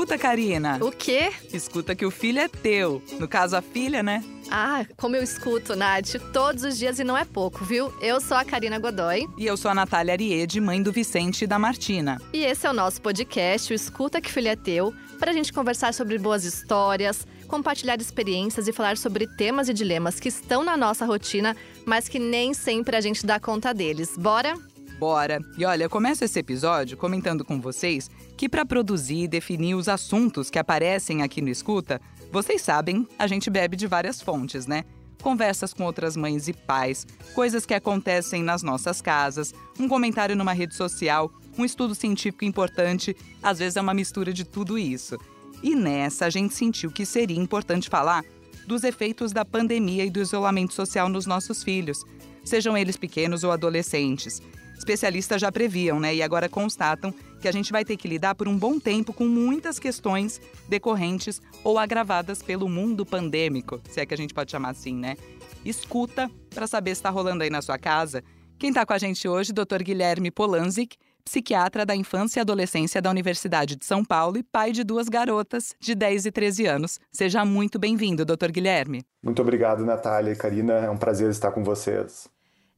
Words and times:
Escuta, 0.00 0.16
Karina. 0.16 0.78
O 0.80 0.90
quê? 0.90 1.30
Escuta 1.52 1.94
que 1.94 2.06
o 2.06 2.10
filho 2.10 2.38
é 2.38 2.48
teu. 2.48 3.02
No 3.18 3.28
caso, 3.28 3.54
a 3.54 3.60
filha, 3.60 4.02
né? 4.02 4.24
Ah, 4.50 4.86
como 4.96 5.14
eu 5.14 5.22
escuto, 5.22 5.76
Nath, 5.76 6.14
todos 6.32 6.64
os 6.64 6.78
dias 6.78 6.98
e 6.98 7.04
não 7.04 7.14
é 7.14 7.26
pouco, 7.26 7.62
viu? 7.66 7.92
Eu 8.00 8.18
sou 8.18 8.34
a 8.34 8.42
Karina 8.42 8.78
Godoy. 8.78 9.28
E 9.36 9.44
eu 9.44 9.58
sou 9.58 9.70
a 9.70 9.74
Natália 9.74 10.14
Ariede, 10.14 10.58
mãe 10.58 10.82
do 10.82 10.90
Vicente 10.90 11.44
e 11.44 11.46
da 11.46 11.58
Martina. 11.58 12.18
E 12.32 12.42
esse 12.42 12.66
é 12.66 12.70
o 12.70 12.72
nosso 12.72 12.98
podcast, 13.02 13.70
o 13.70 13.76
Escuta 13.76 14.22
que 14.22 14.32
Filho 14.32 14.48
é 14.48 14.56
Teu, 14.56 14.94
para 15.18 15.32
a 15.32 15.34
gente 15.34 15.52
conversar 15.52 15.92
sobre 15.92 16.16
boas 16.16 16.44
histórias, 16.46 17.26
compartilhar 17.46 18.00
experiências 18.00 18.66
e 18.66 18.72
falar 18.72 18.96
sobre 18.96 19.26
temas 19.26 19.68
e 19.68 19.74
dilemas 19.74 20.18
que 20.18 20.30
estão 20.30 20.64
na 20.64 20.78
nossa 20.78 21.04
rotina, 21.04 21.54
mas 21.84 22.08
que 22.08 22.18
nem 22.18 22.54
sempre 22.54 22.96
a 22.96 23.02
gente 23.02 23.26
dá 23.26 23.38
conta 23.38 23.74
deles. 23.74 24.16
Bora? 24.16 24.54
Bora! 25.00 25.40
E 25.56 25.64
olha, 25.64 25.84
eu 25.84 25.88
começo 25.88 26.22
esse 26.22 26.38
episódio 26.38 26.94
comentando 26.94 27.42
com 27.42 27.58
vocês 27.58 28.10
que 28.36 28.50
para 28.50 28.66
produzir 28.66 29.22
e 29.22 29.28
definir 29.28 29.74
os 29.74 29.88
assuntos 29.88 30.50
que 30.50 30.58
aparecem 30.58 31.22
aqui 31.22 31.40
no 31.40 31.48
Escuta, 31.48 31.98
vocês 32.30 32.60
sabem, 32.60 33.08
a 33.18 33.26
gente 33.26 33.48
bebe 33.48 33.78
de 33.78 33.86
várias 33.86 34.20
fontes, 34.20 34.66
né? 34.66 34.84
Conversas 35.22 35.72
com 35.72 35.84
outras 35.84 36.18
mães 36.18 36.48
e 36.48 36.52
pais, 36.52 37.06
coisas 37.34 37.64
que 37.64 37.72
acontecem 37.72 38.42
nas 38.42 38.62
nossas 38.62 39.00
casas, 39.00 39.54
um 39.78 39.88
comentário 39.88 40.36
numa 40.36 40.52
rede 40.52 40.74
social, 40.74 41.32
um 41.56 41.64
estudo 41.64 41.94
científico 41.94 42.44
importante, 42.44 43.16
às 43.42 43.58
vezes 43.58 43.78
é 43.78 43.80
uma 43.80 43.94
mistura 43.94 44.34
de 44.34 44.44
tudo 44.44 44.78
isso. 44.78 45.16
E 45.62 45.74
nessa 45.74 46.26
a 46.26 46.30
gente 46.30 46.52
sentiu 46.52 46.90
que 46.90 47.06
seria 47.06 47.40
importante 47.40 47.88
falar 47.88 48.22
dos 48.66 48.84
efeitos 48.84 49.32
da 49.32 49.46
pandemia 49.46 50.04
e 50.04 50.10
do 50.10 50.20
isolamento 50.20 50.74
social 50.74 51.08
nos 51.08 51.24
nossos 51.24 51.62
filhos, 51.64 52.04
sejam 52.44 52.76
eles 52.76 52.98
pequenos 52.98 53.44
ou 53.44 53.50
adolescentes. 53.50 54.42
Especialistas 54.80 55.42
já 55.42 55.52
previam, 55.52 56.00
né, 56.00 56.14
e 56.14 56.22
agora 56.22 56.48
constatam 56.48 57.12
que 57.38 57.46
a 57.46 57.52
gente 57.52 57.70
vai 57.70 57.84
ter 57.84 57.98
que 57.98 58.08
lidar 58.08 58.34
por 58.34 58.48
um 58.48 58.56
bom 58.56 58.80
tempo 58.80 59.12
com 59.12 59.26
muitas 59.26 59.78
questões 59.78 60.40
decorrentes 60.70 61.38
ou 61.62 61.78
agravadas 61.78 62.42
pelo 62.42 62.66
mundo 62.66 63.04
pandêmico, 63.04 63.78
se 63.90 64.00
é 64.00 64.06
que 64.06 64.14
a 64.14 64.16
gente 64.16 64.32
pode 64.32 64.50
chamar 64.50 64.70
assim, 64.70 64.94
né? 64.94 65.18
Escuta 65.66 66.30
para 66.48 66.66
saber 66.66 66.94
se 66.94 67.00
está 67.00 67.10
rolando 67.10 67.42
aí 67.44 67.50
na 67.50 67.60
sua 67.60 67.76
casa. 67.76 68.24
Quem 68.58 68.70
está 68.70 68.86
com 68.86 68.94
a 68.94 68.98
gente 68.98 69.28
hoje, 69.28 69.52
Dr. 69.52 69.82
Guilherme 69.82 70.30
Polanzik, 70.30 70.96
psiquiatra 71.26 71.84
da 71.84 71.94
infância 71.94 72.40
e 72.40 72.42
adolescência 72.42 73.02
da 73.02 73.10
Universidade 73.10 73.76
de 73.76 73.84
São 73.84 74.02
Paulo 74.02 74.38
e 74.38 74.42
pai 74.42 74.72
de 74.72 74.82
duas 74.82 75.10
garotas 75.10 75.74
de 75.78 75.94
10 75.94 76.24
e 76.24 76.32
13 76.32 76.64
anos. 76.64 76.98
Seja 77.12 77.44
muito 77.44 77.78
bem-vindo, 77.78 78.24
Dr. 78.24 78.50
Guilherme. 78.50 79.04
Muito 79.22 79.42
obrigado, 79.42 79.84
Natália 79.84 80.32
e 80.32 80.36
Karina. 80.36 80.72
É 80.72 80.88
um 80.88 80.96
prazer 80.96 81.28
estar 81.30 81.52
com 81.52 81.62
vocês. 81.62 82.30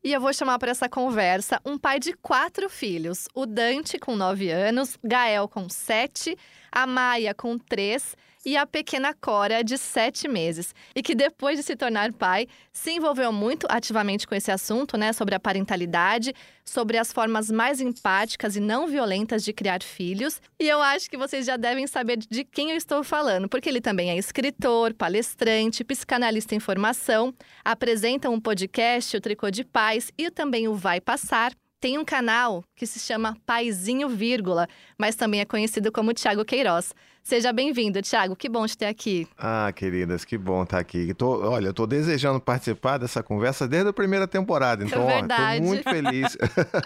E 0.05 0.13
eu 0.13 0.21
vou 0.21 0.33
chamar 0.33 0.59
para 0.59 0.73
essa 0.73 0.89
conversa 0.89 1.61
um 1.65 1.79
pai 1.79 2.01
de 2.01 2.13
quatro 2.15 2.69
filhos: 2.69 3.29
o 3.35 3.47
Dante, 3.47 4.01
com 4.01 4.17
nove 4.17 4.51
anos, 4.51 4.99
Gael, 5.05 5.47
com 5.47 5.69
sete, 5.69 6.37
a 6.73 6.89
Maia, 6.89 7.33
com 7.33 7.57
três 7.57 8.17
e 8.45 8.57
a 8.57 8.67
pequena 8.67 9.15
Cora, 9.15 9.63
de 9.63 9.79
sete 9.79 10.27
meses. 10.29 10.75
E 10.95 11.03
que 11.03 11.15
depois 11.15 11.59
de 11.59 11.63
se 11.63 11.77
tornar 11.77 12.13
pai, 12.13 12.47
se 12.73 12.93
envolveu 12.93 13.33
muito 13.33 13.67
ativamente 13.71 14.27
com 14.27 14.35
esse 14.35 14.51
assunto, 14.51 14.97
né? 14.97 15.13
Sobre 15.13 15.35
a 15.35 15.41
parentalidade, 15.41 16.35
sobre 16.65 16.99
as 16.99 17.13
formas 17.13 17.51
mais 17.51 17.81
empáticas 17.81 18.57
e 18.57 18.61
não 18.61 18.87
violentas 18.87 19.45
de 19.45 19.53
criar 19.53 19.83
filhos. 19.83 20.41
E 20.61 20.69
eu 20.69 20.81
acho 20.83 21.09
que 21.09 21.17
vocês 21.17 21.47
já 21.47 21.57
devem 21.57 21.87
saber 21.87 22.17
de 22.17 22.45
quem 22.45 22.71
eu 22.71 22.77
estou 22.77 23.05
falando, 23.05 23.49
porque 23.49 23.69
ele 23.69 23.81
também 23.81 24.11
é 24.11 24.17
escritor, 24.17 24.95
palestrante, 24.95 25.85
psicanalista 25.85 26.55
em 26.55 26.61
formação, 26.61 27.35
apresenta 27.65 28.31
um 28.31 28.41
podcast, 28.41 29.17
o 29.17 29.21
Tricô 29.21 29.51
de 29.51 29.65
Paz, 29.65 30.11
e 30.19 30.31
também 30.31 30.69
o 30.69 30.75
Vai 30.75 31.01
Passar 31.01 31.53
tem 31.83 31.99
um 31.99 32.05
canal 32.05 32.63
que 32.77 32.87
se 32.87 33.01
chama 33.01 33.37
Paizinho 33.45 34.09
Vírgula, 34.09 34.69
mas 34.97 35.17
também 35.17 35.41
é 35.41 35.45
conhecido 35.45 35.91
como 35.91 36.15
Tiago 36.15 36.45
Queiroz. 36.45 36.95
Seja 37.23 37.53
bem-vindo, 37.53 38.03
Tiago. 38.03 38.35
Que 38.35 38.49
bom 38.49 38.67
te 38.67 38.77
ter 38.77 38.87
aqui. 38.87 39.29
Ah, 39.39 39.73
queridas, 39.75 40.25
que 40.25 40.37
bom 40.37 40.65
estar 40.65 40.81
aqui. 40.81 41.15
Tô, 41.15 41.41
olha, 41.49 41.69
eu 41.69 41.73
tô 41.73 41.87
desejando 41.87 42.41
participar 42.41 42.99
dessa 42.99 43.23
conversa 43.23 43.67
desde 43.69 43.89
a 43.89 43.93
primeira 43.93 44.27
temporada. 44.27 44.85
Então, 44.85 45.09
é 45.09 45.19
ó, 45.19 45.21
tô 45.21 45.63
muito 45.63 45.85
feliz 45.85 46.37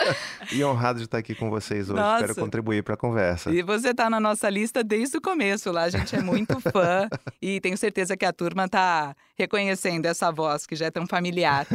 e 0.53 0.63
honrado 0.63 0.99
de 0.99 1.07
estar 1.07 1.19
aqui 1.19 1.35
com 1.35 1.49
vocês 1.49 1.89
hoje. 1.89 1.99
Nossa. 1.99 2.27
Espero 2.27 2.39
contribuir 2.39 2.83
para 2.85 2.95
a 2.95 2.97
conversa. 2.99 3.51
E 3.51 3.63
você 3.63 3.95
tá 3.95 4.11
na 4.11 4.21
nossa 4.21 4.51
lista 4.51 4.85
desde 4.85 5.17
o 5.17 5.23
começo 5.23 5.73
lá. 5.73 5.85
A 5.85 5.91
gente 5.91 6.15
é 6.15 6.21
muito 6.21 6.61
fã 6.71 7.09
e 7.41 7.59
tenho 7.61 7.77
certeza 7.79 8.15
que 8.15 8.25
a 8.25 8.33
turma 8.33 8.69
tá 8.69 9.17
reconhecendo 9.39 10.05
essa 10.05 10.31
voz 10.31 10.67
que 10.67 10.77
já 10.77 10.87
é 10.87 10.91
tão 10.91 11.07
familiar. 11.07 11.67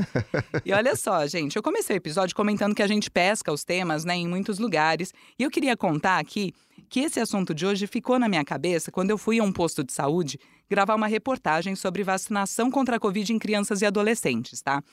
E 0.64 0.72
olha 0.72 0.96
só, 0.96 1.26
gente, 1.26 1.56
eu 1.56 1.64
comecei 1.64 1.96
o 1.96 1.98
episódio 1.98 2.36
comentando 2.36 2.76
que 2.76 2.84
a 2.84 2.88
gente 2.88 3.10
pesca 3.10 3.52
os 3.52 3.64
temas, 3.64 4.06
né, 4.06 4.16
em 4.16 4.28
muitos 4.28 4.60
lugares. 4.60 5.12
E 5.38 5.44
eu 5.44 5.50
queria 5.50 5.76
contar 5.76 6.20
aqui 6.20 6.54
que 6.92 7.00
esse 7.00 7.22
assunto 7.22 7.56
de 7.56 7.66
hoje 7.66 7.88
ficou 7.88 8.20
na 8.20 8.28
minha 8.28 8.44
cabeça 8.44 8.92
quando 8.92 9.12
eu 9.12 9.18
fui 9.18 9.40
a 9.40 9.44
um 9.44 9.52
posto 9.54 9.82
de 9.82 9.94
saúde 9.94 10.38
gravar 10.70 10.94
uma 10.94 11.08
reportagem 11.08 11.74
sobre 11.74 12.04
vacinação 12.04 12.70
contra 12.70 12.98
a 12.98 13.00
Covid 13.00 13.32
em 13.32 13.40
crianças 13.40 13.82
e 13.82 13.86
adolescentes, 13.86 14.62
tá? 14.62 14.84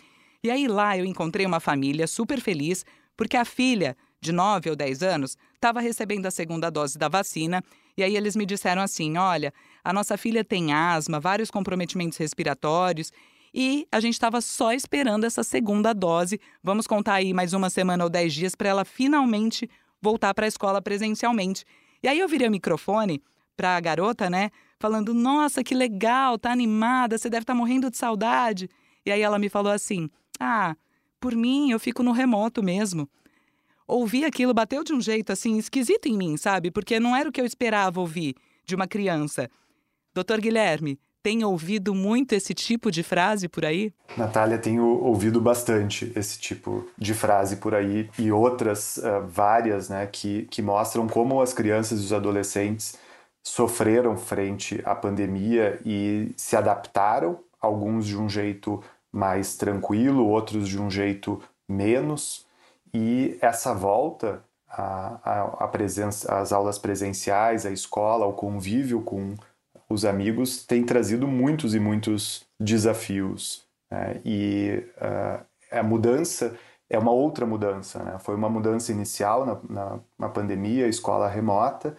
E 0.41 0.49
aí 0.49 0.69
lá 0.69 0.97
eu 0.97 1.05
encontrei 1.05 1.45
uma 1.45 1.59
família 1.59 2.07
super 2.07 2.41
feliz 2.41 2.85
porque 3.17 3.37
a 3.37 3.45
filha, 3.45 3.97
de 4.21 4.31
9 4.31 4.71
ou 4.71 4.77
10 4.77 5.03
anos, 5.03 5.37
estava 5.53 5.81
recebendo 5.81 6.25
a 6.27 6.31
segunda 6.31 6.71
dose 6.71 6.97
da 6.97 7.09
vacina. 7.09 7.65
E 7.97 8.05
aí 8.05 8.17
eles 8.17 8.37
me 8.37 8.47
disseram 8.47 8.81
assim: 8.81 9.17
olha, 9.17 9.53
a 9.83 9.93
nossa 9.93 10.17
filha 10.17 10.45
tem 10.45 10.73
asma, 10.73 11.19
vários 11.19 11.51
comprometimentos 11.51 12.17
respiratórios. 12.17 13.13
E 13.53 13.89
a 13.91 13.99
gente 13.99 14.15
estava 14.15 14.41
só 14.41 14.73
esperando 14.73 15.25
essa 15.25 15.43
segunda 15.43 15.93
dose. 15.93 16.41
Vamos 16.63 16.87
contar 16.87 17.15
aí 17.15 17.35
mais 17.35 17.53
uma 17.53 17.69
semana 17.69 18.05
ou 18.05 18.11
dez 18.11 18.33
dias 18.33 18.55
para 18.55 18.69
ela 18.69 18.85
finalmente 18.85 19.69
voltar 20.01 20.33
para 20.33 20.45
a 20.45 20.49
escola 20.49 20.81
presencialmente. 20.81 21.65
E 22.03 22.09
aí 22.09 22.19
eu 22.19 22.29
virei 22.29 22.49
o 22.49 22.51
microfone 22.51 23.23
para 23.57 23.77
a 23.77 23.81
garota, 23.81 24.31
né? 24.31 24.51
Falando: 24.79 25.13
Nossa, 25.13 25.65
que 25.65 25.75
legal, 25.75 26.39
tá 26.39 26.53
animada, 26.53 27.19
você 27.19 27.29
deve 27.29 27.43
estar 27.43 27.55
tá 27.55 27.59
morrendo 27.59 27.91
de 27.91 27.97
saudade. 27.97 28.69
E 29.05 29.11
aí 29.11 29.21
ela 29.21 29.39
me 29.39 29.49
falou 29.49 29.73
assim: 29.73 30.09
Ah, 30.39 30.77
por 31.21 31.35
mim, 31.35 31.71
eu 31.71 31.81
fico 31.81 32.03
no 32.03 32.13
remoto 32.13 32.63
mesmo. 32.63 33.09
Ouvi 33.87 34.25
aquilo, 34.25 34.53
bateu 34.53 34.85
de 34.85 34.93
um 34.93 35.01
jeito 35.01 35.33
assim 35.33 35.57
esquisito 35.57 36.07
em 36.07 36.17
mim, 36.17 36.37
sabe? 36.37 36.71
Porque 36.71 37.01
não 37.01 37.17
era 37.17 37.29
o 37.29 37.33
que 37.33 37.41
eu 37.41 37.47
esperava 37.47 38.01
ouvir 38.01 38.35
de 38.65 38.75
uma 38.75 38.87
criança. 38.87 39.51
Doutor 40.13 40.41
Guilherme, 40.41 40.99
tem 41.23 41.45
ouvido 41.45 41.95
muito 41.95 42.33
esse 42.33 42.55
tipo 42.55 42.91
de 42.91 43.03
frase 43.03 43.49
por 43.49 43.65
aí? 43.65 43.93
Natália, 44.17 44.59
tenho 44.59 44.85
ouvido 44.85 45.41
bastante 45.41 46.13
esse 46.15 46.39
tipo 46.39 46.87
de 46.97 47.15
frase 47.15 47.57
por 47.57 47.75
aí 47.75 48.09
e 48.19 48.31
outras 48.33 48.97
uh, 48.99 49.27
várias, 49.29 49.89
né, 49.89 50.07
que, 50.07 50.45
que 50.51 50.63
mostram 50.63 51.07
como 51.07 51.41
as 51.41 51.53
crianças 51.53 52.01
e 52.01 52.05
os 52.05 52.13
adolescentes 52.13 52.97
sofreram 53.43 54.17
frente 54.17 54.81
à 54.85 54.95
pandemia 54.95 55.81
e 55.85 56.33
se 56.37 56.57
adaptaram, 56.57 57.39
alguns 57.61 58.07
de 58.07 58.17
um 58.17 58.29
jeito 58.29 58.83
mais 59.11 59.57
tranquilo, 59.57 60.27
outros 60.27 60.69
de 60.69 60.81
um 60.81 60.91
jeito 60.91 61.43
menos. 61.69 62.47
E 62.93 63.37
essa 63.41 63.75
volta 63.75 64.43
à, 64.69 65.65
à, 65.65 65.69
presença, 65.69 66.39
às 66.39 66.53
aulas 66.53 66.79
presenciais, 66.79 67.67
à 67.67 67.71
escola, 67.71 68.25
ao 68.25 68.35
convívio 68.35 69.01
com 69.01 69.35
os 69.89 70.05
amigos 70.05 70.65
tem 70.65 70.85
trazido 70.85 71.27
muitos 71.27 71.75
e 71.75 71.81
muitos 71.81 72.47
desafios. 72.61 73.65
Né? 73.91 74.21
E 74.25 74.85
uh, 74.97 75.45
a 75.71 75.83
mudança 75.83 76.55
é 76.91 76.99
uma 76.99 77.11
outra 77.11 77.47
mudança. 77.47 78.03
Né? 78.03 78.19
Foi 78.19 78.35
uma 78.35 78.51
mudança 78.51 78.93
inicial 78.93 79.47
na, 79.47 79.61
na, 79.69 80.01
na 80.19 80.29
pandemia, 80.29 80.87
escola 80.87 81.29
remota, 81.29 81.97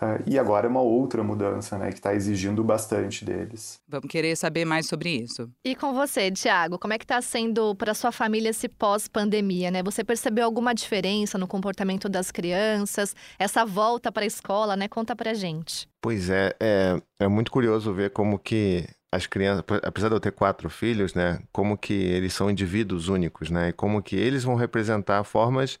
uh, 0.00 0.22
e 0.26 0.38
agora 0.38 0.66
é 0.66 0.70
uma 0.70 0.80
outra 0.80 1.22
mudança 1.22 1.78
né? 1.78 1.88
que 1.88 1.98
está 1.98 2.14
exigindo 2.14 2.62
bastante 2.64 3.24
deles. 3.24 3.80
Vamos 3.88 4.08
querer 4.08 4.36
saber 4.36 4.64
mais 4.64 4.86
sobre 4.86 5.10
isso. 5.10 5.50
E 5.64 5.74
com 5.74 5.92
você, 5.92 6.30
Tiago, 6.30 6.78
como 6.78 6.94
é 6.94 6.98
que 6.98 7.04
está 7.04 7.20
sendo 7.20 7.74
para 7.74 7.94
sua 7.94 8.12
família 8.12 8.50
esse 8.50 8.68
pós-pandemia? 8.68 9.70
Né? 9.70 9.82
Você 9.82 10.02
percebeu 10.02 10.44
alguma 10.44 10.74
diferença 10.74 11.38
no 11.38 11.46
comportamento 11.46 12.08
das 12.08 12.30
crianças? 12.30 13.14
Essa 13.38 13.64
volta 13.64 14.10
para 14.10 14.24
a 14.24 14.26
escola, 14.26 14.76
né? 14.76 14.88
Conta 14.88 15.14
para 15.14 15.34
gente. 15.34 15.88
Pois 16.00 16.30
é, 16.30 16.54
é, 16.60 17.00
é 17.20 17.28
muito 17.28 17.50
curioso 17.50 17.92
ver 17.92 18.10
como 18.10 18.38
que 18.38 18.86
as 19.10 19.26
crianças, 19.26 19.64
apesar 19.82 20.08
de 20.08 20.14
eu 20.14 20.20
ter 20.20 20.32
quatro 20.32 20.68
filhos, 20.68 21.14
né, 21.14 21.40
como 21.50 21.78
que 21.78 21.94
eles 21.94 22.34
são 22.34 22.50
indivíduos 22.50 23.08
únicos, 23.08 23.50
né, 23.50 23.70
e 23.70 23.72
como 23.72 24.02
que 24.02 24.16
eles 24.16 24.44
vão 24.44 24.54
representar 24.54 25.24
formas 25.24 25.78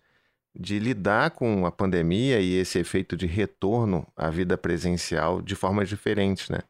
de 0.58 0.78
lidar 0.78 1.30
com 1.32 1.66
a 1.66 1.72
pandemia 1.72 2.40
e 2.40 2.54
esse 2.56 2.78
efeito 2.78 3.16
de 3.16 3.26
retorno 3.26 4.06
à 4.16 4.28
vida 4.30 4.58
presencial 4.58 5.40
de 5.40 5.54
formas 5.54 5.88
diferentes, 5.88 6.50
né. 6.50 6.60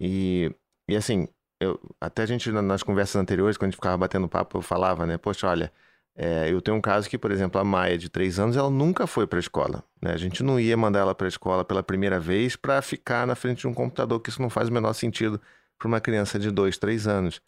E, 0.00 0.54
e 0.88 0.96
assim, 0.96 1.28
eu, 1.60 1.80
até 2.00 2.22
a 2.24 2.26
gente 2.26 2.50
nas 2.50 2.82
conversas 2.82 3.16
anteriores, 3.16 3.56
quando 3.56 3.68
a 3.68 3.70
gente 3.70 3.76
ficava 3.76 3.96
batendo 3.96 4.28
papo, 4.28 4.58
eu 4.58 4.62
falava, 4.62 5.06
né, 5.06 5.16
poxa, 5.18 5.46
olha, 5.48 5.72
é, 6.14 6.50
eu 6.52 6.60
tenho 6.60 6.76
um 6.76 6.80
caso 6.80 7.08
que, 7.08 7.16
por 7.16 7.30
exemplo, 7.30 7.60
a 7.60 7.64
Maia, 7.64 7.96
de 7.96 8.08
três 8.10 8.38
anos, 8.38 8.56
ela 8.56 8.70
nunca 8.70 9.06
foi 9.06 9.26
para 9.26 9.38
a 9.38 9.40
escola. 9.40 9.84
Né? 10.00 10.12
A 10.12 10.16
gente 10.16 10.42
não 10.42 10.60
ia 10.60 10.76
mandar 10.76 11.00
ela 11.00 11.14
para 11.14 11.26
a 11.26 11.28
escola 11.28 11.64
pela 11.64 11.82
primeira 11.82 12.20
vez 12.20 12.56
para 12.56 12.82
ficar 12.82 13.26
na 13.26 13.34
frente 13.34 13.60
de 13.60 13.68
um 13.68 13.74
computador, 13.74 14.20
que 14.20 14.28
isso 14.30 14.42
não 14.42 14.50
faz 14.50 14.68
o 14.68 14.72
menor 14.72 14.92
sentido 14.92 15.40
para 15.78 15.88
uma 15.88 16.00
criança 16.00 16.38
de 16.38 16.50
dois, 16.50 16.76
três 16.78 17.06
anos. 17.06 17.40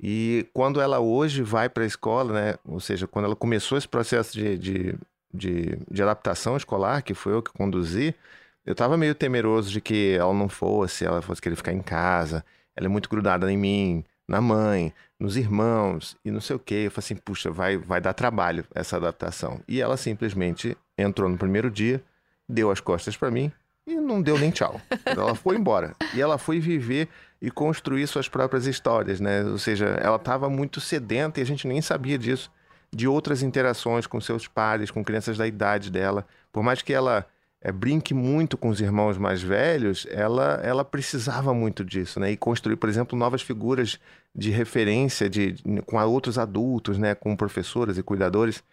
E 0.00 0.46
quando 0.52 0.80
ela 0.80 0.98
hoje 1.00 1.42
vai 1.42 1.68
para 1.68 1.84
a 1.84 1.86
escola, 1.86 2.32
né? 2.32 2.54
ou 2.64 2.80
seja, 2.80 3.06
quando 3.06 3.26
ela 3.26 3.36
começou 3.36 3.78
esse 3.78 3.88
processo 3.88 4.32
de, 4.32 4.58
de, 4.58 4.94
de, 5.32 5.78
de 5.90 6.02
adaptação 6.02 6.56
escolar, 6.56 7.02
que 7.02 7.14
foi 7.14 7.32
eu 7.32 7.42
que 7.42 7.52
conduzi, 7.52 8.14
eu 8.66 8.74
tava 8.74 8.96
meio 8.96 9.14
temeroso 9.14 9.70
de 9.70 9.80
que 9.80 10.16
ela 10.18 10.32
não 10.32 10.48
fosse, 10.48 11.04
ela 11.04 11.22
fosse 11.22 11.40
querer 11.40 11.56
ficar 11.56 11.72
em 11.72 11.82
casa. 11.82 12.44
Ela 12.74 12.86
é 12.86 12.88
muito 12.88 13.08
grudada 13.08 13.50
em 13.50 13.56
mim, 13.56 14.04
na 14.26 14.40
mãe, 14.40 14.92
nos 15.18 15.36
irmãos 15.36 16.16
e 16.24 16.30
não 16.30 16.40
sei 16.40 16.56
o 16.56 16.58
quê. 16.58 16.84
Eu 16.86 16.90
falei 16.90 17.04
assim, 17.04 17.16
puxa, 17.16 17.50
vai, 17.50 17.76
vai 17.76 18.00
dar 18.00 18.14
trabalho 18.14 18.64
essa 18.74 18.96
adaptação. 18.96 19.60
E 19.68 19.80
ela 19.80 19.96
simplesmente 19.96 20.76
entrou 20.96 21.28
no 21.28 21.36
primeiro 21.36 21.70
dia, 21.70 22.02
deu 22.48 22.70
as 22.70 22.80
costas 22.80 23.16
para 23.16 23.30
mim 23.30 23.52
e 23.86 23.94
não 23.96 24.22
deu 24.22 24.38
nem 24.38 24.50
tchau. 24.50 24.80
ela 25.04 25.34
foi 25.34 25.56
embora. 25.56 25.94
E 26.14 26.20
ela 26.20 26.38
foi 26.38 26.58
viver 26.58 27.08
e 27.44 27.50
construir 27.50 28.06
suas 28.06 28.26
próprias 28.26 28.64
histórias, 28.66 29.20
né? 29.20 29.44
Ou 29.44 29.58
seja, 29.58 29.84
ela 30.00 30.16
estava 30.16 30.48
muito 30.48 30.80
sedenta 30.80 31.38
e 31.38 31.42
a 31.42 31.46
gente 31.46 31.68
nem 31.68 31.82
sabia 31.82 32.16
disso, 32.16 32.50
de 32.90 33.06
outras 33.06 33.42
interações 33.42 34.06
com 34.06 34.18
seus 34.18 34.48
pares, 34.48 34.90
com 34.90 35.04
crianças 35.04 35.36
da 35.36 35.46
idade 35.46 35.90
dela. 35.90 36.26
Por 36.50 36.62
mais 36.62 36.80
que 36.80 36.90
ela 36.90 37.26
é, 37.60 37.70
brinque 37.70 38.14
muito 38.14 38.56
com 38.56 38.70
os 38.70 38.80
irmãos 38.80 39.18
mais 39.18 39.42
velhos, 39.42 40.06
ela, 40.10 40.58
ela 40.64 40.86
precisava 40.86 41.52
muito 41.52 41.84
disso, 41.84 42.18
né? 42.18 42.30
E 42.30 42.36
construir, 42.36 42.76
por 42.76 42.88
exemplo, 42.88 43.18
novas 43.18 43.42
figuras 43.42 44.00
de 44.34 44.50
referência 44.50 45.28
de, 45.28 45.52
de, 45.52 45.82
com 45.82 45.98
outros 45.98 46.38
adultos, 46.38 46.96
né? 46.96 47.14
Com 47.14 47.36
professoras 47.36 47.98
e 47.98 48.02
cuidadores. 48.02 48.64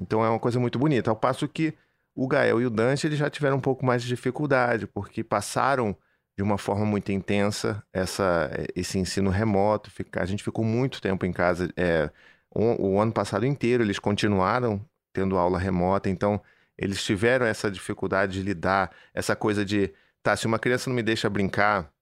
Então 0.00 0.24
é 0.24 0.30
uma 0.30 0.40
coisa 0.40 0.58
muito 0.58 0.78
bonita. 0.78 1.10
Ao 1.10 1.16
passo 1.16 1.46
que 1.46 1.74
o 2.14 2.26
Gael 2.26 2.58
e 2.58 2.64
o 2.64 2.70
Dante 2.70 3.06
eles 3.06 3.18
já 3.18 3.28
tiveram 3.28 3.58
um 3.58 3.60
pouco 3.60 3.84
mais 3.84 4.00
de 4.00 4.08
dificuldade, 4.08 4.86
porque 4.86 5.22
passaram 5.22 5.94
de 6.36 6.42
uma 6.42 6.58
forma 6.58 6.84
muito 6.84 7.12
intensa 7.12 7.82
essa, 7.92 8.50
esse 8.74 8.98
ensino 8.98 9.30
remoto. 9.30 9.90
A 10.12 10.26
gente 10.26 10.42
ficou 10.42 10.64
muito 10.64 11.00
tempo 11.00 11.24
em 11.26 11.32
casa. 11.32 11.72
É, 11.76 12.10
o, 12.50 12.94
o 12.94 13.00
ano 13.00 13.12
passado 13.12 13.46
inteiro 13.46 13.82
eles 13.82 13.98
continuaram 13.98 14.84
tendo 15.12 15.38
aula 15.38 15.58
remota, 15.58 16.10
então 16.10 16.42
eles 16.76 17.02
tiveram 17.04 17.46
essa 17.46 17.70
dificuldade 17.70 18.32
de 18.34 18.42
lidar, 18.42 18.90
essa 19.14 19.36
coisa 19.36 19.64
de, 19.64 19.92
tá, 20.22 20.36
se 20.36 20.46
uma 20.46 20.58
criança 20.58 20.90
não 20.90 20.96
me 20.96 21.02
deixa 21.02 21.30
brincar, 21.30 21.92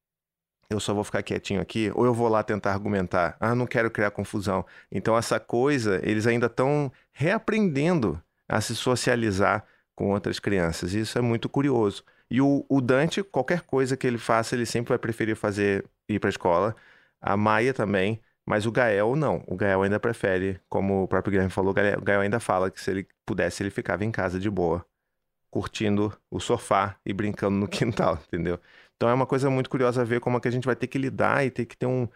eu 0.71 0.81
só 0.81 0.95
vou 0.95 1.05
ficar 1.05 1.23
quietinho 1.23 1.61
aqui, 1.61 1.93
ou 1.95 2.07
eu 2.07 2.15
vou 2.15 2.29
lá 2.29 2.43
tentar 2.43 2.73
argumentar. 2.73 3.37
Ah, 3.39 3.55
não 3.55 3.67
quero 3.67 3.91
criar 3.91 4.11
confusão. 4.11 4.65
Então, 4.91 5.17
essa 5.17 5.39
coisa, 5.39 6.01
eles 6.03 6.27
ainda 6.27 6.47
estão 6.47 6.91
reaprendendo 7.13 8.23
a 8.49 8.61
se 8.61 8.75
socializar 8.75 9.65
com 9.95 10.11
outras 10.11 10.39
crianças. 10.39 10.95
Isso 10.95 11.19
é 11.19 11.21
muito 11.21 11.49
curioso. 11.49 12.05
E 12.33 12.41
o, 12.41 12.65
o, 12.67 12.81
Dante, 12.81 13.23
qualquer 13.23 13.61
coisa 13.61 13.95
que 13.95 14.07
ele 14.07 14.17
faça, 14.17 14.55
ele 14.57 14.65
sempre 14.65 14.89
vai 14.89 14.99
preferir 14.99 15.37
fazer 15.37 15.85
ir 16.09 16.19
para 16.19 16.29
a 16.29 16.31
escola. 16.31 16.75
A 17.21 17.37
Maia 17.37 17.75
também, 17.75 18.23
mas 18.47 18.65
o 18.65 18.73
Gael 18.73 19.15
não. 19.15 19.45
O 19.47 19.55
Gael 19.55 19.83
ainda 19.83 20.01
prefere, 20.01 20.59
como 20.67 21.03
o 21.03 21.09
próprio 21.09 21.31
Guilherme 21.31 21.53
falou, 21.53 21.73
o 21.73 21.75
Gael, 21.75 22.23
ainda 22.23 22.41
fala 22.41 22.71
que 22.71 22.81
se 22.81 22.91
ele 22.91 23.07
pudesse, 23.27 23.63
ele 23.63 23.69
ficava 23.71 24.03
em 24.03 24.11
casa 24.11 24.41
de 24.41 24.49
boa, 24.49 24.83
curtindo 25.51 26.17
o 26.31 26.41
sofá 26.41 26.97
e 27.05 27.13
brincando 27.13 27.59
no 27.59 27.69
quintal, 27.69 28.19
entendeu? 28.27 28.59
Então 28.97 29.11
é 29.11 29.15
uma 29.15 29.27
coisa 29.27 29.51
muito 29.51 29.69
curiosa 29.69 30.03
ver 30.03 30.21
como 30.21 30.39
é 30.39 30.41
que 30.41 30.49
a 30.49 30.51
gente 30.51 30.65
vai 30.65 30.77
ter 30.77 30.87
que 30.87 30.97
lidar 30.99 31.45
e 31.45 31.51
ter 31.51 31.67
que 31.67 31.77
ter 31.77 31.87
um, 31.87 32.09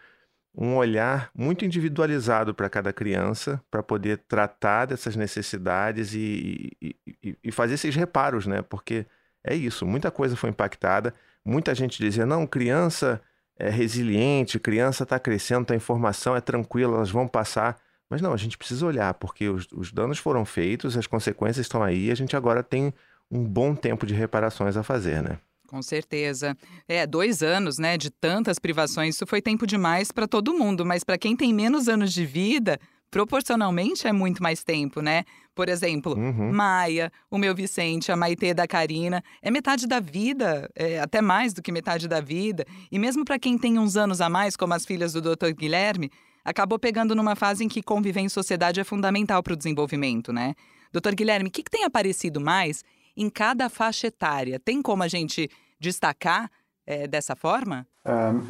um 0.55 0.75
olhar 0.77 1.29
muito 1.35 1.63
individualizado 1.63 2.55
para 2.55 2.69
cada 2.69 2.91
criança, 2.91 3.63
para 3.69 3.83
poder 3.83 4.17
tratar 4.27 4.85
dessas 4.87 5.15
necessidades 5.15 6.13
e, 6.15 6.71
e, 6.81 7.37
e, 7.43 7.51
fazer 7.51 7.75
esses 7.75 7.95
reparos, 7.95 8.47
né? 8.47 8.63
Porque 8.63 9.05
é 9.43 9.55
isso, 9.55 9.85
muita 9.85 10.11
coisa 10.11 10.35
foi 10.35 10.49
impactada, 10.49 11.13
muita 11.43 11.73
gente 11.73 11.97
dizia, 11.97 12.25
não, 12.25 12.45
criança 12.45 13.21
é 13.59 13.69
resiliente, 13.69 14.59
criança 14.59 15.03
está 15.03 15.19
crescendo, 15.19 15.71
a 15.71 15.75
informação 15.75 16.35
é 16.35 16.41
tranquila, 16.41 16.97
elas 16.97 17.09
vão 17.09 17.27
passar. 17.27 17.77
Mas 18.09 18.21
não, 18.21 18.31
a 18.31 18.37
gente 18.37 18.57
precisa 18.57 18.85
olhar, 18.85 19.13
porque 19.15 19.49
os, 19.49 19.67
os 19.73 19.91
danos 19.91 20.17
foram 20.17 20.45
feitos, 20.45 20.95
as 20.95 21.07
consequências 21.07 21.65
estão 21.65 21.83
aí, 21.83 22.05
e 22.05 22.11
a 22.11 22.15
gente 22.15 22.35
agora 22.35 22.63
tem 22.63 22.93
um 23.29 23.43
bom 23.43 23.75
tempo 23.75 24.05
de 24.05 24.13
reparações 24.13 24.77
a 24.77 24.83
fazer, 24.83 25.21
né? 25.21 25.37
Com 25.67 25.81
certeza. 25.81 26.55
É, 26.87 27.05
dois 27.05 27.43
anos, 27.43 27.77
né, 27.77 27.97
de 27.97 28.09
tantas 28.09 28.57
privações, 28.57 29.15
isso 29.15 29.27
foi 29.27 29.41
tempo 29.41 29.67
demais 29.67 30.13
para 30.13 30.25
todo 30.25 30.53
mundo, 30.53 30.85
mas 30.85 31.03
para 31.03 31.17
quem 31.17 31.35
tem 31.35 31.53
menos 31.53 31.89
anos 31.89 32.13
de 32.13 32.25
vida, 32.25 32.79
proporcionalmente 33.09 34.07
é 34.07 34.11
muito 34.11 34.41
mais 34.41 34.63
tempo, 34.63 35.01
né? 35.01 35.23
Por 35.55 35.69
exemplo, 35.69 36.13
uhum. 36.13 36.51
Maia, 36.51 37.11
o 37.31 37.37
meu 37.37 37.55
Vicente, 37.55 38.11
a 38.11 38.15
Maitê 38.15 38.53
da 38.53 38.67
Karina, 38.67 39.23
é 39.41 39.49
metade 39.49 39.87
da 39.87 39.99
vida, 39.99 40.69
é 40.75 40.99
até 40.99 41.21
mais 41.21 41.53
do 41.53 41.61
que 41.61 41.71
metade 41.71 42.07
da 42.07 42.21
vida. 42.21 42.65
E 42.91 42.99
mesmo 42.99 43.25
para 43.25 43.39
quem 43.39 43.57
tem 43.57 43.79
uns 43.79 43.97
anos 43.97 44.21
a 44.21 44.29
mais, 44.29 44.55
como 44.55 44.73
as 44.73 44.85
filhas 44.85 45.13
do 45.13 45.21
Dr. 45.21 45.51
Guilherme, 45.57 46.11
acabou 46.45 46.77
pegando 46.77 47.15
numa 47.15 47.35
fase 47.35 47.63
em 47.63 47.67
que 47.67 47.81
conviver 47.81 48.21
em 48.21 48.29
sociedade 48.29 48.79
é 48.79 48.83
fundamental 48.83 49.41
para 49.41 49.53
o 49.53 49.57
desenvolvimento, 49.57 50.31
né? 50.31 50.53
Doutor 50.91 51.15
Guilherme, 51.15 51.49
o 51.49 51.51
que, 51.51 51.63
que 51.63 51.71
tem 51.71 51.83
aparecido 51.83 52.39
mais 52.39 52.83
em 53.17 53.29
cada 53.29 53.67
faixa 53.67 54.07
etária. 54.07 54.59
Tem 54.59 54.81
como 54.81 55.01
a 55.01 55.07
gente 55.07 55.49
destacar 55.79 56.49
é, 56.85 57.07
dessa 57.07 57.35
forma? 57.35 57.85
Um, 58.05 58.47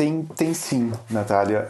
tem, 0.00 0.22
tem 0.22 0.54
sim, 0.54 0.90
Natália. 1.10 1.68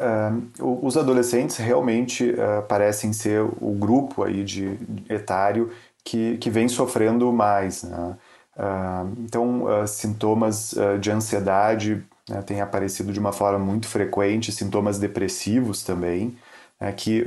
Um, 0.63 0.87
os 0.87 0.97
adolescentes 0.97 1.57
realmente 1.57 2.31
uh, 2.31 2.63
parecem 2.69 3.13
ser 3.13 3.41
o 3.43 3.73
grupo 3.73 4.23
aí 4.23 4.45
de, 4.45 4.79
etário 5.09 5.73
que, 6.05 6.39
que 6.39 6.49
vem 6.49 6.69
sofrendo 6.69 7.33
mais. 7.33 7.83
Né? 7.83 8.17
Uh, 8.57 9.13
então, 9.19 9.65
uh, 9.65 9.89
sintomas 9.89 10.77
de 11.01 11.11
ansiedade 11.11 12.07
né, 12.29 12.41
têm 12.43 12.61
aparecido 12.61 13.13
de 13.13 13.19
uma 13.19 13.33
forma 13.33 13.59
muito 13.59 13.89
frequente, 13.89 14.53
sintomas 14.53 14.97
depressivos 14.97 15.83
também, 15.83 16.39
né, 16.81 16.93
que 16.93 17.27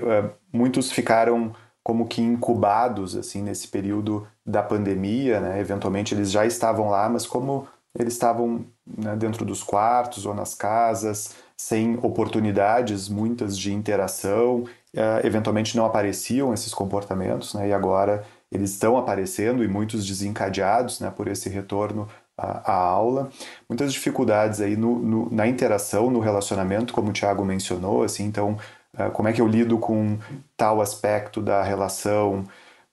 muitos 0.53 0.89
ficaram 0.89 1.53
como 1.83 2.07
que 2.07 2.21
incubados 2.21 3.17
assim 3.17 3.41
nesse 3.41 3.67
período 3.67 4.25
da 4.45 4.63
pandemia, 4.63 5.41
né? 5.41 5.59
Eventualmente 5.59 6.15
eles 6.15 6.31
já 6.31 6.45
estavam 6.45 6.89
lá, 6.89 7.09
mas 7.09 7.27
como 7.27 7.67
eles 7.97 8.13
estavam 8.13 8.65
né, 8.85 9.15
dentro 9.15 9.45
dos 9.45 9.63
quartos 9.63 10.25
ou 10.25 10.33
nas 10.33 10.55
casas, 10.55 11.35
sem 11.55 11.97
oportunidades 12.01 13.07
muitas 13.07 13.57
de 13.57 13.71
interação, 13.73 14.61
uh, 14.61 15.25
eventualmente 15.25 15.77
não 15.77 15.85
apareciam 15.85 16.53
esses 16.53 16.73
comportamentos, 16.73 17.53
né? 17.53 17.69
E 17.69 17.73
agora 17.73 18.25
eles 18.51 18.71
estão 18.71 18.97
aparecendo 18.97 19.63
e 19.63 19.67
muitos 19.67 20.05
desencadeados, 20.05 20.99
né, 20.99 21.11
por 21.15 21.27
esse 21.27 21.49
retorno 21.49 22.07
à, 22.37 22.71
à 22.71 22.75
aula. 22.75 23.29
Muitas 23.67 23.93
dificuldades 23.93 24.61
aí 24.61 24.75
no, 24.75 24.99
no, 24.99 25.29
na 25.31 25.47
interação, 25.47 26.11
no 26.11 26.19
relacionamento, 26.19 26.93
como 26.93 27.09
o 27.09 27.13
Tiago 27.13 27.43
mencionou, 27.43 28.03
assim, 28.03 28.25
então 28.25 28.57
ah, 28.95 29.09
como 29.09 29.27
é 29.27 29.33
que 29.33 29.41
eu 29.41 29.47
lido 29.47 29.77
com 29.79 30.19
tal 30.55 30.81
aspecto 30.81 31.41
da 31.41 31.63
relação. 31.63 32.45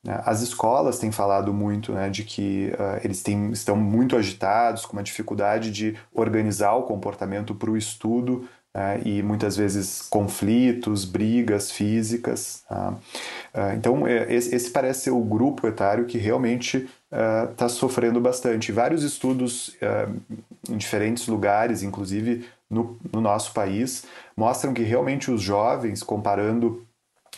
Né? 0.03 0.21
As 0.25 0.41
escolas 0.41 0.99
têm 0.99 1.13
falado 1.13 1.53
muito 1.53 1.93
né, 1.93 2.09
de 2.09 2.25
que 2.25 2.73
uh, 2.75 3.01
eles 3.05 3.23
têm, 3.23 3.51
estão 3.53 3.77
muito 3.77 4.17
agitados, 4.17 4.87
com 4.87 4.95
uma 4.95 5.03
dificuldade 5.03 5.71
de 5.71 5.97
organizar 6.13 6.75
o 6.75 6.85
comportamento 6.85 7.55
para 7.55 7.71
o 7.71 7.77
estudo 7.77 8.49
uh, 8.75 9.07
e 9.07 9.23
muitas 9.23 9.57
vezes 9.57 10.03
conflitos, 10.03 11.05
brigas 11.05 11.71
físicas. 11.71 12.65
Uh, 12.71 12.97
então, 13.77 14.07
é, 14.07 14.33
esse, 14.33 14.55
esse, 14.55 14.71
parece 14.71 15.05
ser 15.05 15.11
o 15.11 15.21
grupo 15.21 15.67
etário 15.67 16.07
que 16.07 16.19
realmente 16.19 16.89
está 17.51 17.69
sofrendo 17.69 18.21
bastante. 18.21 18.71
Vários 18.71 19.03
estudos 19.03 19.77
em 20.71 20.77
diferentes 20.77 21.27
lugares, 21.27 21.83
inclusive 21.83 22.47
no, 22.71 22.97
no 23.13 23.21
nosso 23.21 23.53
país, 23.53 24.05
mostram 24.37 24.73
que 24.73 24.83
realmente 24.83 25.29
os 25.29 25.43
jovens, 25.43 26.05
comparando 26.05 26.87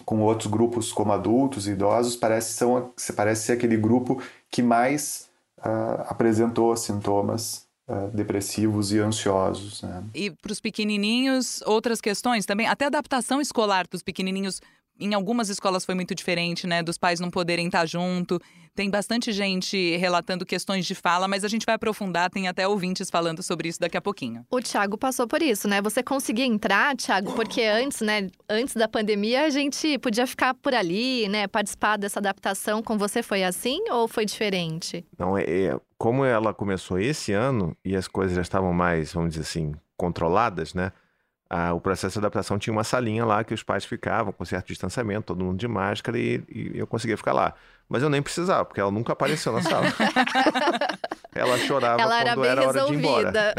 com 0.05 0.21
outros 0.21 0.51
grupos 0.51 0.93
como 0.93 1.13
adultos 1.13 1.67
e 1.67 1.73
idosos, 1.73 2.17
parece, 2.17 2.53
são, 2.55 2.93
parece 3.15 3.47
ser 3.47 3.53
aquele 3.53 3.77
grupo 3.77 4.23
que 4.51 4.63
mais 4.63 5.29
uh, 5.59 6.03
apresentou 6.09 6.77
sintomas 6.77 7.67
uh, 7.89 8.09
depressivos 8.15 8.93
e 8.93 8.99
ansiosos. 8.99 9.83
Né? 9.83 10.05
E 10.15 10.31
para 10.31 10.53
os 10.53 10.61
pequenininhos, 10.61 11.63
outras 11.67 12.01
questões 12.01 12.47
também, 12.47 12.67
até 12.67 12.87
adaptação 12.87 13.41
escolar 13.41 13.87
para 13.89 13.97
os 13.97 14.03
pequenininhos 14.03 14.61
em 15.05 15.15
algumas 15.15 15.49
escolas 15.49 15.85
foi 15.85 15.95
muito 15.95 16.15
diferente, 16.15 16.67
né? 16.67 16.83
Dos 16.83 16.99
pais 16.99 17.21
não 17.21 17.31
poderem 17.31 17.67
estar 17.67 17.87
junto. 17.87 18.41
Tem 18.75 18.89
bastante 18.89 19.33
gente 19.33 19.97
relatando 19.97 20.47
questões 20.47 20.87
de 20.87 20.95
fala, 20.95 21.29
mas 21.29 21.45
a 21.45 21.49
gente 21.49 21.67
vai 21.67 21.75
aprofundar, 21.75 22.31
tem 22.31 22.49
até 22.49 22.67
ouvintes 22.67 23.11
falando 23.11 23.43
sobre 23.43 23.69
isso 23.69 23.79
daqui 23.79 23.99
a 23.99 24.01
pouquinho. 24.01 24.47
O 24.51 24.61
Thiago 24.61 24.97
passou 24.97 25.27
por 25.27 25.43
isso, 25.43 25.69
né? 25.69 25.83
Você 25.83 26.03
conseguia 26.03 26.47
entrar, 26.47 26.97
Thiago, 26.97 27.33
porque 27.33 27.63
antes, 27.63 28.01
né, 28.01 28.29
antes 28.49 28.75
da 28.75 28.89
pandemia, 28.89 29.45
a 29.45 29.51
gente 29.51 29.99
podia 29.99 30.27
ficar 30.27 30.55
por 30.55 30.75
ali, 30.75 31.29
né, 31.29 31.47
participar 31.47 31.99
dessa 31.99 32.19
adaptação. 32.19 32.83
Com 32.83 32.97
você 32.97 33.23
foi 33.23 33.45
assim 33.45 33.79
ou 33.91 34.09
foi 34.09 34.25
diferente? 34.25 35.05
Não, 35.19 35.37
é, 35.37 35.43
é 35.43 35.81
como 35.99 36.25
ela 36.25 36.55
começou 36.55 36.99
esse 36.99 37.33
ano 37.33 37.77
e 37.85 37.95
as 37.95 38.09
coisas 38.09 38.35
já 38.35 38.43
estavam 38.43 38.73
mais, 38.73 39.13
vamos 39.13 39.31
dizer 39.31 39.43
assim, 39.43 39.75
controladas, 39.99 40.73
né? 40.73 40.93
O 41.75 41.81
processo 41.81 42.15
de 42.15 42.19
adaptação 42.19 42.59
tinha 42.59 42.73
uma 42.73 42.85
salinha 42.85 43.25
lá 43.25 43.45
que 43.45 43.53
os 43.53 43.63
pais 43.63 43.85
ficavam 43.85 44.33
com 44.33 44.45
certo 44.45 44.69
distanciamento, 44.69 45.27
todo 45.27 45.45
mundo 45.45 45.59
de 45.59 45.69
máscara 45.69 46.19
e, 46.19 46.43
e 46.49 46.73
eu 46.75 46.87
conseguia 46.87 47.17
ficar 47.17 47.33
lá. 47.33 47.55
Mas 47.89 48.03
eu 48.03 48.09
nem 48.09 48.23
precisava, 48.23 48.65
porque 48.65 48.81
ela 48.81 48.91
nunca 48.91 49.13
apareceu 49.13 49.53
na 49.53 49.61
sala. 49.63 49.85
ela 51.35 51.59
chorava 51.59 52.01
ela 52.01 52.17
quando 52.23 52.27
era, 52.27 52.37
bem 52.37 52.51
era 52.51 52.69
hora 52.69 52.73
resolvida. 52.81 52.91
de 52.91 52.97
ir 52.97 53.09
embora. 53.09 53.55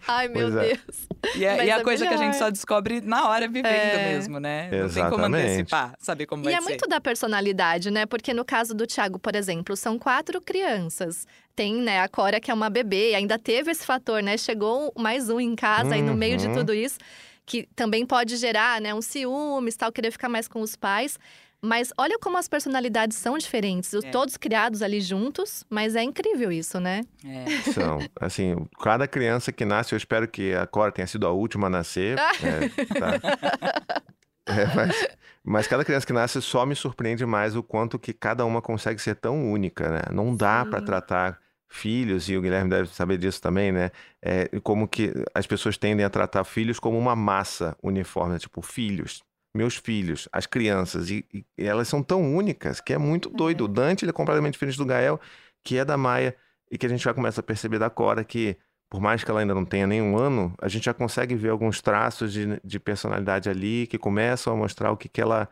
Ai, 0.08 0.28
meu 0.28 0.50
Pois 0.50 0.56
é. 0.64 0.68
Deus. 0.68 1.36
E 1.36 1.44
é, 1.44 1.64
e 1.66 1.70
a 1.70 1.78
é 1.78 1.82
coisa 1.82 2.06
que 2.06 2.14
a 2.14 2.16
gente 2.16 2.28
melhor. 2.32 2.38
só 2.38 2.50
descobre 2.50 3.00
na 3.00 3.28
hora 3.28 3.48
vivendo 3.48 3.66
É. 3.66 4.12
mesmo, 4.14 4.38
né? 4.40 4.64
Não 4.64 4.88
tem 4.88 5.02
como 5.04 5.14
Exatamente. 5.16 5.44
antecipar, 5.46 5.94
saber 5.98 6.26
como 6.26 6.42
E 6.42 6.44
vai 6.44 6.54
é 6.54 6.56
ser. 6.58 6.62
muito 6.62 6.86
da 6.88 7.00
personalidade, 7.00 7.90
né? 7.90 8.06
Porque 8.06 8.32
no 8.32 8.44
caso 8.44 8.74
do 8.74 8.86
Thiago, 8.86 9.18
por 9.18 9.34
exemplo, 9.34 9.76
são 9.76 9.98
quatro 9.98 10.40
crianças. 10.40 11.26
Tem, 11.54 11.74
né, 11.74 12.00
a 12.00 12.08
Cora, 12.08 12.38
que 12.38 12.50
é 12.50 12.54
uma 12.54 12.68
bebê, 12.70 13.12
e 13.12 13.14
ainda 13.14 13.38
teve 13.38 13.70
esse 13.70 13.84
fator, 13.84 14.22
né? 14.22 14.36
Chegou 14.36 14.92
mais 14.96 15.28
um 15.30 15.40
em 15.40 15.56
casa, 15.56 15.96
e 15.96 16.02
no 16.02 16.14
meio 16.14 16.36
de 16.36 16.46
Uhum. 16.46 16.54
tudo 16.54 16.72
isso, 16.74 16.98
que 17.46 17.66
também 17.74 18.04
pode 18.06 18.36
gerar, 18.36 18.80
né, 18.80 18.92
um 18.94 19.00
ciúmes, 19.02 19.74
tal, 19.76 19.90
querer 19.90 20.10
ficar 20.10 20.28
mais 20.28 20.46
com 20.48 20.60
os 20.60 20.76
pais. 20.76 21.18
Mas 21.66 21.92
olha 21.98 22.16
como 22.18 22.38
as 22.38 22.46
personalidades 22.48 23.16
são 23.16 23.36
diferentes, 23.36 23.92
É. 23.92 24.10
todos 24.10 24.36
criados 24.36 24.82
ali 24.82 25.00
juntos, 25.00 25.64
mas 25.68 25.96
é 25.96 26.02
incrível 26.02 26.52
isso, 26.52 26.78
né? 26.78 27.00
É. 27.24 27.72
São, 27.72 27.98
assim, 28.20 28.54
cada 28.80 29.08
criança 29.08 29.50
que 29.50 29.64
nasce, 29.64 29.92
eu 29.92 29.96
espero 29.96 30.28
que 30.28 30.54
a 30.54 30.66
Cora 30.66 30.92
tenha 30.92 31.06
sido 31.08 31.26
a 31.26 31.30
última 31.32 31.66
a 31.66 31.70
nascer. 31.70 32.16
é, 32.18 32.68
tá. 32.98 34.02
É, 34.48 34.64
mas, 34.76 35.08
mas 35.42 35.66
cada 35.66 35.84
criança 35.84 36.06
que 36.06 36.12
nasce 36.12 36.40
só 36.40 36.64
me 36.64 36.76
surpreende 36.76 37.26
mais 37.26 37.56
o 37.56 37.64
quanto 37.64 37.98
que 37.98 38.12
cada 38.12 38.44
uma 38.44 38.62
consegue 38.62 39.02
ser 39.02 39.16
tão 39.16 39.50
única, 39.50 39.88
né? 39.90 40.02
Não 40.12 40.36
dá 40.36 40.64
para 40.64 40.80
tratar 40.80 41.40
filhos, 41.68 42.28
e 42.28 42.36
o 42.36 42.40
Guilherme 42.40 42.70
deve 42.70 42.88
saber 42.94 43.18
disso 43.18 43.42
também, 43.42 43.72
né? 43.72 43.90
É, 44.22 44.48
como 44.62 44.86
que 44.86 45.12
as 45.34 45.48
pessoas 45.48 45.76
tendem 45.76 46.06
a 46.06 46.08
tratar 46.10 46.44
filhos 46.44 46.78
como 46.78 46.96
uma 46.96 47.16
massa 47.16 47.76
uniforme, 47.82 48.34
né? 48.34 48.38
tipo, 48.38 48.62
filhos. 48.62 49.20
Meus 49.56 49.76
filhos, 49.76 50.28
as 50.32 50.46
crianças, 50.46 51.10
e, 51.10 51.24
e 51.32 51.44
elas 51.56 51.88
são 51.88 52.02
tão 52.02 52.34
únicas 52.34 52.80
que 52.80 52.92
é 52.92 52.98
muito 52.98 53.28
doido. 53.30 53.64
O 53.64 53.68
Dante 53.68 54.04
ele 54.04 54.10
é 54.10 54.12
completamente 54.12 54.52
diferente 54.54 54.78
do 54.78 54.84
Gael, 54.84 55.20
que 55.64 55.78
é 55.78 55.84
da 55.84 55.96
Maia, 55.96 56.36
e 56.70 56.78
que 56.78 56.86
a 56.86 56.88
gente 56.88 57.02
já 57.02 57.14
começa 57.14 57.40
a 57.40 57.44
perceber 57.44 57.78
da 57.78 57.90
Cora 57.90 58.24
que, 58.24 58.56
por 58.90 59.00
mais 59.00 59.24
que 59.24 59.30
ela 59.30 59.40
ainda 59.40 59.54
não 59.54 59.64
tenha 59.64 59.86
nenhum 59.86 60.16
ano, 60.16 60.54
a 60.60 60.68
gente 60.68 60.84
já 60.84 60.94
consegue 60.94 61.34
ver 61.34 61.50
alguns 61.50 61.80
traços 61.80 62.32
de, 62.32 62.60
de 62.62 62.78
personalidade 62.78 63.48
ali 63.48 63.86
que 63.86 63.98
começam 63.98 64.52
a 64.52 64.56
mostrar 64.56 64.90
o 64.92 64.96
que, 64.96 65.08
que 65.08 65.20
ela. 65.20 65.48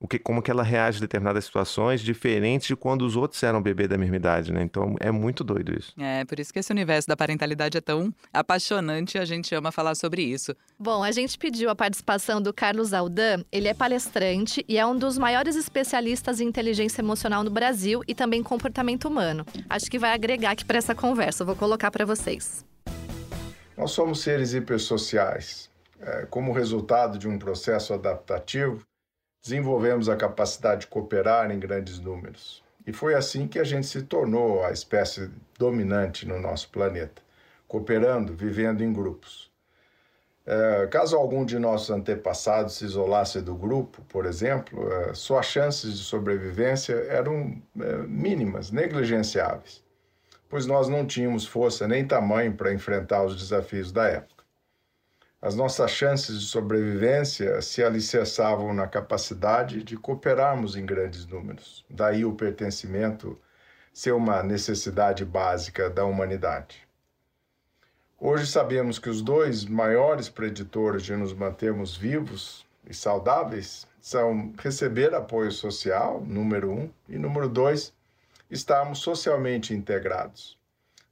O 0.00 0.06
que, 0.06 0.16
como 0.16 0.40
que 0.40 0.50
ela 0.50 0.62
reage 0.62 0.98
a 0.98 1.00
determinadas 1.00 1.44
situações, 1.44 2.00
diferentes 2.00 2.68
de 2.68 2.76
quando 2.76 3.02
os 3.02 3.16
outros 3.16 3.42
eram 3.42 3.60
bebê 3.60 3.88
da 3.88 3.98
mesma 3.98 4.14
idade, 4.14 4.52
né? 4.52 4.62
Então 4.62 4.94
é 5.00 5.10
muito 5.10 5.42
doido 5.42 5.76
isso. 5.76 5.92
É, 5.98 6.24
por 6.24 6.38
isso 6.38 6.52
que 6.52 6.60
esse 6.60 6.70
universo 6.70 7.08
da 7.08 7.16
parentalidade 7.16 7.76
é 7.76 7.80
tão 7.80 8.14
apaixonante 8.32 9.16
e 9.16 9.18
a 9.18 9.24
gente 9.24 9.52
ama 9.56 9.72
falar 9.72 9.96
sobre 9.96 10.22
isso. 10.22 10.54
Bom, 10.78 11.02
a 11.02 11.10
gente 11.10 11.36
pediu 11.36 11.68
a 11.68 11.74
participação 11.74 12.40
do 12.40 12.54
Carlos 12.54 12.92
Aldan. 12.92 13.42
Ele 13.50 13.66
é 13.66 13.74
palestrante 13.74 14.64
e 14.68 14.78
é 14.78 14.86
um 14.86 14.96
dos 14.96 15.18
maiores 15.18 15.56
especialistas 15.56 16.40
em 16.40 16.46
inteligência 16.46 17.02
emocional 17.02 17.42
no 17.42 17.50
Brasil 17.50 18.00
e 18.06 18.14
também 18.14 18.40
comportamento 18.40 19.08
humano. 19.08 19.44
Acho 19.68 19.90
que 19.90 19.98
vai 19.98 20.12
agregar 20.12 20.52
aqui 20.52 20.64
para 20.64 20.78
essa 20.78 20.94
conversa. 20.94 21.42
Eu 21.42 21.46
vou 21.46 21.56
colocar 21.56 21.90
para 21.90 22.04
vocês. 22.04 22.64
Nós 23.76 23.90
somos 23.90 24.20
seres 24.20 24.54
hipersociais. 24.54 25.68
É, 26.00 26.26
como 26.26 26.52
resultado 26.52 27.18
de 27.18 27.26
um 27.26 27.36
processo 27.36 27.92
adaptativo, 27.92 28.86
desenvolvemos 29.42 30.08
a 30.08 30.16
capacidade 30.16 30.82
de 30.82 30.86
cooperar 30.86 31.50
em 31.50 31.58
grandes 31.58 31.98
números. 31.98 32.62
E 32.86 32.92
foi 32.92 33.14
assim 33.14 33.46
que 33.46 33.58
a 33.58 33.64
gente 33.64 33.86
se 33.86 34.02
tornou 34.02 34.64
a 34.64 34.70
espécie 34.70 35.30
dominante 35.58 36.26
no 36.26 36.40
nosso 36.40 36.70
planeta, 36.70 37.22
cooperando, 37.66 38.34
vivendo 38.34 38.82
em 38.82 38.92
grupos. 38.92 39.50
É, 40.46 40.86
caso 40.86 41.14
algum 41.14 41.44
de 41.44 41.58
nossos 41.58 41.90
antepassados 41.90 42.76
se 42.76 42.84
isolasse 42.86 43.42
do 43.42 43.54
grupo, 43.54 44.02
por 44.08 44.24
exemplo, 44.24 44.90
é, 44.90 45.14
suas 45.14 45.44
chances 45.44 45.98
de 45.98 46.04
sobrevivência 46.04 46.94
eram 47.10 47.60
é, 47.78 47.96
mínimas, 48.06 48.70
negligenciáveis 48.70 49.86
pois 50.48 50.66
nós 50.66 50.88
não 50.88 51.06
tínhamos 51.06 51.46
força 51.46 51.86
nem 51.86 52.06
tamanho 52.06 52.54
para 52.54 52.72
enfrentar 52.72 53.24
os 53.24 53.36
desafios 53.36 53.92
da 53.92 54.06
época. 54.06 54.37
As 55.40 55.54
nossas 55.54 55.92
chances 55.92 56.40
de 56.40 56.46
sobrevivência 56.46 57.62
se 57.62 57.80
alicerçavam 57.80 58.74
na 58.74 58.88
capacidade 58.88 59.84
de 59.84 59.96
cooperarmos 59.96 60.74
em 60.74 60.84
grandes 60.84 61.26
números. 61.26 61.86
Daí 61.88 62.24
o 62.24 62.34
pertencimento 62.34 63.38
ser 63.92 64.12
uma 64.14 64.42
necessidade 64.42 65.24
básica 65.24 65.88
da 65.88 66.04
humanidade. 66.04 66.88
Hoje 68.18 68.48
sabemos 68.48 68.98
que 68.98 69.08
os 69.08 69.22
dois 69.22 69.64
maiores 69.64 70.28
preditores 70.28 71.04
de 71.04 71.14
nos 71.14 71.32
mantermos 71.32 71.96
vivos 71.96 72.66
e 72.84 72.92
saudáveis 72.92 73.86
são 74.00 74.52
receber 74.58 75.14
apoio 75.14 75.52
social, 75.52 76.20
número 76.20 76.72
um, 76.72 76.90
e 77.08 77.16
número 77.16 77.48
dois, 77.48 77.94
estarmos 78.50 78.98
socialmente 78.98 79.72
integrados. 79.72 80.57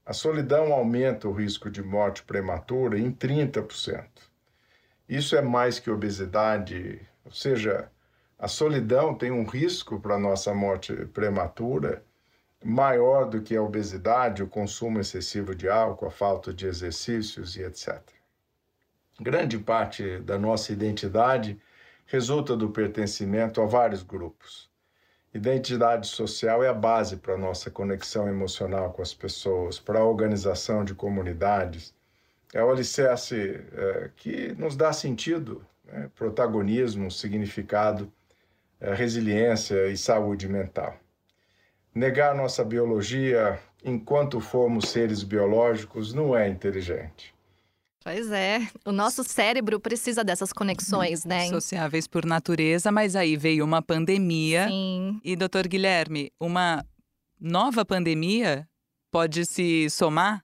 A 0.07 0.13
solidão 0.13 0.73
aumenta 0.73 1.27
o 1.27 1.33
risco 1.33 1.69
de 1.69 1.83
morte 1.83 2.23
prematura 2.23 2.97
em 2.97 3.11
30%. 3.11 4.07
Isso 5.09 5.35
é 5.35 5.43
mais 5.43 5.81
que 5.81 5.91
obesidade, 5.91 7.01
ou 7.25 7.33
seja, 7.33 7.91
a 8.39 8.47
solidão 8.47 9.17
tem 9.17 9.33
um 9.33 9.45
risco 9.45 9.99
para 9.99 10.15
a 10.15 10.19
nossa 10.19 10.55
morte 10.55 10.95
prematura 11.07 12.05
maior 12.65 13.29
do 13.29 13.43
que 13.43 13.57
a 13.57 13.63
obesidade, 13.63 14.45
o 14.45 14.49
consumo 14.49 15.01
excessivo 15.01 15.57
de 15.57 15.69
álcool, 15.69 16.07
a 16.07 16.11
falta 16.11 16.55
de 16.55 16.67
exercícios 16.67 17.57
e 17.57 17.63
etc. 17.63 18.01
Grande 19.21 19.59
parte 19.59 20.21
da 20.21 20.39
nossa 20.39 20.73
identidade 20.73 21.61
resulta 22.07 22.57
do 22.57 22.71
pertencimento 22.71 23.61
a 23.61 23.67
vários 23.67 24.05
grupos. 24.05 24.71
Identidade 25.37 26.07
social 26.07 26.65
é 26.65 26.69
a 26.69 26.73
base 26.73 27.19
para 27.19 27.35
a 27.35 27.37
nossa 27.37 27.71
conexão 27.71 28.27
emocional 28.27 28.91
com 28.95 29.03
as 29.03 29.13
pessoas, 29.13 29.79
para 29.79 29.99
a 29.99 30.05
organização 30.05 30.83
de 30.83 30.95
comunidades. 30.95 31.95
É 32.55 32.65
o 32.65 32.71
alicerce 32.71 33.61
é, 33.75 34.11
que 34.17 34.55
nos 34.55 34.75
dá 34.75 34.95
sentido, 34.95 35.63
né? 35.85 36.09
protagonismo, 36.15 37.11
significado, 37.11 38.11
é, 38.81 38.95
resiliência 38.95 39.89
e 39.89 39.97
saúde 39.99 40.49
mental. 40.49 40.97
Negar 41.95 42.35
nossa 42.35 42.65
biologia 42.65 43.61
enquanto 43.85 44.41
formos 44.41 44.89
seres 44.89 45.23
biológicos 45.23 46.15
não 46.15 46.35
é 46.35 46.49
inteligente. 46.49 47.35
Pois 48.07 48.31
é, 48.31 48.61
o 48.85 48.93
nosso 48.93 49.25
cérebro 49.25 49.81
precisa 49.81 50.23
dessas 50.23 50.53
conexões, 50.53 51.25
né? 51.25 51.49
Sociáveis 51.49 52.07
por 52.07 52.25
natureza, 52.25 52.93
mas 52.93 53.17
aí 53.17 53.37
veio 53.37 53.65
uma 53.65 53.83
pandemia. 53.83 54.69
Sim. 54.69 55.21
E, 55.25 55.35
doutor 55.35 55.67
Guilherme, 55.67 56.31
uma 56.39 56.87
nova 57.41 57.85
pandemia 57.85 58.65
pode 59.11 59.45
se 59.45 59.91
somar? 59.91 60.41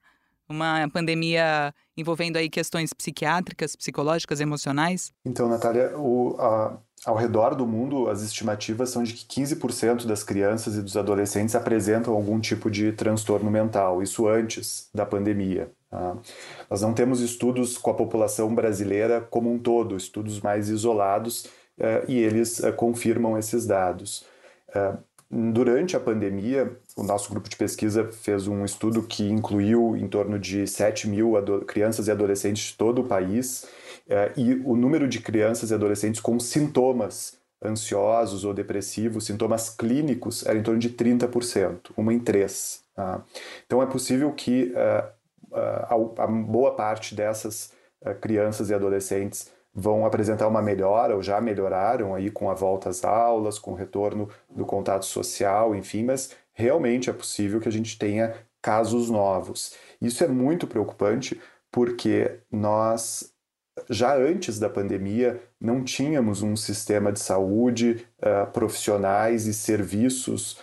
Uma 0.49 0.89
pandemia 0.93 1.73
envolvendo 1.97 2.37
aí 2.37 2.51
questões 2.51 2.93
psiquiátricas, 2.93 3.77
psicológicas, 3.77 4.41
emocionais? 4.41 5.13
Então, 5.25 5.49
Natália, 5.49 5.97
o, 5.97 6.35
a, 6.41 6.77
ao 7.05 7.17
redor 7.17 7.55
do 7.57 7.67
mundo, 7.67 8.09
as 8.09 8.23
estimativas 8.23 8.91
são 8.91 9.03
de 9.03 9.13
que 9.13 9.41
15% 9.41 10.07
das 10.07 10.23
crianças 10.23 10.77
e 10.77 10.83
dos 10.83 10.97
adolescentes 10.97 11.55
apresentam 11.55 12.15
algum 12.15 12.39
tipo 12.39 12.71
de 12.71 12.93
transtorno 12.93 13.51
mental, 13.51 14.03
isso 14.03 14.29
antes 14.29 14.89
da 14.95 15.05
pandemia. 15.05 15.69
Tá? 15.91 16.17
Nós 16.71 16.81
não 16.81 16.95
temos 16.95 17.21
estudos 17.21 17.77
com 17.77 17.91
a 17.91 17.95
população 17.95 18.55
brasileira 18.55 19.21
como 19.21 19.53
um 19.53 19.59
todo, 19.59 19.97
estudos 19.97 20.41
mais 20.41 20.69
isolados, 20.69 21.47
uh, 21.79 22.09
e 22.09 22.19
eles 22.19 22.61
uh, 22.61 22.73
confirmam 22.73 23.37
esses 23.37 23.67
dados. 23.67 24.25
Uh, 24.69 24.97
durante 25.29 25.97
a 25.97 26.01
pandemia, 26.01 26.71
o 26.97 27.03
nosso 27.03 27.31
grupo 27.31 27.49
de 27.49 27.57
pesquisa 27.57 28.09
fez 28.13 28.47
um 28.47 28.65
estudo 28.65 29.03
que 29.03 29.29
incluiu 29.29 29.97
em 29.97 30.07
torno 30.07 30.39
de 30.39 30.69
7 30.69 31.09
mil 31.09 31.33
crianças 31.67 32.07
e 32.07 32.13
adolescentes 32.13 32.71
de 32.71 32.77
todo 32.77 33.01
o 33.01 33.05
país, 33.05 33.67
e 34.37 34.55
o 34.65 34.77
número 34.77 35.09
de 35.09 35.21
crianças 35.21 35.71
e 35.71 35.75
adolescentes 35.75 36.21
com 36.21 36.39
sintomas 36.39 37.41
ansiosos 37.65 38.45
ou 38.45 38.53
depressivos, 38.53 39.25
sintomas 39.27 39.71
clínicos, 39.71 40.45
era 40.45 40.59
em 40.59 40.63
torno 40.63 40.81
de 40.81 40.91
30%, 40.91 41.93
uma 41.97 42.13
em 42.13 42.19
três. 42.19 42.83
Tá? 42.95 43.23
Então 43.65 43.83
é 43.83 43.87
possível 43.87 44.33
que 44.33 44.73
uh, 44.73 45.09
a, 45.53 46.25
a, 46.25 46.27
boa 46.27 46.75
parte 46.75 47.15
dessas 47.15 47.73
uh, 48.05 48.15
crianças 48.17 48.71
e 48.71 48.75
adolescentes 48.75 49.51
vão 49.75 50.05
apresentar 50.05 50.49
uma 50.49 50.61
melhora 50.61 51.15
ou 51.15 51.23
já 51.23 51.41
melhoraram 51.41 52.15
aí 52.15 52.31
com 52.31 52.51
a 52.51 52.55
volta 52.55 52.91
às 52.91 53.05
aulas, 53.05 53.59
com 53.59 53.73
o 53.73 53.77
retorno 53.77 54.29
do 54.51 54.67
contato 54.67 55.07
social, 55.07 55.75
enfim, 55.75 56.05
mas 56.05 56.37
realmente 56.53 57.09
é 57.09 57.13
possível 57.13 57.61
que 57.61 57.69
a 57.69 57.73
gente 57.73 57.99
tenha 57.99 58.35
casos 58.61 59.09
novos. 59.09 59.75
Isso 60.01 60.23
é 60.23 60.29
muito 60.29 60.67
preocupante 60.67 61.41
porque 61.71 62.39
nós 62.51 63.32
já 63.89 64.17
antes 64.17 64.59
da 64.59 64.69
pandemia 64.69 65.41
não 65.61 65.83
tínhamos 65.83 66.43
um 66.43 66.57
sistema 66.57 67.13
de 67.13 67.21
saúde, 67.21 68.07
uh, 68.19 68.51
profissionais 68.53 69.47
e 69.47 69.55
serviços 69.55 70.59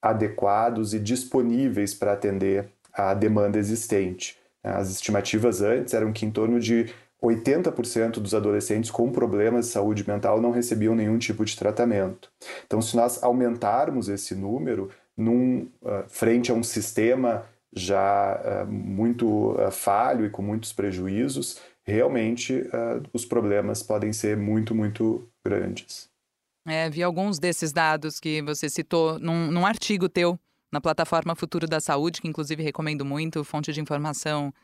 adequados 0.00 0.92
e 0.94 0.98
disponíveis 0.98 1.94
para 1.94 2.12
atender 2.12 2.68
a 2.92 3.14
demanda 3.14 3.58
existente. 3.58 4.36
As 4.62 4.90
estimativas 4.90 5.62
antes 5.62 5.94
eram 5.94 6.12
que 6.12 6.26
em 6.26 6.30
torno 6.30 6.60
de 6.60 6.92
80% 7.22 8.14
dos 8.14 8.34
adolescentes 8.34 8.90
com 8.90 9.10
problemas 9.10 9.66
de 9.66 9.72
saúde 9.72 10.06
mental 10.06 10.40
não 10.40 10.50
recebiam 10.50 10.94
nenhum 10.94 11.18
tipo 11.18 11.44
de 11.44 11.56
tratamento. 11.56 12.30
Então, 12.66 12.82
se 12.82 12.96
nós 12.96 13.22
aumentarmos 13.22 14.08
esse 14.08 14.34
número, 14.34 14.90
num, 15.16 15.68
uh, 15.82 16.04
frente 16.08 16.50
a 16.50 16.54
um 16.54 16.62
sistema 16.62 17.44
já 17.74 18.66
muito 18.68 19.56
falho 19.70 20.26
e 20.26 20.30
com 20.30 20.42
muitos 20.42 20.74
prejuízos, 20.74 21.58
realmente 21.84 22.64
os 23.12 23.24
problemas 23.24 23.82
podem 23.82 24.12
ser 24.12 24.36
muito, 24.36 24.74
muito 24.74 25.28
grandes. 25.44 26.10
É, 26.66 26.88
vi 26.88 27.02
alguns 27.02 27.38
desses 27.38 27.72
dados 27.72 28.20
que 28.20 28.40
você 28.42 28.68
citou 28.68 29.18
num, 29.18 29.50
num 29.50 29.66
artigo 29.66 30.08
teu 30.08 30.38
na 30.70 30.80
plataforma 30.80 31.34
Futuro 31.34 31.66
da 31.66 31.80
Saúde, 31.80 32.20
que 32.20 32.28
inclusive 32.28 32.62
recomendo 32.62 33.04
muito, 33.04 33.44
fonte 33.44 33.72
de 33.72 33.80
informação 33.80 34.54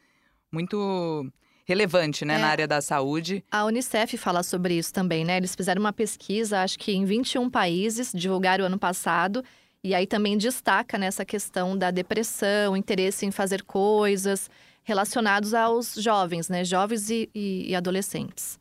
muito 0.51 1.31
relevante 1.67 2.25
né, 2.25 2.37
é. 2.37 2.39
na 2.39 2.49
área 2.49 2.67
da 2.67 2.81
saúde. 2.81 3.45
A 3.51 3.67
Unicef 3.67 4.17
fala 4.17 4.43
sobre 4.43 4.79
isso 4.79 4.93
também, 4.93 5.23
né? 5.23 5.37
Eles 5.37 5.55
fizeram 5.55 5.81
uma 5.81 5.93
pesquisa, 5.93 6.63
acho 6.63 6.79
que 6.79 6.93
em 6.93 7.05
21 7.05 7.51
países, 7.51 8.11
divulgaram 8.15 8.65
o 8.65 8.67
ano 8.67 8.79
passado, 8.79 9.45
e 9.85 9.95
aí 9.95 10.07
também 10.07 10.39
destaca 10.39 10.97
nessa 10.97 11.27
questão 11.27 11.77
da 11.77 11.91
depressão, 11.91 12.75
interesse 12.75 13.27
em 13.27 13.31
fazer 13.31 13.63
coisas 13.65 14.49
relacionados 14.89 15.53
aos 15.53 15.97
jovens, 15.97 16.49
né? 16.49 16.65
Jovens 16.65 17.11
e, 17.11 17.31
e, 17.35 17.71
e 17.71 17.77
adolescentes. 17.77 18.59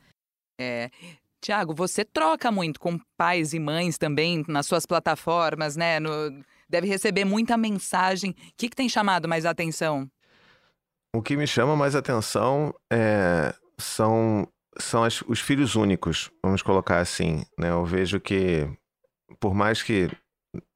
É. 0.60 0.92
Tiago, 1.42 1.74
você 1.74 2.04
troca 2.04 2.52
muito 2.52 2.82
com 2.82 3.00
pais 3.18 3.54
e 3.54 3.60
mães 3.60 3.98
também 3.98 4.44
nas 4.46 4.66
suas 4.66 4.86
plataformas, 4.86 5.78
né? 5.78 6.02
No, 6.02 6.10
deve 6.68 6.86
receber 6.86 7.24
muita 7.24 7.56
mensagem. 7.56 8.32
O 8.32 8.36
que, 8.58 8.68
que 8.68 8.76
tem 8.76 8.90
chamado 8.90 9.26
mais 9.26 9.46
atenção? 9.46 10.06
O 11.16 11.22
que 11.22 11.38
me 11.38 11.48
chama 11.48 11.78
mais 11.78 11.96
atenção 11.96 12.74
é, 12.92 13.56
são, 13.80 14.46
são 14.78 15.06
as, 15.06 15.22
os 15.22 15.40
filhos 15.40 15.76
únicos, 15.76 16.30
vamos 16.44 16.62
colocar 16.62 17.00
assim. 17.00 17.46
Né? 17.58 17.70
Eu 17.70 17.86
vejo 17.86 18.20
que, 18.20 18.70
por 19.40 19.54
mais 19.54 19.82
que 19.82 20.12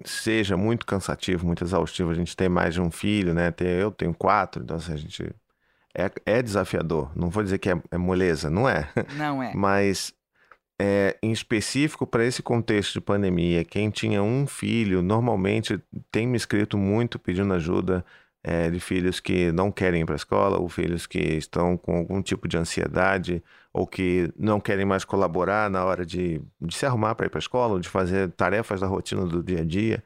seja 0.03 0.57
muito 0.57 0.85
cansativo, 0.85 1.45
muito 1.45 1.63
exaustivo, 1.63 2.11
a 2.11 2.13
gente 2.13 2.35
tem 2.35 2.50
mais 2.50 2.73
de 2.73 2.81
um 2.81 2.91
filho, 2.91 3.33
né? 3.33 3.53
eu 3.59 3.91
tenho 3.91 4.13
quatro, 4.13 4.63
então 4.63 4.77
assim, 4.77 4.93
a 4.93 4.97
gente 4.97 5.35
é, 5.95 6.11
é 6.25 6.41
desafiador. 6.41 7.11
Não 7.15 7.29
vou 7.29 7.43
dizer 7.43 7.57
que 7.57 7.69
é, 7.69 7.81
é 7.91 7.97
moleza, 7.97 8.50
não 8.50 8.67
é. 8.67 8.89
Não 9.15 9.41
é. 9.41 9.53
Mas 9.55 10.13
é, 10.79 11.17
em 11.21 11.31
específico 11.31 12.07
para 12.07 12.25
esse 12.25 12.41
contexto 12.41 12.93
de 12.93 13.01
pandemia, 13.01 13.63
quem 13.63 13.89
tinha 13.89 14.23
um 14.23 14.47
filho 14.47 15.01
normalmente 15.01 15.79
tem 16.11 16.25
me 16.27 16.38
escrito 16.38 16.77
muito 16.77 17.19
pedindo 17.19 17.53
ajuda 17.53 18.03
é, 18.43 18.69
de 18.69 18.79
filhos 18.79 19.19
que 19.19 19.51
não 19.51 19.71
querem 19.71 20.01
ir 20.01 20.05
para 20.05 20.15
a 20.15 20.17
escola, 20.17 20.57
ou 20.57 20.67
filhos 20.67 21.05
que 21.05 21.19
estão 21.19 21.77
com 21.77 21.95
algum 21.97 22.21
tipo 22.21 22.47
de 22.47 22.57
ansiedade, 22.57 23.43
ou 23.73 23.87
que 23.87 24.31
não 24.37 24.59
querem 24.59 24.85
mais 24.85 25.05
colaborar 25.05 25.69
na 25.69 25.83
hora 25.85 26.05
de, 26.05 26.41
de 26.59 26.75
se 26.75 26.85
arrumar 26.85 27.15
para 27.15 27.25
ir 27.27 27.29
para 27.29 27.37
a 27.37 27.41
escola, 27.41 27.79
de 27.79 27.87
fazer 27.89 28.29
tarefas 28.31 28.81
da 28.81 28.87
rotina 28.87 29.25
do 29.25 29.41
dia 29.43 29.61
a 29.61 29.63
dia. 29.63 30.03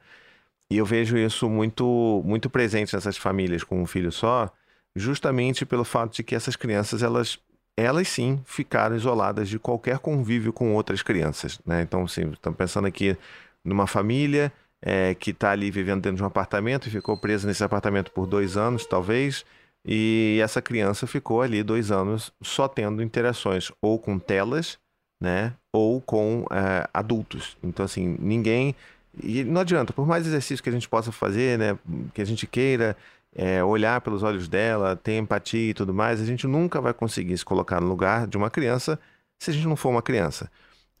E 0.70 0.78
eu 0.78 0.86
vejo 0.86 1.16
isso 1.16 1.48
muito, 1.48 2.22
muito 2.24 2.50
presente 2.50 2.94
nessas 2.94 3.16
famílias 3.16 3.64
com 3.64 3.80
um 3.80 3.86
filho 3.86 4.12
só, 4.12 4.50
justamente 4.94 5.66
pelo 5.66 5.84
fato 5.84 6.14
de 6.16 6.22
que 6.22 6.34
essas 6.34 6.56
crianças 6.56 7.02
elas 7.02 7.38
elas 7.76 8.08
sim 8.08 8.40
ficaram 8.46 8.96
isoladas 8.96 9.48
de 9.48 9.58
qualquer 9.58 9.98
convívio 9.98 10.52
com 10.52 10.74
outras 10.74 11.02
crianças. 11.02 11.60
Né? 11.66 11.82
Então, 11.82 12.04
assim, 12.04 12.30
estamos 12.30 12.56
pensando 12.56 12.86
aqui 12.86 13.16
numa 13.62 13.86
família 13.86 14.50
é, 14.80 15.14
que 15.14 15.30
está 15.30 15.50
ali 15.50 15.70
vivendo 15.70 16.02
dentro 16.02 16.16
de 16.16 16.22
um 16.22 16.26
apartamento 16.26 16.86
e 16.86 16.90
ficou 16.90 17.18
presa 17.18 17.46
nesse 17.46 17.62
apartamento 17.62 18.10
por 18.12 18.26
dois 18.26 18.56
anos, 18.56 18.86
talvez, 18.86 19.44
e 19.86 20.40
essa 20.42 20.60
criança 20.60 21.06
ficou 21.06 21.40
ali 21.40 21.62
dois 21.62 21.92
anos 21.92 22.32
só 22.42 22.66
tendo 22.66 23.02
interações 23.02 23.70
ou 23.80 24.00
com 24.00 24.18
telas, 24.18 24.78
né, 25.20 25.54
ou 25.72 26.00
com 26.00 26.44
é, 26.50 26.88
adultos. 26.92 27.56
Então, 27.62 27.84
assim, 27.84 28.16
ninguém. 28.18 28.74
E 29.22 29.44
não 29.44 29.60
adianta, 29.60 29.92
por 29.92 30.04
mais 30.04 30.26
exercício 30.26 30.62
que 30.62 30.68
a 30.68 30.72
gente 30.72 30.88
possa 30.88 31.12
fazer, 31.12 31.56
né, 31.56 31.78
que 32.12 32.20
a 32.20 32.24
gente 32.24 32.46
queira, 32.48 32.96
é, 33.32 33.62
olhar 33.62 34.00
pelos 34.00 34.24
olhos 34.24 34.48
dela, 34.48 34.96
ter 34.96 35.18
empatia 35.18 35.70
e 35.70 35.74
tudo 35.74 35.94
mais, 35.94 36.20
a 36.20 36.24
gente 36.24 36.48
nunca 36.48 36.80
vai 36.80 36.92
conseguir 36.92 37.38
se 37.38 37.44
colocar 37.44 37.80
no 37.80 37.86
lugar 37.86 38.26
de 38.26 38.36
uma 38.36 38.50
criança 38.50 38.98
se 39.38 39.50
a 39.50 39.54
gente 39.54 39.68
não 39.68 39.76
for 39.76 39.90
uma 39.90 40.02
criança. 40.02 40.50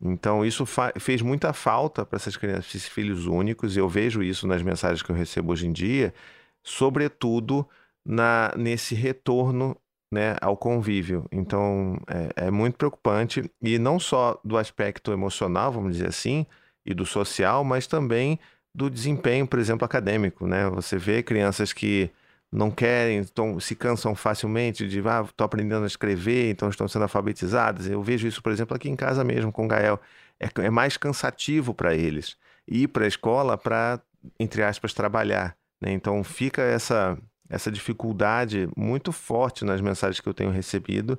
Então, 0.00 0.44
isso 0.44 0.64
fez 1.00 1.22
muita 1.22 1.52
falta 1.52 2.04
para 2.04 2.16
essas 2.16 2.36
crianças, 2.36 2.66
esses 2.66 2.86
filhos 2.86 3.26
únicos, 3.26 3.76
e 3.76 3.80
eu 3.80 3.88
vejo 3.88 4.22
isso 4.22 4.46
nas 4.46 4.62
mensagens 4.62 5.02
que 5.02 5.10
eu 5.10 5.16
recebo 5.16 5.52
hoje 5.52 5.66
em 5.66 5.72
dia, 5.72 6.14
sobretudo 6.62 7.66
na, 8.06 8.52
nesse 8.56 8.94
retorno 8.94 9.76
né, 10.12 10.36
ao 10.40 10.56
convívio. 10.56 11.26
Então, 11.32 11.98
é, 12.06 12.46
é 12.46 12.50
muito 12.50 12.76
preocupante, 12.76 13.50
e 13.60 13.78
não 13.78 13.98
só 13.98 14.40
do 14.44 14.56
aspecto 14.56 15.12
emocional, 15.12 15.72
vamos 15.72 15.94
dizer 15.94 16.08
assim, 16.08 16.46
e 16.84 16.94
do 16.94 17.04
social, 17.04 17.64
mas 17.64 17.86
também 17.86 18.38
do 18.74 18.88
desempenho, 18.88 19.46
por 19.46 19.58
exemplo, 19.58 19.84
acadêmico. 19.84 20.46
Né? 20.46 20.68
Você 20.70 20.96
vê 20.96 21.22
crianças 21.22 21.72
que 21.72 22.10
não 22.52 22.70
querem, 22.70 23.24
tão, 23.24 23.58
se 23.58 23.74
cansam 23.74 24.14
facilmente 24.14 24.86
de, 24.86 25.00
ah, 25.00 25.24
estou 25.26 25.44
aprendendo 25.44 25.84
a 25.84 25.88
escrever, 25.88 26.50
então 26.50 26.68
estão 26.68 26.86
sendo 26.86 27.02
alfabetizadas. 27.02 27.88
Eu 27.88 28.02
vejo 28.02 28.28
isso, 28.28 28.42
por 28.42 28.52
exemplo, 28.52 28.76
aqui 28.76 28.88
em 28.88 28.96
casa 28.96 29.24
mesmo 29.24 29.50
com 29.50 29.64
o 29.64 29.68
Gael. 29.68 30.00
É, 30.38 30.48
é 30.66 30.70
mais 30.70 30.96
cansativo 30.96 31.74
para 31.74 31.94
eles 31.94 32.36
ir 32.68 32.88
para 32.88 33.04
a 33.04 33.08
escola 33.08 33.56
para, 33.56 34.00
entre 34.38 34.62
aspas, 34.62 34.92
trabalhar. 34.92 35.56
Né? 35.80 35.92
Então 35.92 36.22
fica 36.24 36.62
essa, 36.62 37.18
essa 37.48 37.70
dificuldade 37.70 38.68
muito 38.76 39.12
forte 39.12 39.64
nas 39.64 39.80
mensagens 39.80 40.20
que 40.20 40.28
eu 40.28 40.34
tenho 40.34 40.50
recebido. 40.50 41.18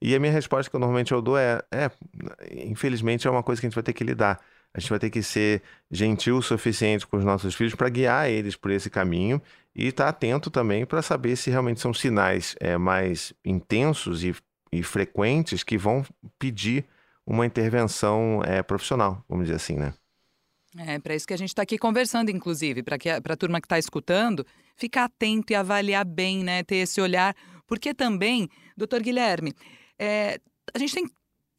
E 0.00 0.14
a 0.14 0.20
minha 0.20 0.32
resposta 0.32 0.70
que 0.70 0.76
eu 0.76 0.80
normalmente 0.80 1.12
eu 1.12 1.20
dou 1.20 1.36
é, 1.36 1.60
é, 1.72 1.90
infelizmente 2.64 3.26
é 3.26 3.30
uma 3.30 3.42
coisa 3.42 3.60
que 3.60 3.66
a 3.66 3.68
gente 3.68 3.74
vai 3.74 3.82
ter 3.82 3.92
que 3.92 4.04
lidar. 4.04 4.40
A 4.72 4.80
gente 4.80 4.90
vai 4.90 4.98
ter 4.98 5.10
que 5.10 5.22
ser 5.22 5.62
gentil 5.90 6.36
o 6.36 6.42
suficiente 6.42 7.06
com 7.06 7.16
os 7.16 7.24
nossos 7.24 7.54
filhos 7.54 7.74
para 7.74 7.88
guiar 7.88 8.28
eles 8.28 8.54
por 8.54 8.70
esse 8.70 8.90
caminho 8.90 9.40
e 9.74 9.86
estar 9.86 10.04
tá 10.04 10.10
atento 10.10 10.50
também 10.50 10.84
para 10.84 11.02
saber 11.02 11.36
se 11.36 11.50
realmente 11.50 11.80
são 11.80 11.92
sinais 11.94 12.54
é, 12.60 12.76
mais 12.76 13.32
intensos 13.44 14.22
e, 14.24 14.34
e, 14.70 14.82
frequentes 14.82 15.62
que 15.62 15.78
vão 15.78 16.04
pedir 16.38 16.84
uma 17.26 17.46
intervenção 17.46 18.42
é, 18.44 18.62
profissional, 18.62 19.24
vamos 19.28 19.46
dizer 19.46 19.56
assim, 19.56 19.76
né? 19.76 19.94
É, 20.86 20.98
para 20.98 21.14
isso 21.14 21.26
que 21.26 21.34
a 21.34 21.38
gente 21.38 21.48
está 21.48 21.62
aqui 21.62 21.76
conversando, 21.76 22.30
inclusive, 22.30 22.82
para 22.82 22.96
a 23.34 23.36
turma 23.36 23.60
que 23.60 23.66
está 23.66 23.78
escutando, 23.78 24.46
ficar 24.76 25.04
atento 25.04 25.52
e 25.52 25.56
avaliar 25.56 26.04
bem, 26.04 26.44
né? 26.44 26.62
Ter 26.62 26.76
esse 26.76 27.00
olhar. 27.00 27.34
Porque 27.66 27.92
também, 27.92 28.48
doutor 28.76 29.02
Guilherme, 29.02 29.52
é, 29.98 30.40
a 30.72 30.78
gente 30.78 30.94
tem 30.94 31.06
que 31.06 31.12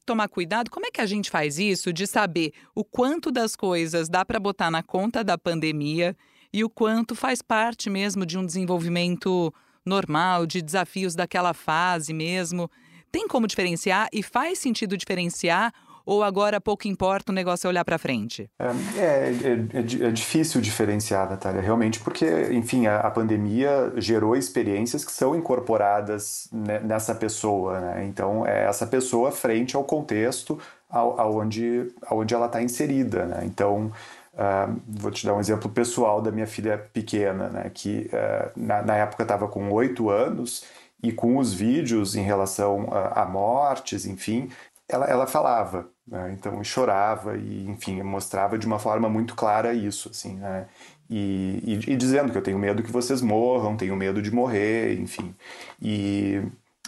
tomar 0.06 0.30
cuidado. 0.30 0.72
Como 0.72 0.86
é 0.86 0.92
que 0.92 1.02
a 1.02 1.06
gente 1.06 1.30
faz 1.30 1.60
isso 1.60 1.92
de 1.92 2.08
saber 2.08 2.54
o 2.74 2.84
quanto 2.84 3.32
das 3.32 3.56
coisas 3.56 4.10
dá 4.10 4.24
para 4.24 4.40
botar 4.40 4.72
na 4.72 4.82
conta 4.82 5.24
da 5.24 5.38
pandemia 5.38 6.16
e 6.52 6.64
o 6.64 6.70
quanto 6.70 7.14
faz 7.14 7.42
parte 7.42 7.90
mesmo 7.90 8.26
de 8.26 8.38
um 8.38 8.46
desenvolvimento 8.46 9.54
normal, 9.86 10.46
de 10.46 10.62
desafios 10.62 11.14
daquela 11.14 11.54
fase 11.54 12.14
mesmo. 12.14 12.72
Tem 13.12 13.28
como 13.28 13.48
diferenciar 13.48 14.08
e 14.14 14.24
faz 14.24 14.60
sentido 14.60 14.98
diferenciar 14.98 15.74
ou 16.10 16.24
agora 16.24 16.60
pouco 16.60 16.88
importa 16.88 17.32
o 17.32 17.36
negócio 17.36 17.68
é 17.68 17.70
olhar 17.70 17.86
para 17.86 18.00
frente? 18.00 18.50
É, 18.58 18.66
é, 18.98 19.32
é, 19.74 20.08
é, 20.08 20.12
difícil 20.12 20.60
diferenciar, 20.60 21.30
Natália, 21.30 21.62
realmente, 21.62 22.00
porque, 22.00 22.26
enfim, 22.52 22.88
a, 22.88 23.02
a, 23.02 23.12
pandemia 23.12 23.94
gerou 23.96 24.36
experiências 24.36 25.06
que 25.06 25.12
são 25.12 25.36
incorporadas 25.36 26.50
nessa 26.52 27.14
pessoa, 27.14 27.80
né? 27.80 28.06
Então, 28.08 28.44
é 28.44 28.66
essa 28.66 28.88
pessoa 28.88 29.32
frente 29.32 29.76
ao 29.76 29.84
contexto 29.84 30.60
aonde, 30.90 31.94
aonde 32.08 32.34
ela 32.34 32.48
está 32.48 32.60
inserida, 32.60 33.26
né? 33.28 33.42
Então, 33.46 33.92
Uh, 34.32 34.80
vou 34.88 35.12
te 35.12 35.26
dar 35.26 35.34
um 35.34 35.40
exemplo 35.42 35.70
pessoal 35.70 36.22
da 36.22 36.32
minha 36.32 36.48
filha 36.48 36.78
pequena, 36.94 37.50
né, 37.50 37.70
que 37.74 38.10
uh, 38.14 38.52
na, 38.56 38.82
na, 38.84 38.96
época 38.96 39.24
estava 39.24 39.50
com 39.50 39.70
oito 39.72 40.10
anos 40.10 40.64
e 41.02 41.12
com 41.12 41.38
os 41.38 41.54
vídeos 41.54 42.16
em 42.16 42.22
relação 42.22 42.88
a, 42.92 43.24
a 43.24 43.26
mortes, 43.26 44.06
enfim, 44.06 44.50
ela, 44.90 45.06
ela 45.06 45.28
falava, 45.28 45.90
né, 46.08 46.36
então 46.38 46.64
chorava 46.64 47.38
e, 47.38 47.68
enfim, 47.70 48.02
mostrava 48.02 48.58
de 48.58 48.66
uma 48.66 48.80
forma 48.80 49.08
muito 49.10 49.36
clara 49.36 49.74
isso, 49.74 50.10
assim, 50.10 50.36
né, 50.38 50.68
e, 51.10 51.62
e, 51.64 51.94
e, 51.94 51.96
dizendo 51.96 52.32
que 52.32 52.38
eu 52.38 52.42
tenho 52.42 52.60
medo 52.60 52.84
que 52.84 52.92
vocês 52.92 53.22
morram, 53.22 53.78
tenho 53.78 53.96
medo 53.96 54.22
de 54.22 54.32
morrer, 54.32 55.00
enfim, 55.00 55.36
e 55.82 56.42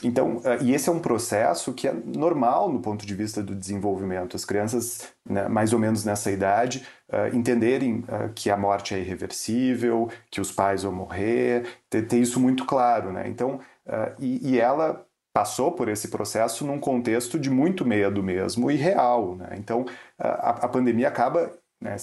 então, 0.03 0.41
eh, 0.43 0.57
e 0.63 0.73
esse 0.73 0.89
é 0.89 0.91
um 0.91 0.99
processo 0.99 1.73
que 1.73 1.87
é 1.87 1.93
normal 1.93 2.71
no 2.71 2.79
ponto 2.81 3.05
de 3.05 3.13
vista 3.13 3.43
do 3.43 3.55
desenvolvimento. 3.55 4.35
As 4.35 4.45
crianças, 4.45 5.13
né, 5.27 5.47
mais 5.47 5.73
ou 5.73 5.79
menos 5.79 6.03
nessa 6.03 6.31
idade, 6.31 6.85
uh, 7.09 7.35
entenderem 7.35 7.99
uh, 7.99 8.33
que 8.33 8.49
a 8.49 8.57
morte 8.57 8.95
é 8.95 8.99
irreversível, 8.99 10.09
que 10.29 10.41
os 10.41 10.51
pais 10.51 10.83
vão 10.83 10.91
morrer, 10.91 11.67
ter, 11.89 12.07
ter 12.07 12.17
isso 12.17 12.39
muito 12.39 12.65
claro. 12.65 13.11
Né? 13.11 13.27
Então, 13.27 13.59
uh, 13.85 14.15
e, 14.19 14.53
e, 14.53 14.59
ela 14.59 15.05
passou 15.33 15.71
por 15.71 15.87
esse 15.87 16.09
processo 16.09 16.65
num 16.65 16.79
contexto 16.79 17.39
de 17.39 17.49
muito 17.49 17.85
medo 17.85 18.21
mesmo 18.21 18.69
e 18.69 18.75
real. 18.75 19.35
Né? 19.35 19.55
Então, 19.57 19.85
a, 20.19 20.65
a 20.65 20.67
pandemia 20.67 21.07
acaba 21.07 21.51
né, 21.79 21.95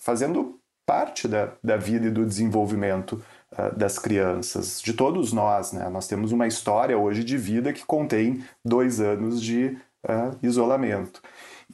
fazendo 0.00 0.58
parte 0.86 1.28
da, 1.28 1.52
da 1.62 1.76
vida 1.76 2.06
e 2.06 2.10
do 2.10 2.26
desenvolvimento 2.26 3.22
uh, 3.52 3.76
das 3.76 3.98
crianças, 3.98 4.80
de 4.82 4.92
todos 4.92 5.32
nós. 5.32 5.72
Né? 5.72 5.88
Nós 5.88 6.08
temos 6.08 6.32
uma 6.32 6.46
história 6.46 6.98
hoje 6.98 7.22
de 7.22 7.36
vida 7.36 7.72
que 7.72 7.84
contém 7.84 8.42
dois 8.64 9.00
anos 9.00 9.40
de 9.40 9.76
uh, 10.04 10.36
isolamento. 10.42 11.22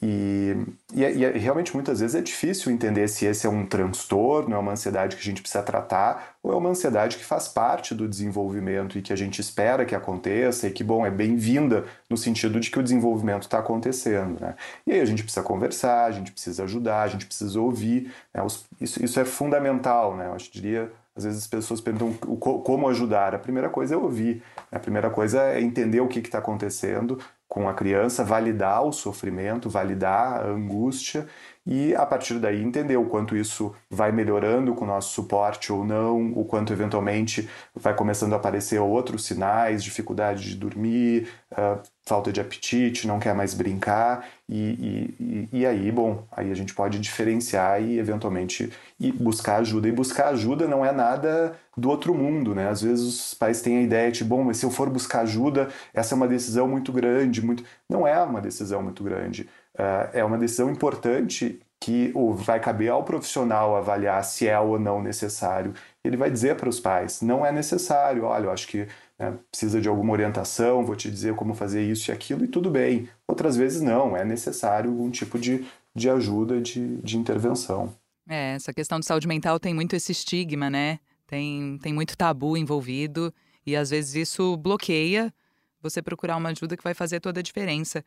E, 0.01 0.55
e, 0.93 1.03
e, 1.03 1.37
realmente 1.39 1.73
muitas 1.73 1.99
vezes 1.99 2.15
é 2.15 2.21
difícil 2.21 2.71
entender 2.71 3.07
se 3.07 3.25
esse 3.25 3.47
é 3.47 3.49
um 3.49 3.65
transtorno, 3.65 4.55
é 4.55 4.57
uma 4.57 4.73
ansiedade 4.73 5.15
que 5.15 5.21
a 5.21 5.25
gente 5.25 5.41
precisa 5.41 5.63
tratar, 5.63 6.35
ou 6.43 6.53
é 6.53 6.55
uma 6.55 6.69
ansiedade 6.69 7.17
que 7.17 7.25
faz 7.25 7.47
parte 7.47 7.95
do 7.95 8.07
desenvolvimento 8.07 8.97
e 8.97 9.01
que 9.01 9.11
a 9.11 9.15
gente 9.15 9.39
espera 9.39 9.85
que 9.85 9.95
aconteça 9.95 10.67
e 10.67 10.71
que, 10.71 10.83
bom, 10.83 11.05
é 11.05 11.09
bem-vinda 11.09 11.85
no 12.09 12.15
sentido 12.15 12.59
de 12.59 12.69
que 12.69 12.79
o 12.79 12.83
desenvolvimento 12.83 13.43
está 13.43 13.59
acontecendo. 13.59 14.39
Né? 14.39 14.55
E 14.85 14.93
aí 14.93 15.01
a 15.01 15.05
gente 15.05 15.23
precisa 15.23 15.43
conversar, 15.43 16.05
a 16.05 16.11
gente 16.11 16.31
precisa 16.31 16.63
ajudar, 16.63 17.01
a 17.01 17.07
gente 17.07 17.25
precisa 17.25 17.59
ouvir. 17.59 18.11
Né? 18.33 18.45
Isso, 18.79 19.03
isso 19.03 19.19
é 19.19 19.25
fundamental, 19.25 20.15
né? 20.15 20.29
Eu 20.31 20.37
diria, 20.37 20.91
às 21.15 21.23
vezes 21.23 21.39
as 21.39 21.47
pessoas 21.47 21.81
perguntam 21.81 22.13
como 22.37 22.87
ajudar. 22.89 23.33
A 23.33 23.39
primeira 23.39 23.69
coisa 23.69 23.95
é 23.95 23.97
ouvir. 23.97 24.43
A 24.71 24.77
primeira 24.77 25.09
coisa 25.09 25.41
é 25.41 25.59
entender 25.59 25.99
o 25.99 26.07
que 26.07 26.19
está 26.19 26.37
acontecendo 26.37 27.17
com 27.57 27.67
a 27.67 27.73
criança, 27.73 28.23
validar 28.23 28.83
o 28.83 28.91
sofrimento, 28.91 29.67
validar 29.67 30.41
a 30.41 30.47
angústia 30.49 31.27
e 31.65 31.95
a 31.95 32.05
partir 32.05 32.35
daí 32.35 32.61
entender 32.61 32.97
o 32.97 33.05
quanto 33.05 33.35
isso 33.35 33.73
vai 33.89 34.11
melhorando 34.11 34.75
com 34.75 34.85
o 34.85 34.87
nosso 34.87 35.11
suporte 35.11 35.73
ou 35.73 35.83
não, 35.83 36.33
o 36.33 36.45
quanto 36.45 36.71
eventualmente 36.71 37.49
vai 37.73 37.95
começando 37.95 38.33
a 38.33 38.35
aparecer 38.35 38.79
outros 38.79 39.25
sinais, 39.25 39.83
dificuldade 39.83 40.43
de 40.43 40.55
dormir, 40.55 41.29
uh, 41.51 41.81
falta 42.07 42.31
de 42.31 42.39
apetite, 42.39 43.05
não 43.05 43.19
quer 43.19 43.35
mais 43.35 43.53
brincar 43.53 44.25
e, 44.49 45.13
e, 45.19 45.49
e, 45.59 45.65
aí, 45.65 45.91
bom, 45.91 46.23
aí 46.31 46.49
a 46.49 46.55
gente 46.55 46.73
pode 46.73 46.99
diferenciar 46.99 47.81
e 47.81 47.99
eventualmente 47.99 48.71
e 48.97 49.11
buscar 49.11 49.57
ajuda. 49.57 49.89
E 49.89 49.91
buscar 49.91 50.29
ajuda 50.29 50.67
não 50.67 50.85
é 50.85 50.91
nada 50.93 51.55
do 51.75 51.89
outro 51.89 52.15
mundo, 52.15 52.55
né? 52.55 52.69
Às 52.69 52.81
vezes 52.81 53.05
os 53.05 53.33
pais 53.33 53.61
têm 53.61 53.79
a 53.79 53.81
ideia 53.81 54.09
de, 54.09 54.23
bom, 54.23 54.43
mas 54.43 54.57
se 54.57 54.65
eu 54.65 54.71
for 54.71 54.89
buscar 54.89 55.21
ajuda, 55.21 55.67
essa 55.93 56.15
é 56.15 56.15
uma 56.15 56.27
decisão 56.27 56.65
muito 56.65 56.93
grande, 56.93 57.45
muito... 57.45 57.63
Não 57.89 58.07
é 58.07 58.23
uma 58.23 58.39
decisão 58.39 58.81
muito 58.81 59.03
grande. 59.03 59.49
Uh, 59.75 60.09
é 60.13 60.23
uma 60.23 60.37
decisão 60.37 60.71
importante 60.71 61.59
que 61.79 62.11
vai 62.35 62.59
caber 62.59 62.89
ao 62.89 63.03
profissional 63.03 63.75
avaliar 63.75 64.23
se 64.23 64.47
é 64.47 64.59
ou 64.59 64.79
não 64.79 65.01
necessário. 65.01 65.73
Ele 66.03 66.17
vai 66.17 66.31
dizer 66.31 66.55
para 66.55 66.69
os 66.69 66.79
pais: 66.79 67.21
não 67.21 67.45
é 67.45 67.51
necessário, 67.51 68.23
olha, 68.23 68.45
eu 68.45 68.51
acho 68.51 68.67
que 68.67 68.87
né, 69.19 69.37
precisa 69.49 69.81
de 69.81 69.87
alguma 69.87 70.13
orientação, 70.13 70.85
vou 70.85 70.95
te 70.95 71.09
dizer 71.09 71.35
como 71.35 71.53
fazer 71.53 71.83
isso 71.83 72.09
e 72.09 72.13
aquilo, 72.13 72.45
e 72.45 72.47
tudo 72.47 72.69
bem. 72.69 73.09
Outras 73.27 73.55
vezes 73.55 73.81
não, 73.81 74.15
é 74.15 74.23
necessário 74.23 74.89
algum 74.89 75.09
tipo 75.09 75.39
de, 75.39 75.65
de 75.95 76.09
ajuda, 76.09 76.61
de, 76.61 76.97
de 76.97 77.17
intervenção. 77.17 77.93
É, 78.29 78.53
essa 78.55 78.73
questão 78.73 78.99
de 78.99 79.05
saúde 79.05 79.27
mental 79.27 79.59
tem 79.59 79.73
muito 79.73 79.95
esse 79.95 80.11
estigma, 80.11 80.69
né? 80.69 80.99
Tem, 81.25 81.77
tem 81.81 81.93
muito 81.93 82.17
tabu 82.17 82.55
envolvido, 82.55 83.33
e 83.65 83.75
às 83.75 83.89
vezes 83.89 84.15
isso 84.15 84.55
bloqueia 84.57 85.33
você 85.81 86.01
procurar 86.01 86.37
uma 86.37 86.49
ajuda 86.49 86.77
que 86.77 86.83
vai 86.83 86.93
fazer 86.93 87.19
toda 87.19 87.39
a 87.39 87.43
diferença. 87.43 88.03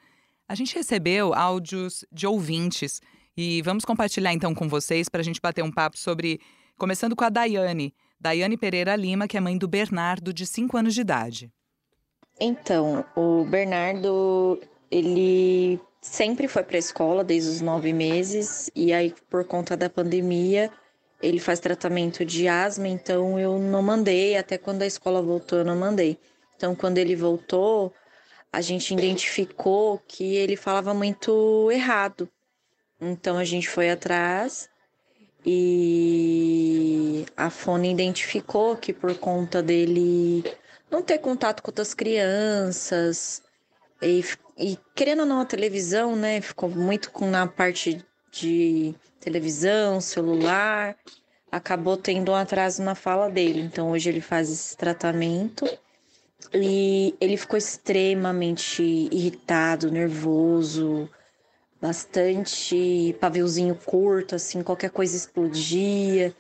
A 0.49 0.55
gente 0.55 0.75
recebeu 0.75 1.33
áudios 1.35 2.05
de 2.11 2.27
ouvintes 2.27 3.01
e 3.37 3.63
vamos 3.63 3.85
compartilhar 3.85 4.33
então 4.33 4.55
com 4.55 4.69
vocês 4.69 5.09
para 5.09 5.21
a 5.21 5.25
gente 5.25 5.41
bater 5.41 5.63
um 5.63 5.71
papo 5.71 5.99
sobre. 5.99 6.41
Começando 6.77 7.15
com 7.15 7.25
a 7.25 7.29
Daiane. 7.29 7.95
Daiane 8.21 8.57
Pereira 8.57 8.95
Lima, 8.95 9.27
que 9.27 9.37
é 9.37 9.41
mãe 9.41 9.57
do 9.57 9.67
Bernardo, 9.67 10.33
de 10.33 10.47
5 10.47 10.77
anos 10.77 10.95
de 10.95 11.01
idade. 11.01 11.51
Então, 12.39 13.05
o 13.17 13.45
Bernardo, 13.45 14.61
ele 14.91 15.81
sempre 16.01 16.47
foi 16.49 16.63
para 16.63 16.77
a 16.77 16.79
escola 16.79 17.25
desde 17.25 17.51
os 17.51 17.61
nove 17.61 17.93
meses, 17.93 18.71
e 18.75 18.93
aí, 18.93 19.15
por 19.31 19.45
conta 19.45 19.77
da 19.77 19.89
pandemia, 19.89 20.71
ele 21.23 21.39
faz 21.39 21.61
tratamento 21.61 22.25
de 22.25 22.49
asma, 22.49 22.89
então 22.89 23.39
eu 23.39 23.59
não 23.59 23.83
mandei, 23.83 24.37
até 24.37 24.57
quando 24.57 24.83
a 24.83 24.87
escola 24.87 25.23
voltou, 25.23 25.59
eu 25.59 25.65
não 25.65 25.77
mandei. 25.77 26.19
Então, 26.57 26.75
quando 26.75 26.99
ele 26.99 27.17
voltou, 27.17 27.93
a 28.53 28.61
gente 28.61 28.93
identificou 28.93 29.99
que 30.07 30.35
ele 30.37 30.57
falava 30.57 30.93
muito 30.93 31.71
errado. 31.71 32.29
Então 33.01 33.39
a 33.39 33.45
gente 33.45 33.69
foi 33.69 33.91
atrás 33.91 34.69
e 35.45 37.25
a 37.37 37.51
Fone 37.51 37.91
identificou 37.91 38.77
que 38.77 38.93
por 38.93 39.17
conta 39.17 39.63
dele 39.63 40.45
não 40.91 41.03
ter 41.03 41.19
contato 41.19 41.63
com 41.63 41.71
outras 41.71 41.95
crianças 41.95 43.43
e, 44.03 44.25
e 44.59 44.79
querendo 44.95 45.21
ou 45.21 45.27
não 45.27 45.41
a 45.41 45.45
televisão, 45.45 46.17
né, 46.17 46.41
ficou 46.41 46.69
muito 46.69 47.11
com 47.11 47.29
na 47.29 47.47
parte 47.47 48.05
de 48.31 48.95
televisão, 49.21 50.01
celular, 50.01 50.97
acabou 51.51 51.97
tendo 51.97 52.33
um 52.33 52.35
atraso 52.35 52.83
na 52.83 52.95
fala 52.95 53.29
dele. 53.29 53.61
Então 53.61 53.91
hoje 53.91 54.09
ele 54.09 54.21
faz 54.21 54.51
esse 54.51 54.77
tratamento 54.77 55.67
e 56.55 57.15
ele 57.21 57.37
ficou 57.37 57.59
extremamente 57.59 58.83
irritado, 58.83 59.91
nervoso, 59.91 61.09
bastante 61.81 63.17
paviozinho 63.21 63.75
curto, 63.75 64.35
assim, 64.35 64.63
qualquer 64.63 64.91
coisa 64.91 65.17
explodia. 65.17 66.35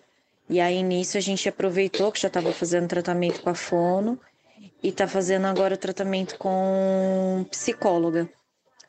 E 0.49 0.61
aí 0.61 0.83
nisso 0.83 1.17
a 1.17 1.21
gente 1.21 1.49
aproveitou 1.49 2.13
que 2.13 2.21
já 2.21 2.29
estava 2.29 2.53
fazendo 2.53 2.89
tratamento 2.89 3.41
com 3.41 3.51
a 3.51 3.55
fono 3.55 4.21
e 4.83 4.93
tá 4.93 5.07
fazendo 5.07 5.47
agora 5.47 5.77
tratamento 5.77 6.37
com 6.37 7.47
psicóloga. 7.51 8.29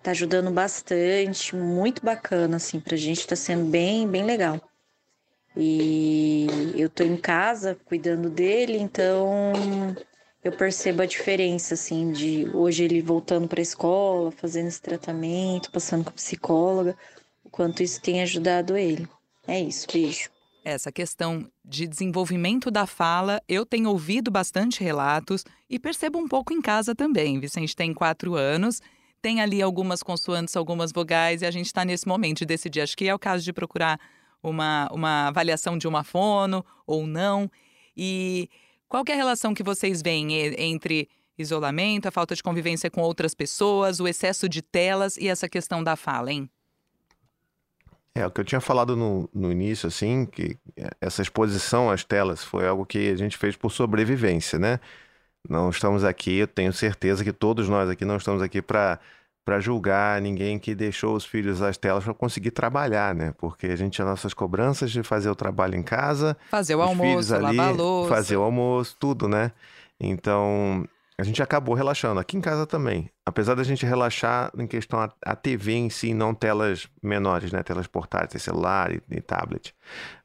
Tá 0.01 0.11
ajudando 0.11 0.49
bastante, 0.51 1.55
muito 1.55 2.03
bacana 2.03 2.57
assim 2.57 2.79
pra 2.79 2.97
gente, 2.97 3.27
tá 3.27 3.35
sendo 3.35 3.65
bem, 3.65 4.07
bem 4.07 4.23
legal. 4.23 4.59
E 5.55 6.47
eu 6.75 6.89
tô 6.89 7.03
em 7.03 7.17
casa 7.17 7.77
cuidando 7.85 8.29
dele, 8.29 8.77
então 8.77 9.53
eu 10.43 10.51
percebo 10.51 11.01
a 11.01 11.05
diferença, 11.05 11.75
assim, 11.75 12.11
de 12.11 12.49
hoje 12.53 12.83
ele 12.83 13.01
voltando 13.01 13.47
para 13.47 13.61
a 13.61 13.63
escola, 13.63 14.31
fazendo 14.31 14.67
esse 14.67 14.81
tratamento, 14.81 15.71
passando 15.71 16.03
com 16.03 16.11
psicóloga, 16.11 16.97
o 17.43 17.49
quanto 17.49 17.83
isso 17.83 18.01
tem 18.01 18.21
ajudado 18.21 18.75
ele. 18.75 19.07
É 19.47 19.59
isso, 19.59 19.87
beijo. 19.91 20.29
Essa 20.63 20.91
questão 20.91 21.49
de 21.65 21.87
desenvolvimento 21.87 22.69
da 22.69 22.85
fala, 22.85 23.41
eu 23.47 23.65
tenho 23.65 23.89
ouvido 23.89 24.29
bastante 24.29 24.83
relatos 24.83 25.43
e 25.69 25.79
percebo 25.79 26.19
um 26.19 26.27
pouco 26.27 26.53
em 26.53 26.61
casa 26.61 26.93
também. 26.93 27.39
Vicente 27.39 27.75
tem 27.75 27.93
quatro 27.93 28.35
anos, 28.35 28.79
tem 29.21 29.41
ali 29.41 29.61
algumas 29.61 30.03
consoantes, 30.03 30.55
algumas 30.55 30.91
vogais, 30.91 31.41
e 31.41 31.45
a 31.45 31.51
gente 31.51 31.67
está 31.67 31.83
nesse 31.83 32.07
momento 32.07 32.39
de 32.39 32.45
decidir. 32.45 32.81
Acho 32.81 32.95
que 32.95 33.07
é 33.07 33.13
o 33.13 33.19
caso 33.19 33.43
de 33.43 33.53
procurar 33.53 33.99
uma, 34.41 34.87
uma 34.91 35.27
avaliação 35.27 35.77
de 35.77 35.87
uma 35.87 36.03
fono 36.03 36.65
ou 36.85 37.07
não. 37.07 37.49
E 37.95 38.49
qual 38.91 39.05
é 39.07 39.13
a 39.13 39.15
relação 39.15 39.53
que 39.53 39.63
vocês 39.63 40.01
veem 40.01 40.33
entre 40.57 41.07
isolamento, 41.37 42.09
a 42.09 42.11
falta 42.11 42.35
de 42.35 42.43
convivência 42.43 42.91
com 42.91 42.99
outras 42.99 43.33
pessoas, 43.33 44.01
o 44.01 44.07
excesso 44.07 44.49
de 44.49 44.61
telas 44.61 45.15
e 45.15 45.29
essa 45.29 45.47
questão 45.47 45.81
da 45.81 45.95
fala, 45.95 46.29
hein? 46.29 46.49
É, 48.13 48.27
o 48.27 48.29
que 48.29 48.41
eu 48.41 48.43
tinha 48.43 48.59
falado 48.59 48.97
no, 48.97 49.29
no 49.33 49.49
início, 49.49 49.87
assim, 49.87 50.25
que 50.25 50.57
essa 50.99 51.21
exposição 51.21 51.89
às 51.89 52.03
telas 52.03 52.43
foi 52.43 52.67
algo 52.67 52.85
que 52.85 53.09
a 53.09 53.15
gente 53.15 53.37
fez 53.37 53.55
por 53.55 53.71
sobrevivência, 53.71 54.59
né? 54.59 54.77
Não 55.47 55.69
estamos 55.69 56.03
aqui, 56.03 56.39
eu 56.39 56.47
tenho 56.47 56.73
certeza 56.73 57.23
que 57.23 57.31
todos 57.31 57.69
nós 57.69 57.89
aqui 57.89 58.03
não 58.03 58.17
estamos 58.17 58.41
aqui 58.41 58.61
para 58.61 58.99
para 59.43 59.59
julgar 59.59 60.21
ninguém 60.21 60.59
que 60.59 60.75
deixou 60.75 61.15
os 61.15 61.25
filhos 61.25 61.61
às 61.61 61.77
telas 61.77 62.03
para 62.03 62.13
conseguir 62.13 62.51
trabalhar, 62.51 63.15
né? 63.15 63.33
Porque 63.37 63.67
a 63.67 63.75
gente 63.75 63.93
tinha 63.93 64.05
nossas 64.05 64.33
cobranças 64.33 64.91
de 64.91 65.01
fazer 65.03 65.29
o 65.29 65.35
trabalho 65.35 65.75
em 65.75 65.83
casa, 65.83 66.37
fazer 66.49 66.75
o 66.75 66.81
almoço, 66.81 67.33
ali, 67.33 67.57
lavar 67.57 67.69
a 67.69 67.71
louça, 67.71 68.09
fazer 68.09 68.37
o 68.37 68.43
almoço, 68.43 68.95
tudo, 68.99 69.27
né? 69.27 69.51
Então, 69.99 70.85
a 71.17 71.23
gente 71.23 71.41
acabou 71.41 71.75
relaxando. 71.75 72.19
Aqui 72.19 72.35
em 72.35 72.41
casa 72.41 72.65
também. 72.65 73.09
Apesar 73.23 73.53
da 73.53 73.63
gente 73.63 73.85
relaxar 73.85 74.51
em 74.57 74.65
questão 74.65 74.99
a, 74.99 75.11
a 75.23 75.35
TV 75.35 75.73
em 75.73 75.89
si, 75.89 76.13
não 76.13 76.33
telas 76.33 76.87
menores, 77.01 77.51
né? 77.51 77.61
Telas 77.61 77.85
portáteis, 77.85 78.41
celular 78.41 78.91
e, 78.91 79.01
e 79.11 79.21
tablet. 79.21 79.73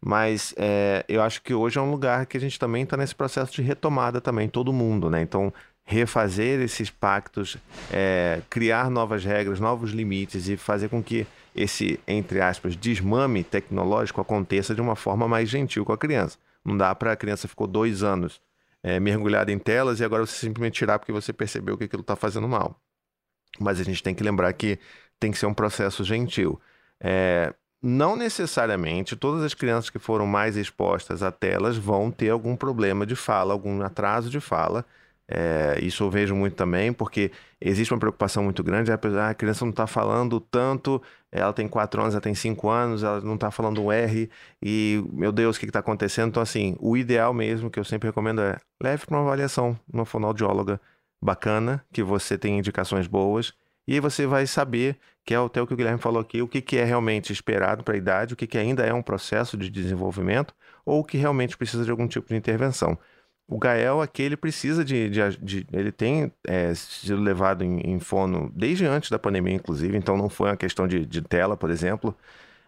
Mas 0.00 0.54
é, 0.56 1.04
eu 1.06 1.22
acho 1.22 1.42
que 1.42 1.52
hoje 1.52 1.78
é 1.78 1.82
um 1.82 1.90
lugar 1.90 2.24
que 2.24 2.38
a 2.38 2.40
gente 2.40 2.58
também 2.58 2.84
está 2.84 2.96
nesse 2.96 3.14
processo 3.14 3.52
de 3.52 3.60
retomada 3.60 4.20
também, 4.20 4.48
todo 4.48 4.72
mundo, 4.72 5.10
né? 5.10 5.20
Então, 5.20 5.52
refazer 5.86 6.60
esses 6.60 6.90
pactos, 6.90 7.56
é, 7.92 8.42
criar 8.50 8.90
novas 8.90 9.24
regras, 9.24 9.60
novos 9.60 9.92
limites 9.92 10.48
e 10.48 10.56
fazer 10.56 10.88
com 10.88 11.00
que 11.00 11.24
esse, 11.54 11.98
entre 12.08 12.40
aspas, 12.40 12.76
desmame 12.76 13.44
tecnológico 13.44 14.20
aconteça 14.20 14.74
de 14.74 14.80
uma 14.80 14.96
forma 14.96 15.28
mais 15.28 15.48
gentil 15.48 15.84
com 15.84 15.92
a 15.92 15.98
criança. 15.98 16.38
Não 16.64 16.76
dá 16.76 16.92
para 16.92 17.12
a 17.12 17.16
criança 17.16 17.46
ficou 17.46 17.68
dois 17.68 18.02
anos 18.02 18.40
é, 18.82 18.98
mergulhada 18.98 19.52
em 19.52 19.58
telas 19.58 20.00
e 20.00 20.04
agora 20.04 20.26
você 20.26 20.34
simplesmente 20.34 20.74
tirar 20.74 20.98
porque 20.98 21.12
você 21.12 21.32
percebeu 21.32 21.78
que 21.78 21.84
aquilo 21.84 22.02
está 22.02 22.16
fazendo 22.16 22.48
mal. 22.48 22.78
Mas 23.60 23.80
a 23.80 23.84
gente 23.84 24.02
tem 24.02 24.14
que 24.14 24.24
lembrar 24.24 24.52
que 24.52 24.80
tem 25.20 25.30
que 25.30 25.38
ser 25.38 25.46
um 25.46 25.54
processo 25.54 26.02
gentil. 26.02 26.60
É, 27.00 27.54
não 27.80 28.16
necessariamente 28.16 29.14
todas 29.14 29.44
as 29.44 29.54
crianças 29.54 29.88
que 29.88 30.00
foram 30.00 30.26
mais 30.26 30.56
expostas 30.56 31.22
a 31.22 31.30
telas 31.30 31.76
vão 31.76 32.10
ter 32.10 32.30
algum 32.30 32.56
problema 32.56 33.06
de 33.06 33.14
fala, 33.14 33.52
algum 33.52 33.80
atraso 33.82 34.28
de 34.28 34.40
fala 34.40 34.84
é, 35.28 35.78
isso 35.82 36.04
eu 36.04 36.10
vejo 36.10 36.34
muito 36.34 36.54
também, 36.54 36.92
porque 36.92 37.32
existe 37.60 37.92
uma 37.92 37.98
preocupação 37.98 38.44
muito 38.44 38.62
grande. 38.62 38.92
A 38.92 39.34
criança 39.34 39.64
não 39.64 39.70
está 39.70 39.86
falando 39.86 40.40
tanto, 40.40 41.02
ela 41.32 41.52
tem 41.52 41.66
4 41.66 42.00
anos, 42.00 42.14
ela 42.14 42.20
tem 42.20 42.34
5 42.34 42.68
anos, 42.68 43.02
ela 43.02 43.20
não 43.20 43.34
está 43.34 43.50
falando 43.50 43.82
um 43.82 43.90
R, 43.90 44.30
e 44.62 45.02
meu 45.12 45.32
Deus, 45.32 45.56
o 45.56 45.60
que 45.60 45.66
está 45.66 45.80
acontecendo? 45.80 46.28
Então, 46.28 46.42
assim, 46.42 46.76
o 46.80 46.96
ideal 46.96 47.34
mesmo 47.34 47.70
que 47.70 47.78
eu 47.78 47.84
sempre 47.84 48.08
recomendo 48.08 48.40
é 48.40 48.58
leve 48.82 49.06
para 49.06 49.16
uma 49.16 49.26
avaliação, 49.26 49.78
uma 49.92 50.04
fonoaudióloga 50.04 50.80
bacana, 51.20 51.84
que 51.92 52.02
você 52.02 52.38
tem 52.38 52.58
indicações 52.58 53.06
boas, 53.06 53.52
e 53.88 53.94
aí 53.94 54.00
você 54.00 54.26
vai 54.26 54.46
saber 54.46 54.98
que 55.24 55.34
é 55.34 55.36
até 55.38 55.60
o 55.60 55.66
que 55.66 55.74
o 55.74 55.76
Guilherme 55.76 56.00
falou 56.00 56.20
aqui, 56.20 56.40
o 56.42 56.48
que, 56.48 56.60
que 56.60 56.76
é 56.76 56.84
realmente 56.84 57.32
esperado 57.32 57.82
para 57.82 57.94
a 57.94 57.96
idade, 57.96 58.34
o 58.34 58.36
que, 58.36 58.46
que 58.46 58.58
ainda 58.58 58.84
é 58.84 58.92
um 58.92 59.02
processo 59.02 59.56
de 59.56 59.68
desenvolvimento, 59.70 60.54
ou 60.84 61.00
o 61.00 61.04
que 61.04 61.16
realmente 61.16 61.56
precisa 61.56 61.84
de 61.84 61.90
algum 61.90 62.06
tipo 62.06 62.28
de 62.28 62.36
intervenção. 62.36 62.98
O 63.48 63.58
Gael 63.58 64.00
aqui, 64.00 64.22
ele 64.22 64.36
precisa 64.36 64.84
de. 64.84 65.08
de, 65.08 65.36
de 65.38 65.66
ele 65.72 65.92
tem 65.92 66.32
é, 66.46 66.74
sido 66.74 67.20
levado 67.20 67.62
em, 67.62 67.78
em, 67.80 68.00
fono 68.00 68.50
desde 68.54 68.84
antes 68.84 69.08
da 69.08 69.18
pandemia, 69.20 69.54
inclusive, 69.54 69.96
então 69.96 70.16
não 70.16 70.28
foi 70.28 70.48
uma 70.50 70.56
questão 70.56 70.86
de, 70.88 71.06
de 71.06 71.22
tela, 71.22 71.56
por 71.56 71.70
exemplo. 71.70 72.16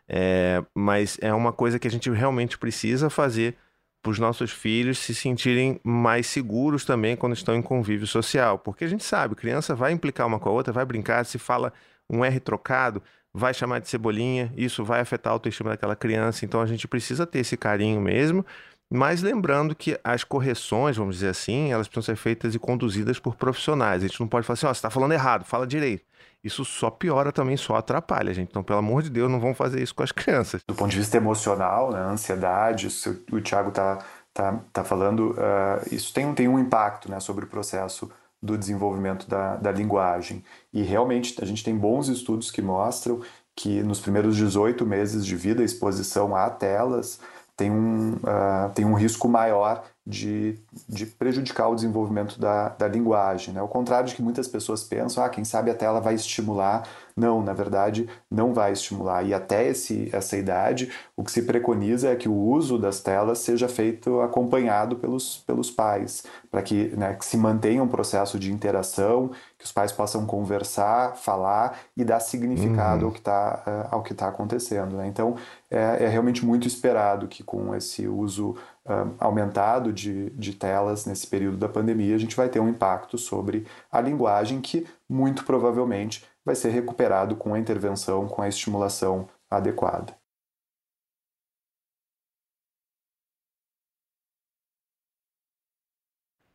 É, 0.08 0.62
mas 0.74 1.18
é 1.20 1.34
uma 1.34 1.52
coisa 1.52 1.78
que 1.78 1.88
a 1.88 1.90
gente 1.90 2.08
realmente 2.10 2.56
precisa 2.56 3.10
fazer 3.10 3.56
para 4.02 4.12
os 4.12 4.18
nossos 4.18 4.52
filhos 4.52 4.98
se 4.98 5.14
sentirem 5.14 5.80
mais 5.82 6.26
seguros 6.28 6.84
também 6.84 7.16
quando 7.16 7.34
estão 7.34 7.56
em 7.56 7.62
convívio 7.62 8.06
social. 8.06 8.58
Porque 8.58 8.84
a 8.84 8.88
gente 8.88 9.04
sabe, 9.04 9.34
criança 9.34 9.74
vai 9.74 9.92
implicar 9.92 10.26
uma 10.26 10.38
com 10.38 10.48
a 10.48 10.52
outra, 10.52 10.72
vai 10.72 10.84
brincar, 10.84 11.24
se 11.26 11.38
fala 11.38 11.72
um 12.08 12.24
R 12.24 12.40
trocado, 12.40 13.02
vai 13.34 13.52
chamar 13.52 13.80
de 13.80 13.88
cebolinha, 13.88 14.52
isso 14.56 14.84
vai 14.84 15.00
afetar 15.00 15.32
a 15.32 15.34
autoestima 15.34 15.70
daquela 15.70 15.96
criança. 15.96 16.44
Então 16.44 16.60
a 16.60 16.66
gente 16.66 16.86
precisa 16.86 17.26
ter 17.26 17.40
esse 17.40 17.56
carinho 17.56 18.00
mesmo 18.00 18.46
mas 18.90 19.22
lembrando 19.22 19.74
que 19.74 19.98
as 20.02 20.24
correções, 20.24 20.96
vamos 20.96 21.16
dizer 21.16 21.28
assim, 21.28 21.72
elas 21.72 21.86
precisam 21.88 22.14
ser 22.14 22.20
feitas 22.20 22.54
e 22.54 22.58
conduzidas 22.58 23.18
por 23.18 23.34
profissionais. 23.34 24.02
A 24.02 24.06
gente 24.06 24.20
não 24.20 24.28
pode 24.28 24.46
falar 24.46 24.54
assim, 24.54 24.66
ó, 24.66 24.70
oh, 24.70 24.74
você 24.74 24.78
está 24.78 24.90
falando 24.90 25.12
errado, 25.12 25.44
fala 25.44 25.66
direito. 25.66 26.04
Isso 26.42 26.64
só 26.64 26.90
piora 26.90 27.32
também, 27.32 27.56
só 27.56 27.76
atrapalha, 27.76 28.32
gente. 28.32 28.48
Então, 28.48 28.62
pelo 28.62 28.78
amor 28.78 29.02
de 29.02 29.10
Deus, 29.10 29.30
não 29.30 29.40
vão 29.40 29.54
fazer 29.54 29.82
isso 29.82 29.94
com 29.94 30.02
as 30.02 30.12
crianças. 30.12 30.62
Do 30.66 30.74
ponto 30.74 30.90
de 30.90 30.98
vista 30.98 31.16
emocional, 31.16 31.90
né, 31.90 32.00
ansiedade, 32.00 32.86
isso, 32.86 33.22
o 33.30 33.40
Thiago 33.40 33.70
está 33.70 33.98
tá, 34.32 34.60
tá 34.72 34.84
falando, 34.84 35.32
uh, 35.32 35.94
isso 35.94 36.14
tem, 36.14 36.32
tem 36.32 36.48
um 36.48 36.58
impacto 36.58 37.10
né, 37.10 37.18
sobre 37.20 37.44
o 37.44 37.48
processo 37.48 38.10
do 38.40 38.56
desenvolvimento 38.56 39.28
da, 39.28 39.56
da 39.56 39.72
linguagem. 39.72 40.44
E 40.72 40.82
realmente 40.82 41.34
a 41.42 41.44
gente 41.44 41.64
tem 41.64 41.76
bons 41.76 42.08
estudos 42.08 42.50
que 42.50 42.62
mostram 42.62 43.20
que 43.56 43.82
nos 43.82 44.00
primeiros 44.00 44.36
18 44.36 44.86
meses 44.86 45.26
de 45.26 45.34
vida, 45.34 45.62
a 45.62 45.64
exposição 45.64 46.36
a 46.36 46.48
telas 46.48 47.18
tem 47.58 47.72
um, 47.72 48.12
uh, 48.12 48.70
tem 48.72 48.84
um 48.84 48.94
risco 48.94 49.28
maior 49.28 49.82
de, 50.06 50.56
de 50.88 51.04
prejudicar 51.04 51.68
o 51.68 51.74
desenvolvimento 51.74 52.38
da, 52.38 52.68
da 52.68 52.86
linguagem. 52.86 53.52
Né? 53.52 53.58
Ao 53.58 53.66
contrário 53.66 54.08
de 54.08 54.14
que 54.14 54.22
muitas 54.22 54.46
pessoas 54.46 54.84
pensam, 54.84 55.24
ah, 55.24 55.28
quem 55.28 55.44
sabe 55.44 55.68
a 55.68 55.74
tela 55.74 56.00
vai 56.00 56.14
estimular. 56.14 56.88
Não, 57.18 57.42
na 57.42 57.52
verdade, 57.52 58.08
não 58.30 58.54
vai 58.54 58.72
estimular. 58.72 59.24
E 59.24 59.34
até 59.34 59.66
esse, 59.66 60.08
essa 60.12 60.36
idade, 60.36 60.92
o 61.16 61.24
que 61.24 61.32
se 61.32 61.42
preconiza 61.42 62.10
é 62.10 62.16
que 62.16 62.28
o 62.28 62.34
uso 62.34 62.78
das 62.78 63.00
telas 63.00 63.40
seja 63.40 63.68
feito 63.68 64.20
acompanhado 64.20 64.96
pelos, 64.96 65.38
pelos 65.38 65.68
pais, 65.68 66.22
para 66.48 66.62
que, 66.62 66.94
né, 66.96 67.14
que 67.14 67.24
se 67.24 67.36
mantenha 67.36 67.82
um 67.82 67.88
processo 67.88 68.38
de 68.38 68.52
interação, 68.52 69.32
que 69.58 69.64
os 69.64 69.72
pais 69.72 69.90
possam 69.90 70.24
conversar, 70.24 71.16
falar 71.16 71.78
e 71.96 72.04
dar 72.04 72.20
significado 72.20 73.00
uhum. 73.00 73.06
ao 73.08 73.12
que 73.12 73.18
está 73.18 73.62
uh, 73.66 73.94
ao 73.94 74.02
que 74.02 74.14
tá 74.14 74.28
acontecendo. 74.28 74.96
Né? 74.96 75.08
Então, 75.08 75.34
é, 75.68 76.04
é 76.04 76.08
realmente 76.08 76.46
muito 76.46 76.68
esperado 76.68 77.26
que 77.26 77.42
com 77.42 77.74
esse 77.74 78.06
uso 78.06 78.50
uh, 78.86 79.14
aumentado 79.18 79.92
de, 79.92 80.30
de 80.30 80.52
telas 80.52 81.04
nesse 81.04 81.26
período 81.26 81.56
da 81.56 81.68
pandemia, 81.68 82.14
a 82.14 82.18
gente 82.18 82.36
vai 82.36 82.48
ter 82.48 82.60
um 82.60 82.68
impacto 82.68 83.18
sobre 83.18 83.66
a 83.90 84.00
linguagem 84.00 84.60
que, 84.60 84.86
muito 85.08 85.44
provavelmente, 85.44 86.24
vai 86.48 86.54
ser 86.56 86.70
recuperado 86.70 87.36
com 87.36 87.52
a 87.52 87.58
intervenção, 87.58 88.26
com 88.26 88.40
a 88.40 88.48
estimulação 88.48 89.28
adequada. 89.50 90.16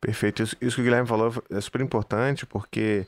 Perfeito. 0.00 0.42
Isso, 0.42 0.56
que 0.56 0.80
o 0.80 0.84
Guilherme 0.84 1.08
falou 1.08 1.32
é 1.48 1.60
super 1.60 1.80
importante 1.80 2.44
porque 2.44 3.06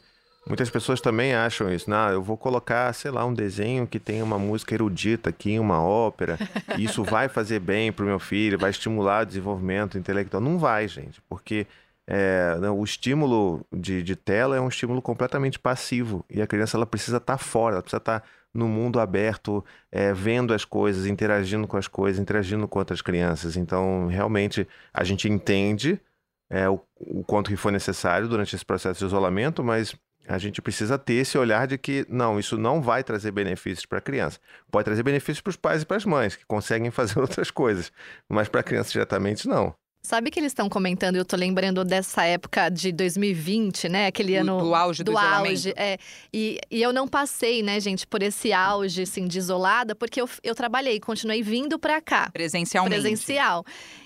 Muitas 0.48 0.70
pessoas 0.70 1.00
também 1.00 1.34
acham 1.34 1.72
isso. 1.72 1.90
Não, 1.90 2.08
eu 2.08 2.22
vou 2.22 2.36
colocar, 2.36 2.92
sei 2.92 3.10
lá, 3.10 3.24
um 3.24 3.34
desenho 3.34 3.84
que 3.84 3.98
tem 3.98 4.22
uma 4.22 4.38
música 4.38 4.74
erudita 4.74 5.28
aqui, 5.30 5.58
uma 5.58 5.82
ópera. 5.82 6.38
isso 6.78 7.02
vai 7.02 7.28
fazer 7.28 7.58
bem 7.58 7.90
para 7.90 8.04
o 8.04 8.06
meu 8.06 8.20
filho, 8.20 8.56
vai 8.56 8.70
estimular 8.70 9.24
o 9.24 9.26
desenvolvimento 9.26 9.98
intelectual. 9.98 10.40
Não 10.40 10.56
vai, 10.56 10.86
gente, 10.86 11.20
porque 11.28 11.66
é, 12.06 12.56
o 12.70 12.84
estímulo 12.84 13.66
de, 13.72 14.02
de, 14.02 14.14
tela 14.14 14.56
é 14.56 14.60
um 14.60 14.68
estímulo 14.68 15.02
completamente 15.02 15.58
passivo. 15.58 16.24
E 16.30 16.40
a 16.40 16.46
criança 16.46 16.76
ela 16.76 16.86
precisa 16.86 17.16
estar 17.16 17.36
tá 17.36 17.38
fora, 17.38 17.76
ela 17.76 17.82
precisa 17.82 17.98
estar 17.98 18.20
tá 18.20 18.26
no 18.54 18.68
mundo 18.68 19.00
aberto, 19.00 19.64
é, 19.90 20.12
vendo 20.12 20.54
as 20.54 20.64
coisas, 20.64 21.06
interagindo 21.06 21.66
com 21.66 21.76
as 21.76 21.88
coisas, 21.88 22.20
interagindo 22.20 22.66
com 22.68 22.78
outras 22.78 23.02
crianças. 23.02 23.56
Então, 23.56 24.06
realmente, 24.06 24.66
a 24.94 25.04
gente 25.04 25.28
entende 25.28 26.00
é, 26.48 26.68
o, 26.68 26.80
o 26.98 27.24
quanto 27.24 27.50
que 27.50 27.56
foi 27.56 27.72
necessário 27.72 28.28
durante 28.28 28.54
esse 28.54 28.64
processo 28.64 29.00
de 29.00 29.06
isolamento, 29.06 29.62
mas 29.62 29.94
a 30.28 30.38
gente 30.38 30.60
precisa 30.60 30.98
ter 30.98 31.14
esse 31.14 31.38
olhar 31.38 31.66
de 31.66 31.78
que, 31.78 32.06
não, 32.08 32.38
isso 32.38 32.56
não 32.56 32.80
vai 32.80 33.04
trazer 33.04 33.30
benefícios 33.30 33.86
para 33.86 33.98
a 33.98 34.02
criança. 34.02 34.40
Pode 34.70 34.84
trazer 34.84 35.02
benefícios 35.02 35.40
para 35.40 35.50
os 35.50 35.56
pais 35.56 35.82
e 35.82 35.86
para 35.86 35.96
as 35.96 36.04
mães, 36.04 36.36
que 36.36 36.44
conseguem 36.46 36.90
fazer 36.92 37.18
outras 37.18 37.50
coisas, 37.50 37.92
mas 38.28 38.48
para 38.48 38.60
a 38.60 38.64
criança 38.64 38.90
diretamente 38.90 39.46
não. 39.46 39.74
Sabe 40.06 40.30
que 40.30 40.38
eles 40.38 40.52
estão 40.52 40.68
comentando, 40.68 41.16
eu 41.16 41.24
tô 41.24 41.34
lembrando 41.34 41.84
dessa 41.84 42.22
época 42.22 42.68
de 42.68 42.92
2020, 42.92 43.88
né? 43.88 44.06
Aquele 44.06 44.36
ano. 44.36 44.60
Do 44.60 44.72
auge 44.72 45.02
do, 45.02 45.10
do 45.10 45.18
auge. 45.18 45.74
É, 45.74 45.98
e, 46.32 46.60
e 46.70 46.80
eu 46.80 46.92
não 46.92 47.08
passei, 47.08 47.60
né, 47.60 47.80
gente, 47.80 48.06
por 48.06 48.22
esse 48.22 48.52
auge, 48.52 49.02
assim, 49.02 49.26
de 49.26 49.36
isolada, 49.36 49.96
porque 49.96 50.20
eu, 50.20 50.30
eu 50.44 50.54
trabalhei, 50.54 51.00
continuei 51.00 51.42
vindo 51.42 51.76
para 51.76 52.00
cá. 52.00 52.30
Presencialmente. 52.32 53.00
Presencial. 53.00 53.64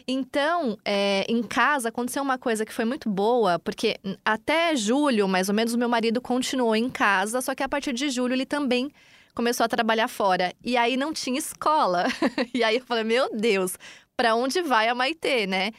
Então, 0.09 0.79
é, 0.87 1.27
em 1.29 1.43
casa 1.43 1.91
aconteceu 1.91 2.23
uma 2.23 2.39
coisa 2.39 2.65
que 2.65 2.73
foi 2.73 2.87
muito 2.87 3.11
boa, 3.11 3.59
porque 3.59 3.99
até 4.25 4.75
julho, 4.75 5.29
mais 5.29 5.51
ou 5.51 5.55
menos, 5.55 5.75
o 5.75 5.79
meu 5.79 5.89
marido 5.89 6.19
continuou 6.19 6.75
em 6.75 6.89
casa, 6.89 7.43
só 7.43 7.55
que 7.55 7.63
a 7.63 7.69
partir 7.69 7.93
de 7.93 8.09
julho 8.09 8.33
ele 8.33 8.47
também 8.47 8.91
começou 9.35 9.65
a 9.65 9.69
trabalhar 9.69 10.09
fora. 10.09 10.55
E 10.65 10.79
aí 10.79 10.97
não 10.97 11.13
tinha 11.13 11.39
escola. 11.39 12.07
e 12.55 12.65
aí 12.65 12.77
eu 12.77 12.85
falei, 12.87 13.05
meu 13.05 13.29
Deus, 13.37 13.77
para 14.17 14.35
onde 14.35 14.63
vai 14.63 14.89
a 14.89 14.95
Maitê, 14.95 15.47
né? 15.47 15.73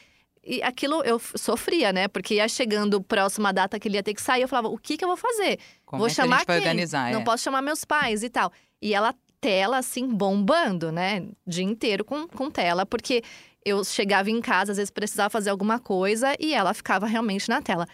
E 0.43 0.61
aquilo 0.63 1.03
eu 1.03 1.19
sofria, 1.19 1.93
né? 1.93 2.07
Porque 2.07 2.35
ia 2.35 2.47
chegando 2.47 3.01
próxima 3.01 3.53
data 3.53 3.79
que 3.79 3.87
ele 3.87 3.97
ia 3.97 4.03
ter 4.03 4.13
que 4.13 4.21
sair, 4.21 4.41
eu 4.41 4.47
falava, 4.47 4.69
o 4.69 4.77
que 4.77 4.97
que 4.97 5.03
eu 5.03 5.07
vou 5.07 5.17
fazer? 5.17 5.59
Como 5.85 5.99
vou 5.99 6.07
é 6.07 6.09
chamar 6.09 6.39
que 6.39 6.47
quem? 6.47 6.55
organizar, 6.55 7.11
Não 7.11 7.21
é. 7.21 7.23
posso 7.23 7.43
chamar 7.43 7.61
meus 7.61 7.85
pais 7.85 8.23
e 8.23 8.29
tal. 8.29 8.51
E 8.81 8.93
ela 8.93 9.13
tela 9.39 9.77
assim 9.77 10.07
bombando, 10.07 10.91
né? 10.91 11.21
O 11.45 11.49
dia 11.49 11.63
inteiro 11.63 12.03
com, 12.03 12.27
com 12.27 12.49
tela, 12.49 12.85
porque 12.85 13.23
eu 13.63 13.83
chegava 13.83 14.29
em 14.29 14.41
casa, 14.41 14.71
às 14.71 14.77
vezes 14.77 14.91
precisava 14.91 15.29
fazer 15.29 15.51
alguma 15.51 15.79
coisa 15.79 16.35
e 16.39 16.53
ela 16.53 16.73
ficava 16.73 17.05
realmente 17.05 17.47
na 17.47 17.61
tela. 17.61 17.87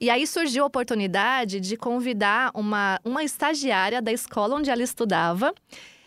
E 0.00 0.10
aí 0.10 0.26
surgiu 0.26 0.64
a 0.64 0.66
oportunidade 0.66 1.60
de 1.60 1.76
convidar 1.76 2.50
uma, 2.54 3.00
uma 3.04 3.22
estagiária 3.22 4.02
da 4.02 4.12
escola 4.12 4.56
onde 4.56 4.68
ela 4.68 4.82
estudava. 4.82 5.54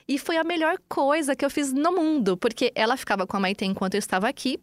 E 0.07 0.17
foi 0.17 0.37
a 0.37 0.43
melhor 0.43 0.77
coisa 0.89 1.35
que 1.35 1.45
eu 1.45 1.49
fiz 1.51 1.71
no 1.71 1.91
mundo, 1.91 2.35
porque 2.35 2.71
ela 2.75 2.97
ficava 2.97 3.27
com 3.27 3.37
a 3.37 3.39
Maite 3.39 3.63
enquanto 3.63 3.93
eu 3.93 3.99
estava 3.99 4.27
aqui. 4.27 4.59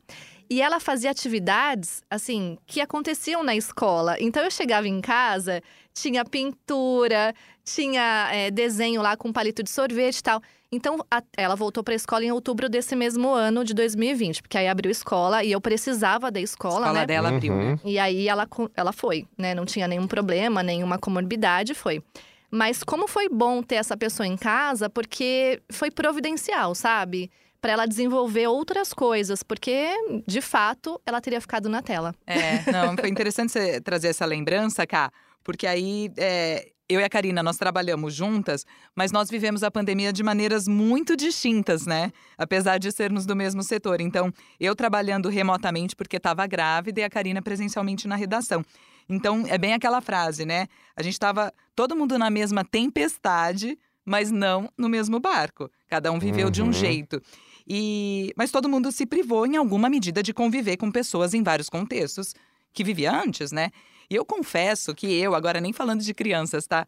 E 0.49 0.63
ela 0.63 0.79
fazia 0.79 1.11
atividades, 1.11 2.03
assim, 2.11 2.57
que 2.67 2.81
aconteciam 2.81 3.43
na 3.43 3.57
escola. 3.57 4.17
Então 4.21 4.43
eu 4.45 4.51
chegava 4.51 4.87
em 4.87 5.01
casa, 5.01 5.61
tinha 5.93 6.25
pintura, 6.25 7.35
tinha 7.65 8.29
é, 8.33 8.51
desenho 8.51 9.03
lá 9.03 9.17
com 9.17 9.33
palito 9.33 9.63
de 9.63 9.71
sorvete 9.71 10.19
e 10.19 10.23
tal. 10.23 10.41
Então 10.71 10.99
a, 11.11 11.23
ela 11.37 11.55
voltou 11.57 11.83
para 11.83 11.95
a 11.95 11.97
escola 11.97 12.25
em 12.25 12.31
outubro 12.33 12.69
desse 12.69 12.95
mesmo 12.97 13.33
ano 13.33 13.65
de 13.65 13.73
2020, 13.75 14.43
porque 14.43 14.59
aí 14.59 14.69
abriu 14.69 14.91
escola 14.91 15.43
e 15.43 15.53
eu 15.53 15.61
precisava 15.61 16.31
da 16.31 16.41
escola, 16.41 16.75
a 16.75 16.81
escola 16.81 17.01
né? 17.01 17.07
dela 17.07 17.29
abriu, 17.31 17.53
Uhum. 17.53 17.71
né? 17.73 17.79
E 17.85 17.99
aí 17.99 18.29
ela, 18.29 18.49
ela 18.75 18.93
foi, 18.93 19.27
né? 19.39 19.55
Não 19.55 19.65
tinha 19.65 19.87
nenhum 19.89 20.07
problema, 20.07 20.63
nenhuma 20.63 20.99
comorbidade, 20.99 21.75
foi. 21.75 22.03
Mas 22.51 22.83
como 22.85 23.09
foi 23.09 23.29
bom 23.29 23.63
ter 23.63 23.77
essa 23.77 23.97
pessoa 23.97 24.27
em 24.27 24.37
casa, 24.37 24.89
porque 24.89 25.61
foi 25.71 25.91
providencial, 25.91 26.75
sabe? 26.75 27.31
Para 27.61 27.73
ela 27.73 27.87
desenvolver 27.87 28.47
outras 28.47 28.93
coisas, 28.93 29.43
porque 29.43 29.89
de 30.27 30.41
fato 30.41 31.01
ela 31.05 31.21
teria 31.21 31.41
ficado 31.41 31.69
na 31.69 31.83
tela. 31.83 32.15
É, 32.27 32.71
não, 32.71 32.97
foi 32.97 33.09
interessante 33.09 33.53
você 33.53 33.81
trazer 33.81 34.09
essa 34.09 34.25
lembrança, 34.25 34.87
Cá, 34.87 35.11
porque 35.43 35.67
aí 35.67 36.11
é, 36.17 36.69
eu 36.89 37.01
e 37.01 37.05
a 37.05 37.09
Karina, 37.09 37.43
nós 37.43 37.57
trabalhamos 37.57 38.15
juntas, 38.15 38.65
mas 38.95 39.11
nós 39.11 39.29
vivemos 39.29 39.65
a 39.65 39.71
pandemia 39.71 40.13
de 40.13 40.23
maneiras 40.23 40.69
muito 40.69 41.17
distintas, 41.17 41.85
né? 41.87 42.13
Apesar 42.39 42.79
de 42.79 42.93
sermos 42.93 43.27
do 43.27 43.35
mesmo 43.35 43.63
setor. 43.63 44.01
Então, 44.01 44.33
eu 44.61 44.77
trabalhando 44.77 45.29
remotamente 45.29 45.97
porque 45.97 46.17
estava 46.17 46.47
grávida 46.47 47.01
e 47.01 47.05
a 47.05 47.11
Karina 47.11 47.43
presencialmente 47.43 48.07
na 48.07 48.15
redação. 48.15 48.65
Então, 49.09 49.45
é 49.49 49.59
bem 49.59 49.73
aquela 49.73 50.01
frase, 50.01 50.45
né? 50.45 50.67
A 50.97 51.03
gente 51.03 51.15
estava 51.15 51.53
todo 51.75 51.97
mundo 51.97 52.19
na 52.19 52.31
mesma 52.31 52.65
tempestade, 52.65 53.79
mas 54.05 54.31
não 54.31 54.69
no 54.79 54.89
mesmo 54.89 55.19
barco. 55.19 55.69
Cada 55.89 56.13
um 56.13 56.19
viveu 56.19 56.51
de 56.51 56.63
um 56.63 56.67
Uhum. 56.67 56.73
jeito. 56.73 57.21
E 57.67 58.33
mas 58.37 58.51
todo 58.51 58.69
mundo 58.69 58.93
se 58.93 59.05
privou 59.05 59.47
em 59.47 59.57
alguma 59.57 59.89
medida 59.89 60.23
de 60.23 60.33
conviver 60.33 60.77
com 60.77 60.91
pessoas 60.91 61.35
em 61.35 61.43
vários 61.43 61.69
contextos 61.69 62.35
que 62.73 62.85
vivia 62.85 63.13
antes, 63.13 63.51
né? 63.51 63.71
E 64.09 64.15
eu 64.15 64.25
confesso 64.25 64.95
que 64.95 65.07
eu, 65.07 65.35
agora 65.35 65.61
nem 65.61 65.73
falando 65.73 66.03
de 66.03 66.15
crianças, 66.15 66.67
tá? 66.67 66.87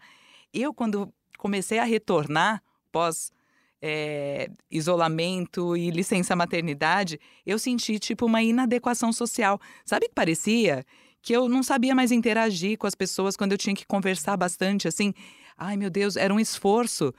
Eu, 0.53 0.73
quando 0.73 1.13
comecei 1.37 1.79
a 1.79 1.85
retornar 1.85 2.63
pós 2.93 3.33
é, 3.81 4.51
isolamento 4.71 5.77
e 5.77 5.91
licença 5.91 6.37
maternidade, 6.37 7.19
eu 7.47 7.59
senti 7.59 7.99
tipo 7.99 8.27
uma 8.27 8.43
inadequação 8.43 9.13
social. 9.13 9.61
Sabe 9.85 10.09
que 10.09 10.15
parecia 10.15 10.85
que 11.23 11.33
eu 11.33 11.49
não 11.49 11.63
sabia 11.63 11.95
mais 11.95 12.13
interagir 12.13 12.79
com 12.79 12.87
as 12.87 12.95
pessoas 12.95 13.37
quando 13.37 13.53
eu 13.53 13.59
tinha 13.59 13.75
que 13.75 13.87
conversar 13.87 14.37
bastante, 14.37 14.87
assim. 14.87 15.13
Ai, 15.57 15.77
meu 15.77 15.91
Deus, 15.91 16.17
era 16.17 16.33
um 16.33 16.41
esforço. 16.41 17.13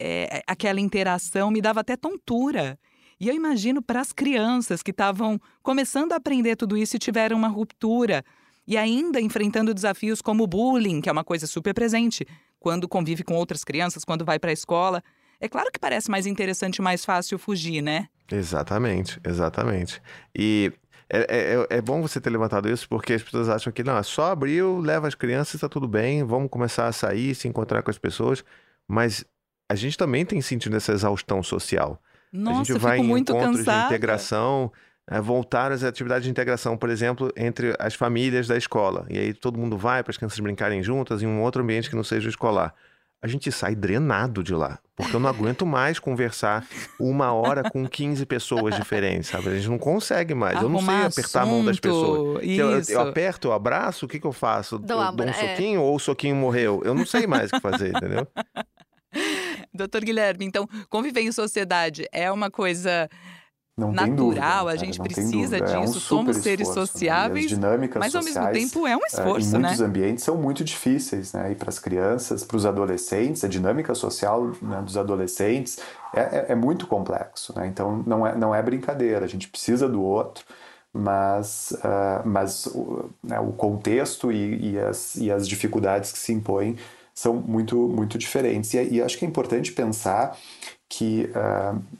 É, 0.00 0.42
aquela 0.46 0.80
interação 0.80 1.50
me 1.50 1.60
dava 1.60 1.80
até 1.80 1.96
tontura. 1.96 2.78
E 3.22 3.28
eu 3.28 3.34
imagino 3.36 3.80
para 3.80 4.00
as 4.00 4.12
crianças 4.12 4.82
que 4.82 4.90
estavam 4.90 5.40
começando 5.62 6.12
a 6.12 6.16
aprender 6.16 6.56
tudo 6.56 6.76
isso 6.76 6.96
e 6.96 6.98
tiveram 6.98 7.36
uma 7.36 7.46
ruptura 7.46 8.24
e 8.66 8.76
ainda 8.76 9.20
enfrentando 9.20 9.72
desafios 9.72 10.20
como 10.20 10.42
o 10.42 10.46
bullying, 10.48 11.00
que 11.00 11.08
é 11.08 11.12
uma 11.12 11.22
coisa 11.22 11.46
super 11.46 11.72
presente 11.72 12.26
quando 12.58 12.88
convive 12.88 13.22
com 13.22 13.34
outras 13.34 13.62
crianças, 13.62 14.04
quando 14.04 14.24
vai 14.24 14.40
para 14.40 14.50
a 14.50 14.52
escola. 14.52 15.00
É 15.38 15.48
claro 15.48 15.70
que 15.70 15.78
parece 15.78 16.10
mais 16.10 16.26
interessante 16.26 16.78
e 16.78 16.82
mais 16.82 17.04
fácil 17.04 17.38
fugir, 17.38 17.80
né? 17.80 18.08
Exatamente, 18.28 19.20
exatamente. 19.24 20.02
E 20.36 20.72
é, 21.08 21.20
é, 21.20 21.76
é, 21.76 21.80
bom 21.80 22.02
você 22.02 22.20
ter 22.20 22.30
levantado 22.30 22.68
isso 22.68 22.88
porque 22.88 23.12
as 23.12 23.22
pessoas 23.22 23.48
acham 23.48 23.72
que 23.72 23.84
não, 23.84 23.96
é 23.96 24.02
só 24.02 24.32
abriu, 24.32 24.80
leva 24.80 25.06
as 25.06 25.14
crianças, 25.14 25.54
está 25.54 25.68
tudo 25.68 25.86
bem, 25.86 26.24
vamos 26.24 26.50
começar 26.50 26.88
a 26.88 26.92
sair, 26.92 27.36
se 27.36 27.46
encontrar 27.46 27.84
com 27.84 27.90
as 27.92 27.98
pessoas. 27.98 28.44
Mas 28.88 29.24
a 29.70 29.76
gente 29.76 29.96
também 29.96 30.26
tem 30.26 30.40
sentido 30.40 30.76
essa 30.76 30.90
exaustão 30.90 31.40
social. 31.40 32.02
Nossa, 32.32 32.60
a 32.60 32.64
gente 32.64 32.78
vai 32.78 32.98
em 32.98 33.04
muito 33.04 33.32
encontros 33.32 33.58
cansada. 33.58 33.80
de 33.80 33.86
integração, 33.86 34.72
é, 35.10 35.20
voltar 35.20 35.70
às 35.70 35.84
atividades 35.84 36.24
de 36.24 36.30
integração, 36.30 36.76
por 36.76 36.88
exemplo, 36.88 37.30
entre 37.36 37.74
as 37.78 37.94
famílias 37.94 38.46
da 38.46 38.56
escola. 38.56 39.06
E 39.10 39.18
aí 39.18 39.34
todo 39.34 39.58
mundo 39.58 39.76
vai 39.76 40.02
para 40.02 40.10
as 40.10 40.16
crianças 40.16 40.38
brincarem 40.40 40.82
juntas 40.82 41.22
em 41.22 41.26
um 41.26 41.42
outro 41.42 41.62
ambiente 41.62 41.90
que 41.90 41.96
não 41.96 42.04
seja 42.04 42.28
escolar 42.28 42.74
a 43.22 43.28
gente 43.28 43.52
sai 43.52 43.76
drenado 43.76 44.42
de 44.42 44.52
lá. 44.52 44.80
Porque 44.96 45.14
eu 45.14 45.20
não 45.20 45.30
aguento 45.30 45.64
mais 45.64 46.00
conversar 46.00 46.66
uma 46.98 47.32
hora 47.32 47.70
com 47.70 47.86
15 47.86 48.26
pessoas 48.26 48.74
diferentes, 48.74 49.30
sabe? 49.30 49.48
A 49.48 49.54
gente 49.54 49.68
não 49.68 49.78
consegue 49.78 50.34
mais. 50.34 50.56
Arrumar 50.56 50.66
eu 50.66 50.70
não 50.70 50.80
sei 50.80 51.06
apertar 51.06 51.42
assunto, 51.42 51.52
a 51.52 51.56
mão 51.56 51.64
das 51.64 51.78
pessoas. 51.78 52.42
Eu, 52.42 52.80
eu, 52.88 53.00
aperto, 53.00 53.48
eu 53.48 53.52
abraço, 53.52 54.06
o 54.06 54.08
que, 54.08 54.18
que 54.18 54.26
eu 54.26 54.32
faço? 54.32 54.78
Dou 54.78 55.00
eu 55.00 55.08
um 55.08 55.16
dou 55.16 55.26
um 55.26 55.30
é. 55.30 55.32
soquinho 55.32 55.80
ou 55.80 55.94
o 55.94 56.00
soquinho 56.00 56.34
morreu? 56.34 56.82
Eu 56.84 56.94
não 56.94 57.06
sei 57.06 57.26
mais 57.26 57.50
o 57.50 57.54
que 57.54 57.60
fazer, 57.60 57.90
entendeu? 57.90 58.26
Doutor 59.74 60.04
Guilherme, 60.04 60.44
então, 60.44 60.68
conviver 60.88 61.22
em 61.22 61.32
sociedade 61.32 62.06
é 62.12 62.30
uma 62.30 62.50
coisa 62.50 63.08
Não 63.76 63.90
natural, 63.90 64.66
dúvida, 64.66 64.70
a 64.70 64.76
gente 64.76 65.00
precisa 65.00 65.58
dúvida. 65.58 65.72
É 65.72 65.78
um 65.78 65.84
disso, 65.86 66.00
somos 66.00 66.36
seres 66.36 66.68
esforço, 66.68 66.80
né? 66.80 66.86
Sociáveis, 66.86 67.48
dinâmicas 67.48 67.98
mas 67.98 68.14
ao 68.14 68.22
mesmo 68.22 68.52
tempo 68.52 68.86
é 68.86 68.94
um 68.94 69.00
eh, 69.00 69.06
esforço, 69.06 69.48
em 69.48 69.52
né? 69.52 69.58
muitos 69.60 69.80
ambientes 69.80 70.24
são 70.24 70.36
muito 70.36 70.62
difíceis, 70.62 71.32
né? 71.32 71.52
E 71.52 71.54
para 71.54 71.70
as 71.70 71.78
crianças, 71.78 72.44
para 72.44 72.56
os 72.56 72.66
adolescentes, 72.66 73.42
a 73.44 73.48
dinâmica 73.48 73.94
social 73.94 74.52
né, 74.60 74.82
dos 74.82 74.98
adolescentes 74.98 75.78
é, 76.14 76.20
é, 76.20 76.46
é 76.50 76.54
muito 76.54 76.86
complexo, 76.86 77.54
né? 77.56 77.66
Então 77.66 78.02
não 78.06 78.26
é, 78.26 78.36
não 78.36 78.54
é 78.54 78.62
brincadeira, 78.62 79.24
a 79.24 79.28
gente 79.28 79.48
precisa 79.48 79.88
do 79.88 80.02
outro, 80.02 80.44
mas, 80.92 81.74
ah, 81.82 82.22
mas 82.24 82.66
o, 82.66 83.10
né, 83.22 83.40
o 83.40 83.52
contexto 83.52 84.30
e, 84.30 84.72
e, 84.72 84.78
as, 84.78 85.16
e 85.16 85.30
as 85.30 85.48
dificuldades 85.48 86.12
que 86.12 86.18
se 86.18 86.32
impõem 86.32 86.76
são 87.14 87.34
muito, 87.34 87.76
muito 87.88 88.18
diferentes. 88.18 88.72
E, 88.74 88.94
e 88.94 89.02
acho 89.02 89.18
que 89.18 89.24
é 89.24 89.28
importante 89.28 89.72
pensar 89.72 90.36
que, 90.88 91.30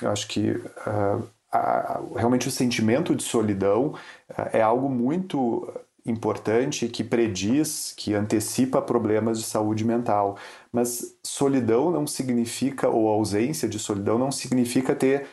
eu 0.03 0.11
acho 0.11 0.29
que 0.29 0.61
ah, 0.87 1.21
a- 1.53 2.01
realmente 2.17 2.49
o 2.49 2.51
sentimento 2.51 3.15
de 3.15 3.23
solidão 3.23 3.95
ah, 4.37 4.51
é 4.53 4.63
algo 4.63 4.89
muito 4.89 5.69
importante 6.05 6.89
que 6.89 7.05
prediz, 7.05 7.95
que 7.97 8.15
antecipa 8.15 8.83
problemas 8.83 9.39
de 9.39 9.45
saúde 9.45 9.85
mental. 9.85 10.37
Mas 10.73 11.17
solidão 11.25 11.91
não 11.91 12.07
significa, 12.07 12.89
ou 12.89 13.09
ausência 13.09 13.69
de 13.69 13.79
solidão 13.79 14.19
não 14.19 14.33
significa 14.33 14.95
ter 14.95 15.29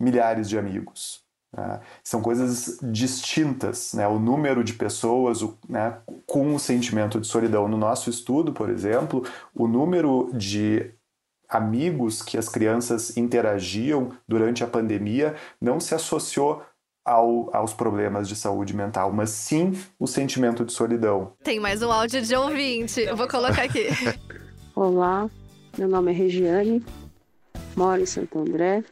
milhares 0.00 0.48
de 0.48 0.58
amigos. 0.58 1.25
Né? 1.56 1.80
São 2.04 2.20
coisas 2.20 2.78
distintas, 2.82 3.94
né? 3.94 4.06
o 4.06 4.18
número 4.18 4.62
de 4.62 4.74
pessoas 4.74 5.42
o- 5.42 5.56
né, 5.68 5.96
com 6.26 6.54
o 6.54 6.58
sentimento 6.58 7.18
de 7.20 7.26
solidão. 7.26 7.66
No 7.66 7.76
nosso 7.76 8.10
estudo, 8.10 8.52
por 8.52 8.68
exemplo, 8.68 9.24
o 9.54 9.66
número 9.66 10.30
de 10.34 10.90
amigos 11.48 12.22
que 12.22 12.36
as 12.36 12.48
crianças 12.48 13.16
interagiam 13.16 14.10
durante 14.26 14.64
a 14.64 14.66
pandemia 14.66 15.36
não 15.60 15.78
se 15.80 15.94
associou 15.94 16.62
ao, 17.04 17.48
aos 17.54 17.72
problemas 17.72 18.28
de 18.28 18.34
saúde 18.34 18.74
mental, 18.74 19.12
mas 19.12 19.30
sim 19.30 19.72
o 19.98 20.08
sentimento 20.08 20.64
de 20.64 20.72
solidão. 20.72 21.32
Tem 21.44 21.60
mais 21.60 21.80
um 21.82 21.90
áudio 21.92 22.20
de 22.20 22.34
ouvinte. 22.34 23.00
Eu 23.00 23.16
vou 23.16 23.28
colocar 23.28 23.62
aqui. 23.62 23.86
Olá, 24.74 25.30
meu 25.78 25.88
nome 25.88 26.10
é 26.10 26.14
Regiane, 26.14 26.84
moro 27.76 28.02
em 28.02 28.06
Santo 28.06 28.38
André, 28.40 28.82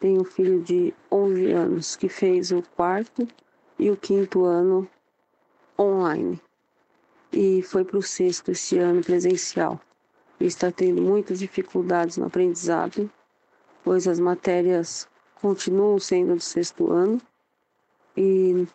tenho 0.00 0.22
um 0.22 0.24
filho 0.24 0.62
de 0.62 0.92
11 1.12 1.52
anos 1.52 1.96
que 1.96 2.08
fez 2.08 2.50
o 2.50 2.62
quarto 2.74 3.28
e 3.78 3.90
o 3.90 3.96
quinto 3.96 4.44
ano 4.44 4.88
online 5.78 6.40
e 7.32 7.62
foi 7.62 7.84
para 7.84 7.98
o 7.98 8.02
sexto 8.02 8.50
esse 8.50 8.78
ano 8.78 9.02
presencial. 9.02 9.80
E 10.38 10.46
está 10.46 10.72
tendo 10.72 11.00
muitas 11.02 11.38
dificuldades 11.38 12.16
no 12.16 12.26
aprendizado, 12.26 13.10
pois 13.84 14.08
as 14.08 14.18
matérias 14.18 15.06
continuam 15.34 15.98
sendo 15.98 16.34
do 16.34 16.40
sexto 16.40 16.90
ano 16.90 17.20
e 18.16 18.66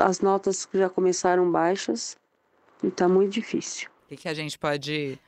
as 0.00 0.20
notas 0.20 0.68
já 0.74 0.90
começaram 0.90 1.50
baixas 1.50 2.16
e 2.82 2.88
está 2.88 3.08
muito 3.08 3.32
difícil. 3.32 3.88
O 4.04 4.08
que, 4.08 4.16
que 4.16 4.28
a 4.28 4.34
gente 4.34 4.58
pode 4.58 5.18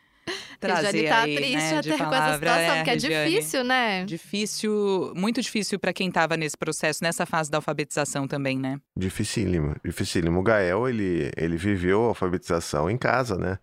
Regiane 0.68 0.82
trazer 0.82 1.08
tá 1.08 1.22
aí, 1.22 1.36
triste 1.36 1.56
né, 1.56 1.80
de 1.80 1.92
até 1.92 1.98
com 1.98 2.04
essa 2.04 2.04
palavra, 2.04 2.34
situação, 2.34 2.72
é, 2.72 2.76
porque 2.76 2.90
é 2.90 2.92
Regiane? 2.92 3.30
difícil, 3.30 3.64
né? 3.64 4.04
Difícil, 4.04 5.12
muito 5.16 5.42
difícil 5.42 5.78
para 5.78 5.92
quem 5.92 6.08
estava 6.08 6.36
nesse 6.36 6.56
processo, 6.56 7.02
nessa 7.02 7.26
fase 7.26 7.50
da 7.50 7.58
alfabetização 7.58 8.26
também, 8.28 8.58
né? 8.58 8.80
Dificílimo, 8.96 9.74
dificílimo. 9.84 10.40
O 10.40 10.42
Gael, 10.42 10.88
ele, 10.88 11.30
ele 11.36 11.56
viveu 11.56 12.04
a 12.04 12.08
alfabetização 12.08 12.90
em 12.90 12.96
casa, 12.96 13.36
né? 13.36 13.58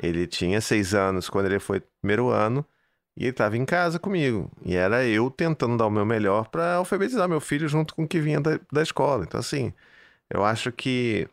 Ele 0.00 0.26
tinha 0.26 0.60
seis 0.60 0.94
anos 0.94 1.28
quando 1.30 1.46
ele 1.46 1.58
foi 1.58 1.82
primeiro 2.00 2.28
ano 2.28 2.64
e 3.16 3.22
ele 3.24 3.30
estava 3.30 3.56
em 3.56 3.64
casa 3.64 3.98
comigo. 3.98 4.50
E 4.64 4.76
era 4.76 5.04
eu 5.06 5.30
tentando 5.30 5.76
dar 5.76 5.86
o 5.86 5.90
meu 5.90 6.04
melhor 6.04 6.48
para 6.48 6.74
alfabetizar 6.74 7.28
meu 7.28 7.40
filho 7.40 7.66
junto 7.68 7.94
com 7.94 8.04
o 8.04 8.08
que 8.08 8.20
vinha 8.20 8.40
da, 8.40 8.60
da 8.70 8.82
escola. 8.82 9.24
Então, 9.24 9.40
assim, 9.40 9.72
eu 10.30 10.44
acho 10.44 10.70
que 10.72 11.28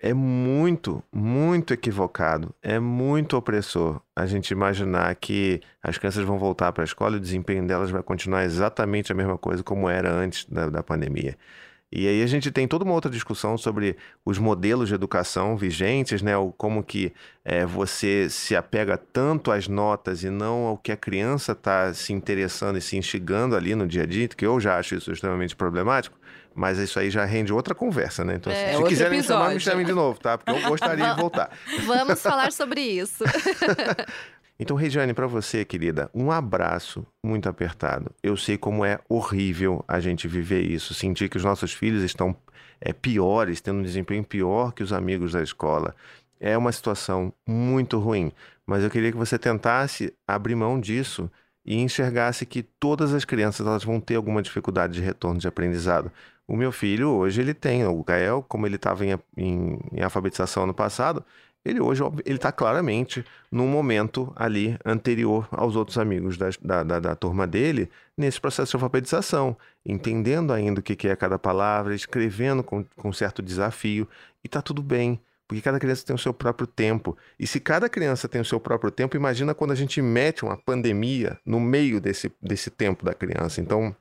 é 0.00 0.14
muito, 0.14 1.04
muito 1.12 1.74
equivocado, 1.74 2.54
é 2.62 2.78
muito 2.80 3.36
opressor 3.36 4.00
a 4.16 4.24
gente 4.24 4.50
imaginar 4.50 5.14
que 5.16 5.60
as 5.82 5.98
crianças 5.98 6.24
vão 6.24 6.38
voltar 6.38 6.72
para 6.72 6.82
a 6.82 6.86
escola 6.86 7.16
e 7.16 7.18
o 7.18 7.20
desempenho 7.20 7.66
delas 7.66 7.90
vai 7.90 8.02
continuar 8.02 8.44
exatamente 8.44 9.12
a 9.12 9.14
mesma 9.14 9.36
coisa 9.36 9.62
como 9.62 9.88
era 9.88 10.10
antes 10.10 10.46
da, 10.46 10.70
da 10.70 10.82
pandemia. 10.82 11.36
E 11.92 12.06
aí 12.06 12.22
a 12.22 12.26
gente 12.26 12.52
tem 12.52 12.68
toda 12.68 12.84
uma 12.84 12.94
outra 12.94 13.10
discussão 13.10 13.58
sobre 13.58 13.96
os 14.24 14.38
modelos 14.38 14.88
de 14.88 14.94
educação 14.94 15.56
vigentes, 15.56 16.22
né? 16.22 16.36
O 16.36 16.52
como 16.52 16.84
que 16.84 17.12
é, 17.44 17.66
você 17.66 18.28
se 18.30 18.54
apega 18.54 18.96
tanto 18.96 19.50
às 19.50 19.66
notas 19.66 20.22
e 20.22 20.30
não 20.30 20.66
ao 20.66 20.78
que 20.78 20.92
a 20.92 20.96
criança 20.96 21.50
está 21.50 21.92
se 21.92 22.12
interessando 22.12 22.78
e 22.78 22.80
se 22.80 22.96
instigando 22.96 23.56
ali 23.56 23.74
no 23.74 23.88
dia 23.88 24.04
a 24.04 24.06
dia, 24.06 24.28
que 24.28 24.46
eu 24.46 24.60
já 24.60 24.78
acho 24.78 24.94
isso 24.94 25.10
extremamente 25.10 25.56
problemático, 25.56 26.16
mas 26.60 26.76
isso 26.76 27.00
aí 27.00 27.08
já 27.10 27.24
rende 27.24 27.54
outra 27.54 27.74
conversa, 27.74 28.22
né? 28.22 28.34
Então, 28.34 28.52
É, 28.52 28.76
se 28.76 28.84
quiserem 28.84 29.16
me 29.16 29.24
chamar, 29.24 29.48
me 29.48 29.54
episódio. 29.54 29.60
chamem 29.60 29.86
de 29.86 29.94
novo, 29.94 30.20
tá? 30.20 30.36
Porque 30.36 30.50
eu 30.50 30.68
gostaria 30.68 31.14
de 31.14 31.18
voltar. 31.18 31.50
Vamos 31.86 32.20
falar 32.20 32.52
sobre 32.52 32.82
isso. 32.82 33.24
Então, 34.62 34.76
Regiane, 34.76 35.14
para 35.14 35.26
você, 35.26 35.64
querida, 35.64 36.10
um 36.12 36.30
abraço 36.30 37.06
muito 37.24 37.48
apertado. 37.48 38.14
Eu 38.22 38.36
sei 38.36 38.58
como 38.58 38.84
é 38.84 38.98
horrível 39.08 39.82
a 39.88 40.00
gente 40.00 40.28
viver 40.28 40.60
isso, 40.60 40.92
sentir 40.92 41.30
que 41.30 41.38
os 41.38 41.44
nossos 41.44 41.72
filhos 41.72 42.02
estão 42.02 42.36
é, 42.78 42.92
piores, 42.92 43.62
tendo 43.62 43.78
um 43.78 43.82
desempenho 43.82 44.22
pior 44.22 44.74
que 44.74 44.82
os 44.82 44.92
amigos 44.92 45.32
da 45.32 45.42
escola. 45.42 45.96
É 46.38 46.58
uma 46.58 46.72
situação 46.72 47.32
muito 47.48 47.98
ruim, 47.98 48.32
mas 48.66 48.84
eu 48.84 48.90
queria 48.90 49.10
que 49.10 49.16
você 49.16 49.38
tentasse 49.38 50.12
abrir 50.28 50.54
mão 50.56 50.78
disso 50.78 51.30
e 51.64 51.76
enxergasse 51.76 52.44
que 52.44 52.62
todas 52.62 53.14
as 53.14 53.24
crianças 53.24 53.66
elas 53.66 53.82
vão 53.82 53.98
ter 53.98 54.16
alguma 54.16 54.42
dificuldade 54.42 54.92
de 54.92 55.00
retorno 55.00 55.40
de 55.40 55.48
aprendizado. 55.48 56.12
O 56.50 56.56
meu 56.56 56.72
filho, 56.72 57.10
hoje, 57.10 57.40
ele 57.40 57.54
tem, 57.54 57.86
o 57.86 58.02
Gael, 58.02 58.44
como 58.48 58.66
ele 58.66 58.74
estava 58.74 59.06
em, 59.06 59.16
em, 59.36 59.78
em 59.92 60.02
alfabetização 60.02 60.64
ano 60.64 60.74
passado, 60.74 61.24
ele 61.64 61.80
hoje 61.80 62.02
ele 62.26 62.38
está 62.38 62.50
claramente 62.50 63.24
num 63.52 63.68
momento 63.68 64.32
ali 64.34 64.76
anterior 64.84 65.46
aos 65.52 65.76
outros 65.76 65.96
amigos 65.96 66.36
da, 66.36 66.48
da, 66.60 66.82
da, 66.82 66.98
da 66.98 67.14
turma 67.14 67.46
dele 67.46 67.88
nesse 68.16 68.40
processo 68.40 68.70
de 68.70 68.76
alfabetização, 68.76 69.56
entendendo 69.86 70.52
ainda 70.52 70.80
o 70.80 70.82
que 70.82 70.96
que 70.96 71.06
é 71.06 71.14
cada 71.14 71.38
palavra, 71.38 71.94
escrevendo 71.94 72.64
com, 72.64 72.84
com 72.96 73.12
certo 73.12 73.40
desafio, 73.40 74.08
e 74.42 74.48
está 74.48 74.60
tudo 74.60 74.82
bem, 74.82 75.20
porque 75.46 75.62
cada 75.62 75.78
criança 75.78 76.04
tem 76.04 76.16
o 76.16 76.18
seu 76.18 76.34
próprio 76.34 76.66
tempo. 76.66 77.16
E 77.38 77.46
se 77.46 77.60
cada 77.60 77.88
criança 77.88 78.28
tem 78.28 78.40
o 78.40 78.44
seu 78.44 78.58
próprio 78.58 78.90
tempo, 78.90 79.16
imagina 79.16 79.54
quando 79.54 79.70
a 79.70 79.76
gente 79.76 80.02
mete 80.02 80.44
uma 80.44 80.56
pandemia 80.56 81.38
no 81.46 81.60
meio 81.60 82.00
desse, 82.00 82.32
desse 82.42 82.70
tempo 82.70 83.04
da 83.04 83.14
criança. 83.14 83.60
Então, 83.60 83.94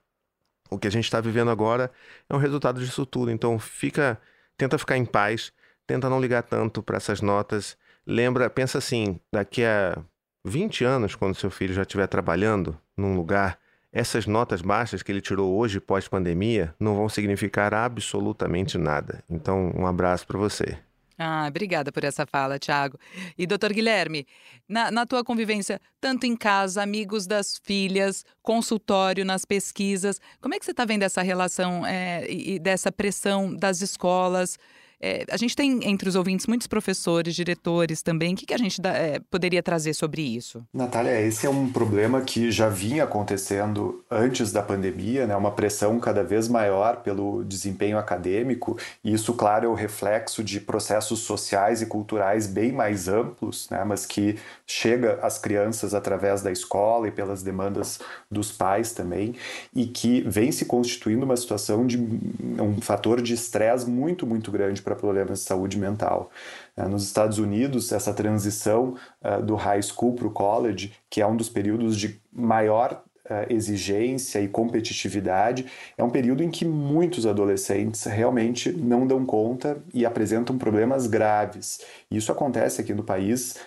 o 0.69 0.77
que 0.77 0.87
a 0.87 0.91
gente 0.91 1.05
está 1.05 1.19
vivendo 1.19 1.49
agora 1.51 1.91
é 2.29 2.35
um 2.35 2.39
resultado 2.39 2.79
disso 2.79 3.05
tudo. 3.05 3.31
Então, 3.31 3.57
fica, 3.59 4.19
tenta 4.57 4.77
ficar 4.77 4.97
em 4.97 5.05
paz, 5.05 5.51
tenta 5.87 6.09
não 6.09 6.21
ligar 6.21 6.43
tanto 6.43 6.83
para 6.83 6.97
essas 6.97 7.21
notas. 7.21 7.77
Lembra, 8.05 8.49
pensa 8.49 8.77
assim, 8.77 9.19
daqui 9.31 9.63
a 9.63 9.97
20 10.45 10.83
anos, 10.83 11.15
quando 11.15 11.35
seu 11.35 11.49
filho 11.49 11.73
já 11.73 11.81
estiver 11.81 12.07
trabalhando 12.07 12.77
num 12.95 13.15
lugar, 13.15 13.59
essas 13.91 14.27
notas 14.27 14.61
baixas 14.61 15.01
que 15.01 15.11
ele 15.11 15.21
tirou 15.21 15.57
hoje 15.57 15.79
pós-pandemia 15.79 16.75
não 16.79 16.95
vão 16.95 17.09
significar 17.09 17.73
absolutamente 17.73 18.77
nada. 18.77 19.23
Então, 19.29 19.71
um 19.75 19.87
abraço 19.87 20.27
para 20.27 20.37
você. 20.37 20.77
Ah, 21.21 21.47
obrigada 21.49 21.91
por 21.91 22.05
essa 22.05 22.25
fala, 22.25 22.57
Tiago. 22.57 22.97
E 23.37 23.45
doutor 23.45 23.73
Guilherme, 23.73 24.25
na, 24.69 24.89
na, 24.89 25.05
tua 25.05 25.21
convivência, 25.21 25.81
tanto 25.99 26.25
em 26.25 26.33
casa, 26.33 26.81
amigos 26.81 27.27
das 27.27 27.59
filhas, 27.61 28.23
consultório, 28.41 29.25
nas 29.25 29.43
pesquisas, 29.43 30.21
como 30.39 30.55
é 30.55 30.59
que 30.59 30.63
você 30.63 30.71
está 30.71 30.85
vendo 30.85 31.03
essa 31.03 31.21
relação 31.21 31.85
é, 31.85 32.25
e, 32.31 32.55
e 32.55 32.59
dessa 32.59 32.89
pressão 32.89 33.53
das 33.53 33.81
escolas? 33.81 34.57
É, 35.01 35.25
a 35.31 35.37
gente 35.37 35.55
tem 35.55 35.79
entre 35.87 36.09
os 36.09 36.15
ouvintes 36.15 36.45
muitos 36.45 36.67
professores, 36.67 37.33
diretores 37.33 38.01
também. 38.01 38.33
O 38.33 38.37
que, 38.37 38.45
que 38.45 38.53
a 38.53 38.57
gente 38.57 38.81
dá, 38.81 38.91
é, 38.91 39.19
poderia 39.31 39.63
trazer 39.63 39.93
sobre 39.93 40.21
isso? 40.21 40.63
Natália, 40.73 41.21
esse 41.21 41.45
é 41.45 41.49
um 41.49 41.71
problema 41.71 42.21
que 42.21 42.51
já 42.51 42.67
vinha 42.67 43.05
acontecendo 43.05 44.03
antes 44.11 44.51
da 44.51 44.61
pandemia, 44.61 45.25
né? 45.25 45.35
uma 45.35 45.51
pressão 45.51 45.99
cada 45.99 46.23
vez 46.23 46.47
maior 46.49 46.97
pelo 46.97 47.43
desempenho 47.45 47.97
acadêmico, 47.97 48.77
e 49.03 49.13
isso, 49.13 49.33
claro, 49.33 49.65
é 49.65 49.69
o 49.69 49.73
reflexo 49.73 50.43
de 50.43 50.59
processos 50.59 51.19
sociais 51.19 51.81
e 51.81 51.85
culturais 51.85 52.45
bem 52.45 52.71
mais 52.71 53.07
amplos, 53.07 53.69
né? 53.69 53.83
mas 53.85 54.05
que 54.05 54.37
chega 54.67 55.19
às 55.21 55.37
crianças 55.37 55.93
através 55.93 56.41
da 56.41 56.51
escola 56.51 57.07
e 57.07 57.11
pelas 57.11 57.41
demandas 57.41 57.99
dos 58.29 58.51
pais 58.51 58.91
também, 58.91 59.35
e 59.73 59.85
que 59.85 60.21
vem 60.21 60.51
se 60.51 60.65
constituindo 60.65 61.25
uma 61.25 61.37
situação 61.37 61.87
de 61.87 61.97
um 61.97 62.81
fator 62.81 63.21
de 63.21 63.33
estresse 63.33 63.89
muito, 63.89 64.27
muito 64.27 64.51
grande 64.51 64.81
para 64.89 64.95
problemas 64.95 65.39
de 65.39 65.45
saúde 65.45 65.77
mental. 65.77 66.31
É, 66.75 66.87
nos 66.87 67.03
Estados 67.03 67.37
Unidos, 67.37 67.91
essa 67.91 68.11
transição 68.11 68.95
uh, 69.23 69.41
do 69.41 69.55
high 69.55 69.81
school 69.81 70.15
para 70.15 70.27
o 70.27 70.31
college, 70.31 70.93
que 71.09 71.21
é 71.21 71.27
um 71.27 71.35
dos 71.35 71.47
períodos 71.47 71.95
de 71.95 72.19
maior 72.31 73.03
uh, 73.25 73.53
exigência 73.53 74.41
e 74.41 74.47
competitividade, 74.47 75.67
é 75.95 76.03
um 76.03 76.09
período 76.09 76.43
em 76.43 76.49
que 76.49 76.65
muitos 76.65 77.27
adolescentes 77.27 78.03
realmente 78.05 78.71
não 78.71 79.05
dão 79.05 79.23
conta 79.25 79.77
e 79.93 80.05
apresentam 80.05 80.57
problemas 80.57 81.05
graves. 81.05 81.81
Isso 82.09 82.31
acontece 82.31 82.81
aqui 82.81 82.93
no 82.93 83.03
país 83.03 83.57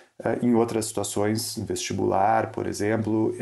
em 0.41 0.53
outras 0.53 0.85
situações, 0.85 1.57
vestibular, 1.65 2.51
por 2.51 2.67
exemplo, 2.67 3.33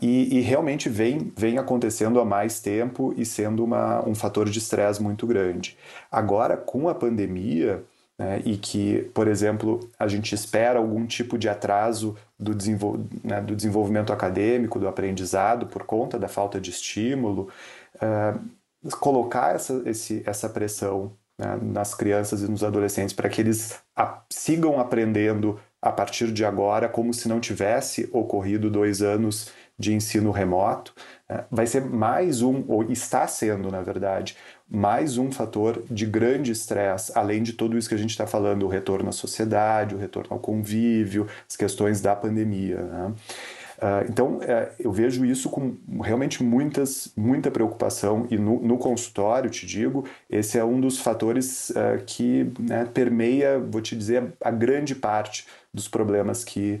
e, 0.00 0.38
e, 0.38 0.40
realmente 0.40 0.88
vem, 0.88 1.32
vem 1.36 1.58
acontecendo 1.58 2.20
há 2.20 2.24
mais 2.24 2.60
tempo 2.60 3.12
e 3.16 3.24
sendo 3.24 3.64
uma, 3.64 4.06
um 4.08 4.14
fator 4.14 4.48
de 4.48 4.58
estresse 4.58 5.02
muito 5.02 5.26
grande. 5.26 5.76
Agora, 6.10 6.56
com 6.56 6.88
a 6.88 6.94
pandemia, 6.94 7.82
né, 8.18 8.40
e 8.44 8.56
que, 8.56 9.10
por 9.12 9.26
exemplo, 9.26 9.80
a 9.98 10.06
gente 10.06 10.34
espera 10.34 10.78
algum 10.78 11.06
tipo 11.06 11.36
de 11.36 11.48
atraso 11.48 12.16
do, 12.38 12.54
desenvol 12.54 13.00
né, 13.22 13.40
do 13.40 13.56
desenvolvimento 13.56 14.12
acadêmico, 14.12 14.78
do 14.78 14.86
aprendizado, 14.86 15.66
por 15.66 15.84
conta 15.84 16.18
da 16.18 16.28
falta 16.28 16.60
de 16.60 16.70
estímulo, 16.70 17.48
uh, 17.96 18.90
colocar 18.98 19.56
essa, 19.56 19.82
esse, 19.86 20.22
essa 20.24 20.48
pressão 20.48 21.12
né, 21.38 21.58
nas 21.60 21.94
crianças 21.94 22.42
e 22.42 22.50
nos 22.50 22.62
adolescentes 22.62 23.14
para 23.14 23.28
que 23.28 23.40
eles 23.40 23.80
sigam 24.30 24.78
aprendendo 24.78 25.58
a 25.84 25.92
partir 25.92 26.32
de 26.32 26.46
agora, 26.46 26.88
como 26.88 27.12
se 27.12 27.28
não 27.28 27.38
tivesse 27.38 28.08
ocorrido 28.10 28.70
dois 28.70 29.02
anos 29.02 29.52
de 29.78 29.92
ensino 29.92 30.30
remoto, 30.30 30.94
uh, 31.30 31.44
vai 31.50 31.66
ser 31.66 31.84
mais 31.84 32.40
um, 32.40 32.64
ou 32.68 32.84
está 32.84 33.26
sendo, 33.26 33.70
na 33.70 33.82
verdade, 33.82 34.34
mais 34.66 35.18
um 35.18 35.30
fator 35.30 35.84
de 35.90 36.06
grande 36.06 36.52
estresse, 36.52 37.12
além 37.14 37.42
de 37.42 37.52
tudo 37.52 37.76
isso 37.76 37.88
que 37.88 37.94
a 37.94 37.98
gente 37.98 38.10
está 38.10 38.26
falando, 38.26 38.64
o 38.64 38.68
retorno 38.68 39.10
à 39.10 39.12
sociedade, 39.12 39.94
o 39.94 39.98
retorno 39.98 40.28
ao 40.30 40.38
convívio, 40.38 41.26
as 41.46 41.54
questões 41.54 42.00
da 42.00 42.16
pandemia. 42.16 42.82
Né? 42.82 43.12
Uh, 43.76 44.08
então, 44.08 44.36
uh, 44.36 44.72
eu 44.78 44.90
vejo 44.90 45.22
isso 45.26 45.50
com 45.50 45.76
realmente 46.00 46.42
muitas, 46.42 47.12
muita 47.14 47.50
preocupação 47.50 48.26
e 48.30 48.38
no, 48.38 48.58
no 48.62 48.78
consultório, 48.78 49.50
te 49.50 49.66
digo, 49.66 50.06
esse 50.30 50.56
é 50.56 50.64
um 50.64 50.80
dos 50.80 50.98
fatores 50.98 51.70
que 52.06 52.50
né, 52.58 52.86
permeia, 52.86 53.58
vou 53.58 53.82
te 53.82 53.94
dizer, 53.94 54.32
a 54.40 54.50
grande 54.50 54.94
parte 54.94 55.44
dos 55.74 55.88
problemas 55.88 56.44
que, 56.44 56.80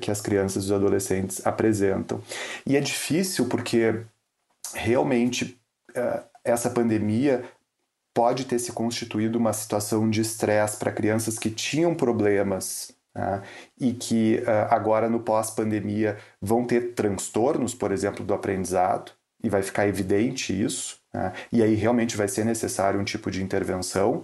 que 0.00 0.10
as 0.10 0.20
crianças 0.20 0.64
e 0.64 0.66
os 0.66 0.72
adolescentes 0.72 1.46
apresentam. 1.46 2.20
E 2.66 2.76
é 2.76 2.80
difícil 2.80 3.46
porque 3.46 4.02
realmente 4.74 5.60
essa 6.44 6.70
pandemia 6.70 7.44
pode 8.14 8.44
ter 8.44 8.58
se 8.58 8.72
constituído 8.72 9.38
uma 9.38 9.52
situação 9.52 10.10
de 10.10 10.20
estresse 10.20 10.76
para 10.76 10.92
crianças 10.92 11.38
que 11.38 11.50
tinham 11.50 11.94
problemas 11.94 12.92
né, 13.14 13.42
e 13.78 13.92
que 13.92 14.42
uh, 14.42 14.72
agora 14.72 15.08
no 15.08 15.20
pós-pandemia 15.20 16.18
vão 16.40 16.64
ter 16.64 16.94
transtornos, 16.94 17.74
por 17.74 17.92
exemplo, 17.92 18.24
do 18.24 18.34
aprendizado, 18.34 19.12
e 19.42 19.48
vai 19.48 19.62
ficar 19.62 19.88
evidente 19.88 20.52
isso, 20.52 21.00
né, 21.14 21.32
e 21.50 21.62
aí 21.62 21.74
realmente 21.74 22.16
vai 22.16 22.28
ser 22.28 22.44
necessário 22.44 23.00
um 23.00 23.04
tipo 23.04 23.30
de 23.30 23.42
intervenção, 23.42 24.22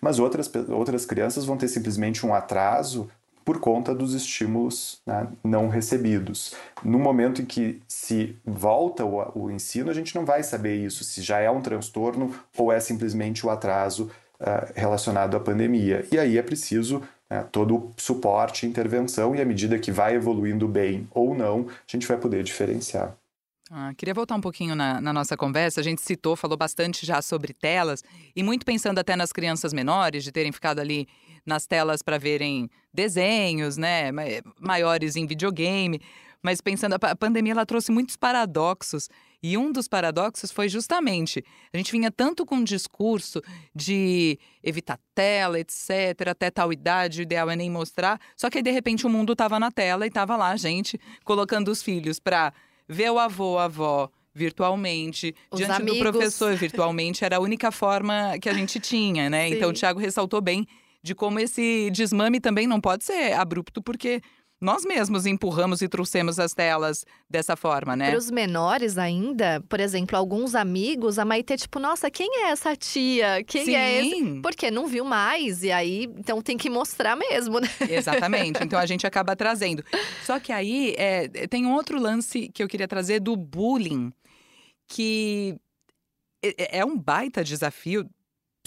mas 0.00 0.18
outras, 0.18 0.50
outras 0.68 1.06
crianças 1.06 1.44
vão 1.44 1.56
ter 1.56 1.68
simplesmente 1.68 2.26
um 2.26 2.34
atraso 2.34 3.08
por 3.48 3.60
conta 3.60 3.94
dos 3.94 4.12
estímulos 4.12 5.00
né, 5.06 5.26
não 5.42 5.68
recebidos. 5.68 6.52
No 6.84 6.98
momento 6.98 7.40
em 7.40 7.46
que 7.46 7.80
se 7.88 8.36
volta 8.44 9.06
o, 9.06 9.44
o, 9.44 9.50
ensino, 9.50 9.90
a 9.90 9.94
gente 9.94 10.14
não 10.14 10.22
vai 10.22 10.42
saber 10.42 10.76
isso, 10.76 11.02
se 11.02 11.22
já 11.22 11.38
é 11.38 11.50
um 11.50 11.62
transtorno 11.62 12.30
ou 12.58 12.70
é 12.70 12.78
simplesmente 12.78 13.46
o 13.46 13.48
atraso 13.48 14.10
uh, 14.38 14.70
relacionado 14.74 15.34
à 15.34 15.40
pandemia. 15.40 16.04
E 16.12 16.18
aí 16.18 16.36
é 16.36 16.42
preciso 16.42 17.02
né, 17.30 17.42
todo 17.50 17.74
o 17.74 17.94
suporte, 17.96 18.66
intervenção, 18.66 19.34
e 19.34 19.40
à 19.40 19.46
medida 19.46 19.78
que 19.78 19.90
vai 19.90 20.14
evoluindo 20.14 20.68
bem 20.68 21.08
ou 21.10 21.34
não, 21.34 21.68
a 21.70 21.90
gente 21.90 22.06
vai 22.06 22.18
poder 22.18 22.42
diferenciar. 22.42 23.16
Ah, 23.70 23.94
queria 23.96 24.12
voltar 24.12 24.34
um 24.34 24.42
pouquinho 24.42 24.74
na, 24.74 25.00
na, 25.00 25.12
nossa 25.12 25.38
conversa. 25.38 25.80
A 25.80 25.84
gente 25.84 26.02
citou, 26.02 26.36
falou 26.36 26.56
bastante 26.58 27.06
já 27.06 27.22
sobre 27.22 27.54
telas, 27.54 28.04
e 28.36 28.42
muito 28.42 28.66
pensando 28.66 28.98
até 28.98 29.16
nas 29.16 29.32
crianças 29.32 29.72
menores, 29.72 30.22
de 30.22 30.32
terem 30.32 30.52
ficado 30.52 30.80
ali 30.80 31.08
nas 31.48 31.66
telas 31.66 32.02
para 32.02 32.18
verem 32.18 32.70
desenhos, 32.92 33.76
né, 33.76 34.10
maiores 34.60 35.16
em 35.16 35.26
videogame. 35.26 36.00
Mas 36.40 36.60
pensando, 36.60 36.94
a 36.94 37.16
pandemia 37.16 37.52
ela 37.52 37.66
trouxe 37.66 37.90
muitos 37.90 38.16
paradoxos. 38.16 39.08
E 39.42 39.56
um 39.56 39.72
dos 39.72 39.88
paradoxos 39.88 40.52
foi 40.52 40.68
justamente, 40.68 41.44
a 41.72 41.76
gente 41.76 41.92
vinha 41.92 42.10
tanto 42.10 42.44
com 42.44 42.56
um 42.56 42.64
discurso 42.64 43.40
de 43.72 44.36
evitar 44.64 44.98
tela, 45.14 45.60
etc, 45.60 46.28
até 46.28 46.50
tal 46.50 46.72
idade, 46.72 47.20
o 47.20 47.22
ideal 47.22 47.48
é 47.48 47.54
nem 47.54 47.70
mostrar, 47.70 48.20
só 48.36 48.50
que 48.50 48.58
aí 48.58 48.64
de 48.64 48.72
repente 48.72 49.06
o 49.06 49.08
mundo 49.08 49.34
estava 49.34 49.60
na 49.60 49.70
tela 49.70 50.04
e 50.04 50.08
estava 50.08 50.36
lá 50.36 50.48
a 50.48 50.56
gente 50.56 50.98
colocando 51.24 51.68
os 51.68 51.80
filhos 51.80 52.18
para 52.18 52.52
ver 52.88 53.12
o 53.12 53.18
avô, 53.20 53.58
a 53.58 53.66
avó 53.66 54.10
virtualmente, 54.34 55.34
Os 55.52 55.58
diante 55.58 55.82
amigos. 55.82 55.98
do 55.98 56.02
professor 56.02 56.56
virtualmente, 56.56 57.24
era 57.24 57.36
a 57.36 57.40
única 57.40 57.70
forma 57.70 58.36
que 58.40 58.48
a 58.48 58.54
gente 58.54 58.80
tinha, 58.80 59.30
né? 59.30 59.48
Sim. 59.48 59.54
Então 59.54 59.70
o 59.70 59.72
Tiago 59.72 60.00
ressaltou 60.00 60.40
bem 60.40 60.66
de 61.02 61.14
como 61.14 61.38
esse 61.38 61.90
desmame 61.90 62.40
também 62.40 62.66
não 62.66 62.80
pode 62.80 63.04
ser 63.04 63.32
abrupto, 63.32 63.82
porque 63.82 64.20
nós 64.60 64.84
mesmos 64.84 65.24
empurramos 65.24 65.82
e 65.82 65.88
trouxemos 65.88 66.40
as 66.40 66.52
telas 66.52 67.04
dessa 67.30 67.54
forma, 67.54 67.94
né? 67.94 68.10
Para 68.10 68.18
os 68.18 68.30
menores 68.30 68.98
ainda, 68.98 69.62
por 69.68 69.78
exemplo, 69.78 70.16
alguns 70.16 70.54
amigos, 70.54 71.18
a 71.18 71.24
Maite, 71.24 71.56
tipo, 71.56 71.78
nossa, 71.78 72.10
quem 72.10 72.44
é 72.44 72.50
essa 72.50 72.74
tia? 72.74 73.44
Quem 73.44 73.66
Sim. 73.66 73.76
é 73.76 74.04
esse? 74.04 74.40
Porque 74.42 74.68
não 74.70 74.88
viu 74.88 75.04
mais, 75.04 75.62
e 75.62 75.70
aí, 75.70 76.08
então 76.18 76.42
tem 76.42 76.56
que 76.56 76.68
mostrar 76.68 77.14
mesmo, 77.14 77.60
né? 77.60 77.68
Exatamente, 77.88 78.62
então 78.62 78.78
a 78.78 78.86
gente 78.86 79.06
acaba 79.06 79.36
trazendo. 79.36 79.84
Só 80.24 80.40
que 80.40 80.52
aí, 80.52 80.94
é, 80.98 81.28
tem 81.46 81.64
um 81.64 81.74
outro 81.74 82.00
lance 82.00 82.48
que 82.48 82.62
eu 82.62 82.68
queria 82.68 82.88
trazer 82.88 83.20
do 83.20 83.36
bullying, 83.36 84.12
que 84.88 85.56
é, 86.42 86.78
é 86.78 86.84
um 86.84 86.98
baita 86.98 87.44
desafio 87.44 88.08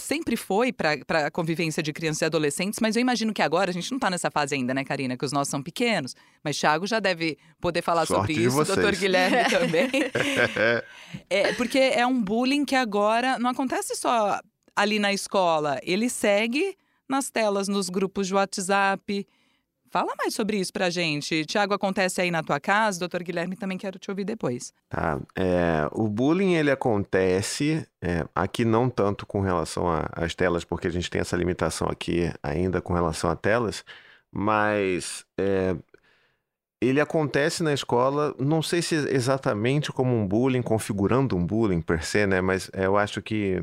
sempre 0.02 0.36
foi 0.36 0.72
para 0.72 1.26
a 1.26 1.30
convivência 1.30 1.82
de 1.82 1.92
crianças 1.92 2.22
e 2.22 2.24
adolescentes, 2.24 2.78
mas 2.80 2.96
eu 2.96 3.00
imagino 3.00 3.32
que 3.32 3.40
agora 3.40 3.70
a 3.70 3.72
gente 3.72 3.90
não 3.90 3.96
está 3.96 4.10
nessa 4.10 4.30
fase 4.30 4.54
ainda, 4.54 4.74
né, 4.74 4.84
Karina? 4.84 5.16
Que 5.16 5.24
os 5.24 5.32
nossos 5.32 5.50
são 5.50 5.62
pequenos. 5.62 6.14
Mas 6.42 6.58
Thiago 6.58 6.86
já 6.86 7.00
deve 7.00 7.38
poder 7.60 7.82
falar 7.82 8.06
Sorte 8.06 8.34
sobre 8.34 8.46
isso, 8.46 8.64
doutor 8.64 8.94
Guilherme 8.96 9.48
também. 9.50 9.90
é, 11.30 11.52
porque 11.54 11.78
é 11.78 12.06
um 12.06 12.20
bullying 12.20 12.64
que 12.64 12.74
agora 12.74 13.38
não 13.38 13.50
acontece 13.50 13.94
só 13.96 14.38
ali 14.74 14.98
na 14.98 15.12
escola, 15.12 15.78
ele 15.82 16.08
segue 16.08 16.76
nas 17.08 17.30
telas, 17.30 17.68
nos 17.68 17.88
grupos 17.88 18.26
de 18.26 18.34
WhatsApp. 18.34 19.26
Fala 19.92 20.14
mais 20.18 20.34
sobre 20.34 20.56
isso 20.56 20.72
pra 20.72 20.88
gente. 20.88 21.44
Tiago, 21.44 21.74
acontece 21.74 22.22
aí 22.22 22.30
na 22.30 22.42
tua 22.42 22.58
casa? 22.58 22.98
Doutor 22.98 23.22
Guilherme, 23.22 23.54
também 23.54 23.76
quero 23.76 23.98
te 23.98 24.10
ouvir 24.10 24.24
depois. 24.24 24.72
Tá. 24.88 25.20
É, 25.36 25.86
o 25.92 26.08
bullying, 26.08 26.54
ele 26.54 26.70
acontece, 26.70 27.86
é, 28.00 28.26
aqui 28.34 28.64
não 28.64 28.88
tanto 28.88 29.26
com 29.26 29.42
relação 29.42 29.84
às 30.12 30.34
telas, 30.34 30.64
porque 30.64 30.86
a 30.86 30.90
gente 30.90 31.10
tem 31.10 31.20
essa 31.20 31.36
limitação 31.36 31.88
aqui 31.88 32.32
ainda 32.42 32.80
com 32.80 32.94
relação 32.94 33.28
a 33.28 33.36
telas, 33.36 33.84
mas 34.30 35.26
é, 35.38 35.76
ele 36.80 36.98
acontece 36.98 37.62
na 37.62 37.74
escola, 37.74 38.34
não 38.38 38.62
sei 38.62 38.80
se 38.80 38.94
exatamente 38.94 39.92
como 39.92 40.16
um 40.16 40.26
bullying, 40.26 40.62
configurando 40.62 41.36
um 41.36 41.46
bullying 41.46 41.82
per 41.82 42.02
se, 42.02 42.26
né? 42.26 42.40
Mas 42.40 42.70
eu 42.72 42.96
acho 42.96 43.20
que 43.20 43.62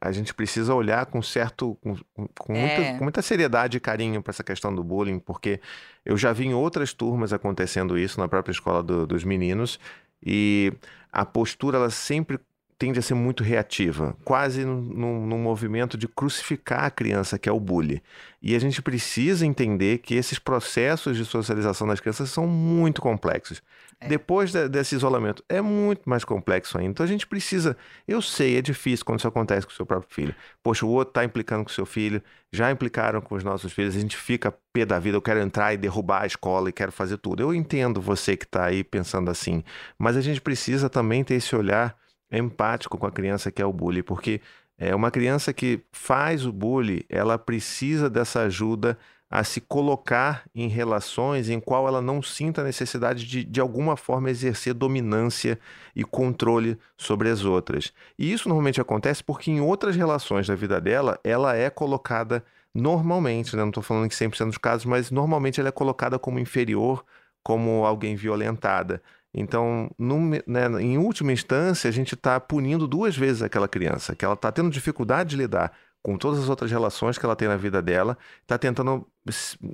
a 0.00 0.12
gente 0.12 0.34
precisa 0.34 0.74
olhar 0.74 1.06
com 1.06 1.22
certo 1.22 1.76
com, 1.82 1.96
com, 2.38 2.52
muita, 2.52 2.82
é. 2.82 2.98
com 2.98 3.04
muita 3.04 3.22
seriedade 3.22 3.76
e 3.76 3.80
carinho 3.80 4.22
para 4.22 4.30
essa 4.30 4.44
questão 4.44 4.74
do 4.74 4.84
bullying, 4.84 5.18
porque 5.18 5.60
eu 6.04 6.16
já 6.16 6.32
vi 6.32 6.46
em 6.46 6.54
outras 6.54 6.92
turmas 6.92 7.32
acontecendo 7.32 7.98
isso 7.98 8.20
na 8.20 8.28
própria 8.28 8.52
escola 8.52 8.82
do, 8.82 9.06
dos 9.06 9.24
meninos 9.24 9.78
e 10.24 10.72
a 11.10 11.24
postura 11.24 11.78
ela 11.78 11.90
sempre 11.90 12.38
tende 12.82 12.98
a 12.98 13.02
ser 13.02 13.14
muito 13.14 13.44
reativa, 13.44 14.16
quase 14.24 14.64
num, 14.64 15.24
num, 15.24 15.38
movimento 15.38 15.96
de 15.96 16.08
crucificar 16.08 16.84
a 16.84 16.90
criança, 16.90 17.38
que 17.38 17.48
é 17.48 17.52
o 17.52 17.60
bullying. 17.60 18.00
E 18.42 18.56
a 18.56 18.58
gente 18.58 18.82
precisa 18.82 19.46
entender 19.46 19.98
que 19.98 20.16
esses 20.16 20.36
processos 20.36 21.16
de 21.16 21.24
socialização 21.24 21.86
das 21.86 22.00
crianças 22.00 22.30
são 22.30 22.44
muito 22.44 23.00
complexos. 23.00 23.62
É. 24.02 24.08
Depois 24.08 24.50
de, 24.50 24.68
desse 24.68 24.94
isolamento, 24.94 25.44
é 25.48 25.60
muito 25.60 26.08
mais 26.08 26.24
complexo 26.24 26.76
ainda. 26.76 26.90
Então 26.90 27.04
a 27.04 27.08
gente 27.08 27.26
precisa. 27.26 27.76
Eu 28.06 28.20
sei, 28.20 28.56
é 28.56 28.62
difícil 28.62 29.04
quando 29.04 29.20
isso 29.20 29.28
acontece 29.28 29.66
com 29.66 29.72
o 29.72 29.76
seu 29.76 29.86
próprio 29.86 30.12
filho. 30.12 30.34
Poxa, 30.62 30.84
o 30.84 30.88
outro 30.88 31.10
está 31.10 31.24
implicando 31.24 31.64
com 31.64 31.70
o 31.70 31.72
seu 31.72 31.86
filho, 31.86 32.22
já 32.52 32.70
implicaram 32.70 33.20
com 33.20 33.34
os 33.34 33.44
nossos 33.44 33.72
filhos, 33.72 33.96
a 33.96 34.00
gente 34.00 34.16
fica 34.16 34.52
pé 34.72 34.84
da 34.84 34.98
vida. 34.98 35.16
Eu 35.16 35.22
quero 35.22 35.40
entrar 35.40 35.72
e 35.72 35.76
derrubar 35.76 36.22
a 36.22 36.26
escola 36.26 36.68
e 36.68 36.72
quero 36.72 36.90
fazer 36.90 37.16
tudo. 37.18 37.42
Eu 37.42 37.54
entendo 37.54 38.00
você 38.00 38.36
que 38.36 38.44
está 38.44 38.64
aí 38.64 38.82
pensando 38.82 39.30
assim, 39.30 39.62
mas 39.98 40.16
a 40.16 40.20
gente 40.20 40.40
precisa 40.40 40.90
também 40.90 41.22
ter 41.22 41.34
esse 41.34 41.54
olhar 41.54 41.96
empático 42.30 42.98
com 42.98 43.06
a 43.06 43.12
criança 43.12 43.50
que 43.50 43.62
é 43.62 43.66
o 43.66 43.72
bullying, 43.72 44.02
porque 44.02 44.40
é 44.78 44.94
uma 44.94 45.10
criança 45.10 45.52
que 45.52 45.80
faz 45.92 46.44
o 46.44 46.52
bullying, 46.52 47.02
ela 47.08 47.38
precisa 47.38 48.10
dessa 48.10 48.40
ajuda 48.42 48.98
a 49.32 49.42
se 49.42 49.62
colocar 49.62 50.44
em 50.54 50.68
relações 50.68 51.48
em 51.48 51.58
qual 51.58 51.88
ela 51.88 52.02
não 52.02 52.20
sinta 52.20 52.60
a 52.60 52.64
necessidade 52.64 53.26
de, 53.26 53.42
de 53.42 53.60
alguma 53.62 53.96
forma, 53.96 54.28
exercer 54.28 54.74
dominância 54.74 55.58
e 55.96 56.04
controle 56.04 56.78
sobre 56.98 57.30
as 57.30 57.42
outras. 57.42 57.94
E 58.18 58.30
isso 58.30 58.46
normalmente 58.46 58.78
acontece 58.78 59.24
porque 59.24 59.50
em 59.50 59.58
outras 59.58 59.96
relações 59.96 60.46
da 60.46 60.54
vida 60.54 60.78
dela, 60.78 61.18
ela 61.24 61.56
é 61.56 61.70
colocada 61.70 62.44
normalmente, 62.74 63.56
né? 63.56 63.62
não 63.62 63.70
estou 63.70 63.82
falando 63.82 64.06
que 64.06 64.14
100% 64.14 64.44
dos 64.44 64.58
casos, 64.58 64.84
mas 64.84 65.10
normalmente 65.10 65.58
ela 65.58 65.70
é 65.70 65.72
colocada 65.72 66.18
como 66.18 66.38
inferior, 66.38 67.02
como 67.42 67.86
alguém 67.86 68.14
violentada. 68.14 69.02
Então, 69.32 69.90
né, 69.98 70.66
em 70.78 70.98
última 70.98 71.32
instância, 71.32 71.88
a 71.88 71.92
gente 71.92 72.14
está 72.14 72.38
punindo 72.38 72.86
duas 72.86 73.16
vezes 73.16 73.40
aquela 73.40 73.66
criança, 73.66 74.14
que 74.14 74.26
ela 74.26 74.34
está 74.34 74.52
tendo 74.52 74.68
dificuldade 74.68 75.30
de 75.30 75.36
lidar 75.36 75.72
com 76.02 76.16
todas 76.16 76.40
as 76.40 76.48
outras 76.48 76.70
relações 76.70 77.16
que 77.16 77.24
ela 77.24 77.36
tem 77.36 77.48
na 77.48 77.56
vida 77.56 77.80
dela, 77.80 78.18
está 78.42 78.58
tentando 78.58 79.06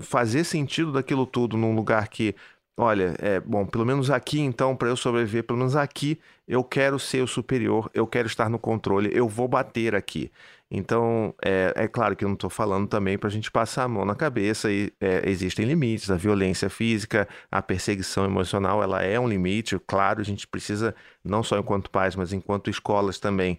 fazer 0.00 0.44
sentido 0.44 0.92
daquilo 0.92 1.24
tudo 1.26 1.56
num 1.56 1.74
lugar 1.74 2.08
que, 2.08 2.34
olha, 2.76 3.14
é 3.18 3.40
bom, 3.40 3.64
pelo 3.66 3.86
menos 3.86 4.10
aqui 4.10 4.40
então, 4.40 4.76
para 4.76 4.88
eu 4.88 4.96
sobreviver, 4.96 5.44
pelo 5.44 5.58
menos 5.58 5.74
aqui 5.74 6.18
eu 6.46 6.62
quero 6.62 6.98
ser 6.98 7.22
o 7.22 7.26
superior, 7.26 7.90
eu 7.94 8.06
quero 8.06 8.26
estar 8.26 8.50
no 8.50 8.58
controle, 8.58 9.10
eu 9.12 9.28
vou 9.28 9.48
bater 9.48 9.94
aqui. 9.94 10.30
Então, 10.70 11.34
é, 11.42 11.72
é 11.74 11.88
claro 11.88 12.14
que 12.14 12.24
eu 12.24 12.28
não 12.28 12.34
estou 12.34 12.50
falando 12.50 12.86
também 12.86 13.16
para 13.16 13.28
a 13.28 13.32
gente 13.32 13.50
passar 13.50 13.84
a 13.84 13.88
mão 13.88 14.04
na 14.04 14.14
cabeça 14.14 14.70
e 14.70 14.92
é, 15.00 15.28
existem 15.28 15.64
limites. 15.64 16.10
A 16.10 16.16
violência 16.16 16.68
física, 16.68 17.26
a 17.50 17.62
perseguição 17.62 18.26
emocional, 18.26 18.82
ela 18.82 19.02
é 19.02 19.18
um 19.18 19.26
limite. 19.26 19.78
Claro, 19.86 20.20
a 20.20 20.24
gente 20.24 20.46
precisa, 20.46 20.94
não 21.24 21.42
só 21.42 21.58
enquanto 21.58 21.90
pais, 21.90 22.14
mas 22.14 22.34
enquanto 22.34 22.68
escolas 22.68 23.18
também, 23.18 23.58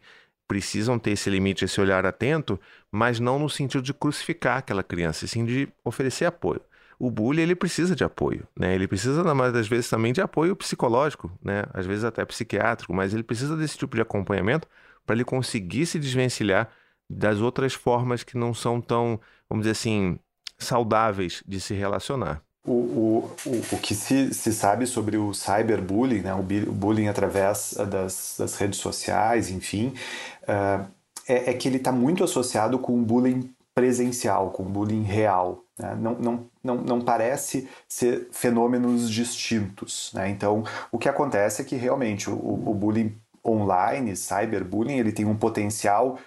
precisam 0.50 0.98
ter 0.98 1.12
esse 1.12 1.30
limite, 1.30 1.64
esse 1.64 1.80
olhar 1.80 2.08
atento, 2.08 2.60
mas 2.92 3.20
não 3.20 3.38
no 3.38 3.48
sentido 3.48 3.84
de 3.84 3.94
crucificar 3.94 4.58
aquela 4.58 4.82
criança, 4.82 5.28
sim 5.28 5.46
de 5.46 5.70
oferecer 5.86 6.26
apoio. 6.26 6.60
O 6.98 7.12
bullying 7.12 7.44
ele 7.44 7.56
precisa 7.56 7.96
de 7.96 8.04
apoio, 8.04 8.48
né? 8.60 8.74
Ele 8.74 8.88
precisa 8.88 9.24
na 9.24 9.36
maioria 9.36 9.60
das 9.60 9.68
vezes 9.68 9.88
também 9.88 10.12
de 10.12 10.20
apoio 10.22 10.56
psicológico, 10.56 11.32
né? 11.42 11.66
Às 11.72 11.86
vezes 11.86 12.04
até 12.04 12.26
psiquiátrico, 12.26 12.92
mas 12.94 13.14
ele 13.14 13.22
precisa 13.22 13.56
desse 13.56 13.78
tipo 13.78 13.96
de 13.96 14.02
acompanhamento 14.02 14.68
para 15.06 15.16
ele 15.16 15.24
conseguir 15.24 15.86
se 15.86 16.00
desvencilhar 16.00 16.68
das 17.08 17.40
outras 17.40 17.76
formas 17.76 18.24
que 18.24 18.36
não 18.36 18.52
são 18.52 18.82
tão, 18.82 19.20
vamos 19.48 19.64
dizer 19.64 19.74
assim, 19.74 20.20
saudáveis 20.58 21.44
de 21.48 21.62
se 21.62 21.76
relacionar. 21.76 22.42
O, 22.70 22.74
o, 22.74 23.32
o, 23.48 23.76
o 23.76 23.78
que 23.80 23.96
se, 23.96 24.32
se 24.34 24.54
sabe 24.54 24.86
sobre 24.86 25.18
o 25.18 25.34
cyberbullying, 25.34 26.22
né, 26.22 26.34
o 26.36 26.44
bullying 26.44 27.08
através 27.08 27.74
das, 27.90 28.36
das 28.38 28.56
redes 28.56 28.80
sociais, 28.80 29.50
enfim, 29.50 29.94
uh, 30.44 30.88
é, 31.28 31.52
é, 31.52 31.54
que 31.54 31.68
ele 31.68 31.78
está 31.78 31.92
muito 31.92 32.24
associado 32.24 32.78
com 32.78 32.94
o 32.94 33.02
bullying 33.02 33.52
presencial, 33.74 34.52
com 34.52 34.64
o 34.64 34.70
bullying 34.70 35.04
real. 35.04 35.64
Né? 35.78 35.98
Não, 36.00 36.14
não, 36.16 36.46
não, 36.64 36.76
não 36.76 37.02
parece 37.02 37.68
ser 37.88 38.28
fenômenos 38.32 39.10
distintos. 39.10 40.12
Né? 40.14 40.30
Então, 40.30 40.64
o 40.92 40.98
que 40.98 41.08
acontece 41.08 41.62
é 41.62 41.66
que 41.66 41.76
realmente 41.76 42.30
o, 42.30 42.36
o 42.36 42.74
bullying 42.74 43.16
online, 43.46 44.16
cyberbullying, 44.16 44.98
ele 44.98 45.12
tem 45.12 45.26
um 45.26 45.36
potencial 45.36 46.20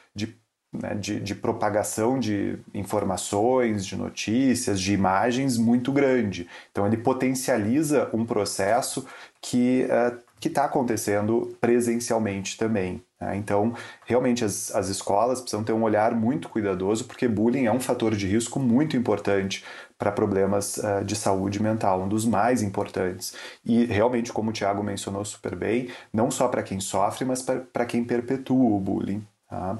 né, 0.72 0.94
de, 0.94 1.20
de, 1.20 1.34
propagação 1.34 2.18
de 2.18 2.58
informações, 2.72 3.84
de 3.84 3.94
notícias, 3.94 4.80
de 4.80 4.94
imagens 4.94 5.58
muito 5.58 5.92
grande. 5.92 6.48
Então, 6.70 6.86
ele 6.86 6.96
potencializa 6.96 8.08
um 8.12 8.24
processo 8.24 9.06
que 9.40 9.86
uh, 9.86 10.18
está 10.48 10.64
acontecendo 10.64 11.56
presencialmente 11.60 12.56
também. 12.56 13.02
Né? 13.20 13.36
Então, 13.36 13.74
realmente, 14.06 14.44
as, 14.44 14.74
as 14.74 14.88
escolas 14.88 15.40
precisam 15.40 15.62
ter 15.62 15.72
um 15.72 15.82
olhar 15.82 16.14
muito 16.14 16.48
cuidadoso, 16.48 17.04
porque 17.04 17.28
bullying 17.28 17.66
é 17.66 17.72
um 17.72 17.80
fator 17.80 18.14
de 18.14 18.26
risco 18.26 18.58
muito 18.58 18.96
importante 18.96 19.64
para 19.98 20.10
problemas 20.10 20.78
uh, 20.78 21.04
de 21.04 21.14
saúde 21.14 21.62
mental, 21.62 22.02
um 22.02 22.08
dos 22.08 22.24
mais 22.24 22.62
importantes. 22.62 23.34
E 23.64 23.84
realmente, 23.84 24.32
como 24.32 24.50
o 24.50 24.52
Tiago 24.52 24.82
mencionou 24.82 25.24
super 25.24 25.54
bem, 25.54 25.90
não 26.12 26.30
só 26.30 26.48
para 26.48 26.62
quem 26.62 26.80
sofre, 26.80 27.24
mas 27.24 27.42
para 27.42 27.86
quem 27.86 28.02
perpetua 28.02 28.74
o 28.74 28.80
bullying. 28.80 29.24
Tá? 29.48 29.78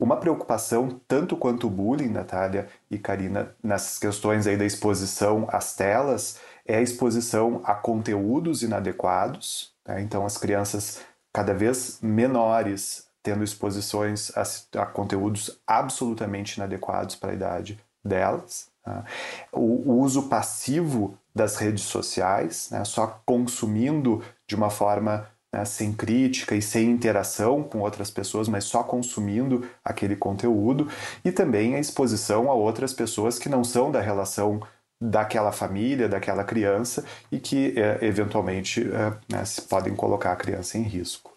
Uma 0.00 0.16
preocupação, 0.16 0.98
tanto 1.06 1.36
quanto 1.36 1.66
o 1.66 1.70
bullying, 1.70 2.08
Natália 2.08 2.68
e 2.90 2.96
Karina, 2.96 3.54
nessas 3.62 3.98
questões 3.98 4.46
aí 4.46 4.56
da 4.56 4.64
exposição 4.64 5.46
às 5.52 5.76
telas, 5.76 6.40
é 6.64 6.78
a 6.78 6.80
exposição 6.80 7.60
a 7.64 7.74
conteúdos 7.74 8.62
inadequados. 8.62 9.74
Né? 9.86 10.00
Então, 10.00 10.24
as 10.24 10.38
crianças 10.38 11.02
cada 11.30 11.52
vez 11.52 11.98
menores 12.00 13.10
tendo 13.22 13.44
exposições 13.44 14.32
a, 14.34 14.82
a 14.82 14.86
conteúdos 14.86 15.60
absolutamente 15.66 16.56
inadequados 16.56 17.14
para 17.14 17.32
a 17.32 17.34
idade 17.34 17.78
delas. 18.02 18.68
Né? 18.86 19.04
O, 19.52 19.90
o, 19.90 20.00
uso 20.00 20.30
passivo 20.30 21.14
das 21.34 21.56
redes 21.56 21.84
sociais, 21.84 22.68
né? 22.70 22.84
só 22.86 23.20
consumindo 23.26 24.24
de 24.46 24.56
uma 24.56 24.70
forma 24.70 25.28
né, 25.52 25.64
sem 25.64 25.92
crítica 25.92 26.54
e 26.54 26.62
sem 26.62 26.90
interação 26.90 27.62
com 27.62 27.80
outras 27.80 28.10
pessoas, 28.10 28.48
mas 28.48 28.64
só 28.64 28.82
consumindo 28.82 29.68
aquele 29.84 30.16
conteúdo, 30.16 30.88
e 31.24 31.32
também 31.32 31.74
a 31.74 31.80
exposição 31.80 32.50
a 32.50 32.54
outras 32.54 32.92
pessoas 32.92 33.38
que 33.38 33.48
não 33.48 33.64
são 33.64 33.90
da 33.90 34.00
relação 34.00 34.60
daquela 35.00 35.50
família, 35.50 36.08
daquela 36.08 36.44
criança 36.44 37.04
e 37.32 37.40
que 37.40 37.74
é, 37.78 38.04
eventualmente 38.04 38.82
é, 38.82 39.10
né, 39.32 39.42
podem 39.68 39.94
colocar 39.94 40.32
a 40.32 40.36
criança 40.36 40.76
em 40.76 40.82
risco. 40.82 41.29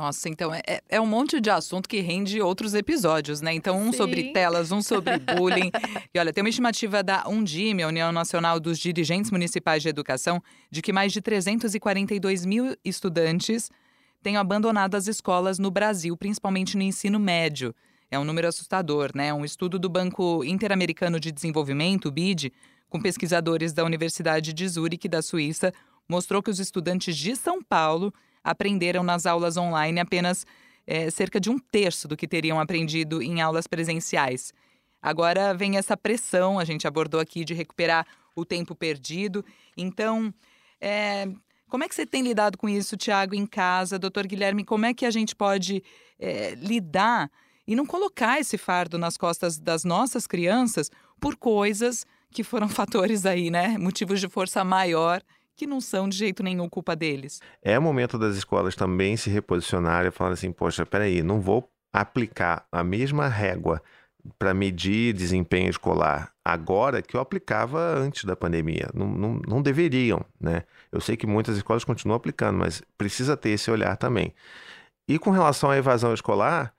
Nossa, 0.00 0.30
então 0.30 0.54
é, 0.54 0.62
é, 0.66 0.82
é 0.88 1.00
um 1.00 1.04
monte 1.04 1.38
de 1.42 1.50
assunto 1.50 1.86
que 1.86 2.00
rende 2.00 2.40
outros 2.40 2.72
episódios, 2.72 3.42
né? 3.42 3.52
Então, 3.52 3.78
um 3.78 3.92
Sim. 3.92 3.98
sobre 3.98 4.32
telas, 4.32 4.72
um 4.72 4.80
sobre 4.80 5.18
bullying. 5.36 5.70
e 6.14 6.18
olha, 6.18 6.32
tem 6.32 6.42
uma 6.42 6.48
estimativa 6.48 7.02
da 7.02 7.28
Undime, 7.28 7.82
a 7.82 7.88
União 7.88 8.10
Nacional 8.10 8.58
dos 8.58 8.78
Dirigentes 8.78 9.30
Municipais 9.30 9.82
de 9.82 9.90
Educação, 9.90 10.42
de 10.70 10.80
que 10.80 10.90
mais 10.90 11.12
de 11.12 11.20
342 11.20 12.46
mil 12.46 12.74
estudantes 12.82 13.70
tenham 14.22 14.40
abandonado 14.40 14.94
as 14.94 15.06
escolas 15.06 15.58
no 15.58 15.70
Brasil, 15.70 16.16
principalmente 16.16 16.78
no 16.78 16.82
ensino 16.82 17.20
médio. 17.20 17.74
É 18.10 18.18
um 18.18 18.24
número 18.24 18.48
assustador, 18.48 19.10
né? 19.14 19.34
Um 19.34 19.44
estudo 19.44 19.78
do 19.78 19.90
Banco 19.90 20.42
Interamericano 20.42 21.20
de 21.20 21.30
Desenvolvimento, 21.30 22.06
o 22.06 22.10
BID, 22.10 22.54
com 22.88 22.98
pesquisadores 22.98 23.74
da 23.74 23.84
Universidade 23.84 24.54
de 24.54 24.66
Zurique, 24.66 25.10
da 25.10 25.20
Suíça, 25.20 25.74
mostrou 26.08 26.42
que 26.42 26.50
os 26.50 26.58
estudantes 26.58 27.14
de 27.14 27.36
São 27.36 27.62
Paulo 27.62 28.14
aprenderam 28.42 29.02
nas 29.02 29.26
aulas 29.26 29.56
online 29.56 30.00
apenas 30.00 30.46
é, 30.86 31.10
cerca 31.10 31.40
de 31.40 31.50
um 31.50 31.58
terço 31.58 32.08
do 32.08 32.16
que 32.16 32.26
teriam 32.26 32.58
aprendido 32.58 33.22
em 33.22 33.40
aulas 33.40 33.66
presenciais. 33.66 34.52
Agora 35.00 35.54
vem 35.54 35.76
essa 35.76 35.96
pressão, 35.96 36.58
a 36.58 36.64
gente 36.64 36.86
abordou 36.86 37.20
aqui, 37.20 37.44
de 37.44 37.54
recuperar 37.54 38.06
o 38.34 38.44
tempo 38.44 38.74
perdido. 38.74 39.44
Então, 39.76 40.32
é, 40.80 41.26
como 41.68 41.84
é 41.84 41.88
que 41.88 41.94
você 41.94 42.04
tem 42.04 42.22
lidado 42.22 42.58
com 42.58 42.68
isso, 42.68 42.96
Tiago, 42.96 43.34
em 43.34 43.46
casa? 43.46 43.98
Doutor 43.98 44.26
Guilherme, 44.26 44.64
como 44.64 44.84
é 44.84 44.92
que 44.92 45.06
a 45.06 45.10
gente 45.10 45.34
pode 45.34 45.82
é, 46.18 46.54
lidar 46.56 47.30
e 47.66 47.76
não 47.76 47.86
colocar 47.86 48.40
esse 48.40 48.58
fardo 48.58 48.98
nas 48.98 49.16
costas 49.16 49.58
das 49.58 49.84
nossas 49.84 50.26
crianças 50.26 50.90
por 51.20 51.36
coisas 51.36 52.04
que 52.30 52.42
foram 52.42 52.68
fatores 52.68 53.24
aí, 53.24 53.50
né? 53.50 53.78
Motivos 53.78 54.20
de 54.20 54.28
força 54.28 54.64
maior 54.64 55.22
que 55.56 55.66
não 55.66 55.80
são 55.80 56.08
de 56.08 56.16
jeito 56.16 56.42
nenhum 56.42 56.68
culpa 56.68 56.96
deles. 56.96 57.40
É 57.62 57.78
momento 57.78 58.18
das 58.18 58.36
escolas 58.36 58.74
também 58.74 59.16
se 59.16 59.30
reposicionarem 59.30 60.08
e 60.08 60.12
falar 60.12 60.32
assim: 60.32 60.52
poxa, 60.52 60.86
peraí, 60.86 61.22
não 61.22 61.40
vou 61.40 61.70
aplicar 61.92 62.66
a 62.70 62.84
mesma 62.84 63.28
régua 63.28 63.82
para 64.38 64.52
medir 64.52 65.12
desempenho 65.14 65.70
escolar 65.70 66.32
agora 66.44 67.02
que 67.02 67.16
eu 67.16 67.20
aplicava 67.20 67.78
antes 67.96 68.24
da 68.24 68.36
pandemia. 68.36 68.88
Não, 68.94 69.06
não, 69.06 69.40
não 69.46 69.62
deveriam, 69.62 70.24
né? 70.40 70.64
Eu 70.92 71.00
sei 71.00 71.16
que 71.16 71.26
muitas 71.26 71.56
escolas 71.56 71.84
continuam 71.84 72.16
aplicando, 72.16 72.58
mas 72.58 72.82
precisa 72.98 73.36
ter 73.36 73.50
esse 73.50 73.70
olhar 73.70 73.96
também. 73.96 74.34
E 75.08 75.18
com 75.18 75.30
relação 75.30 75.70
à 75.70 75.76
evasão 75.76 76.12
escolar, 76.14 76.74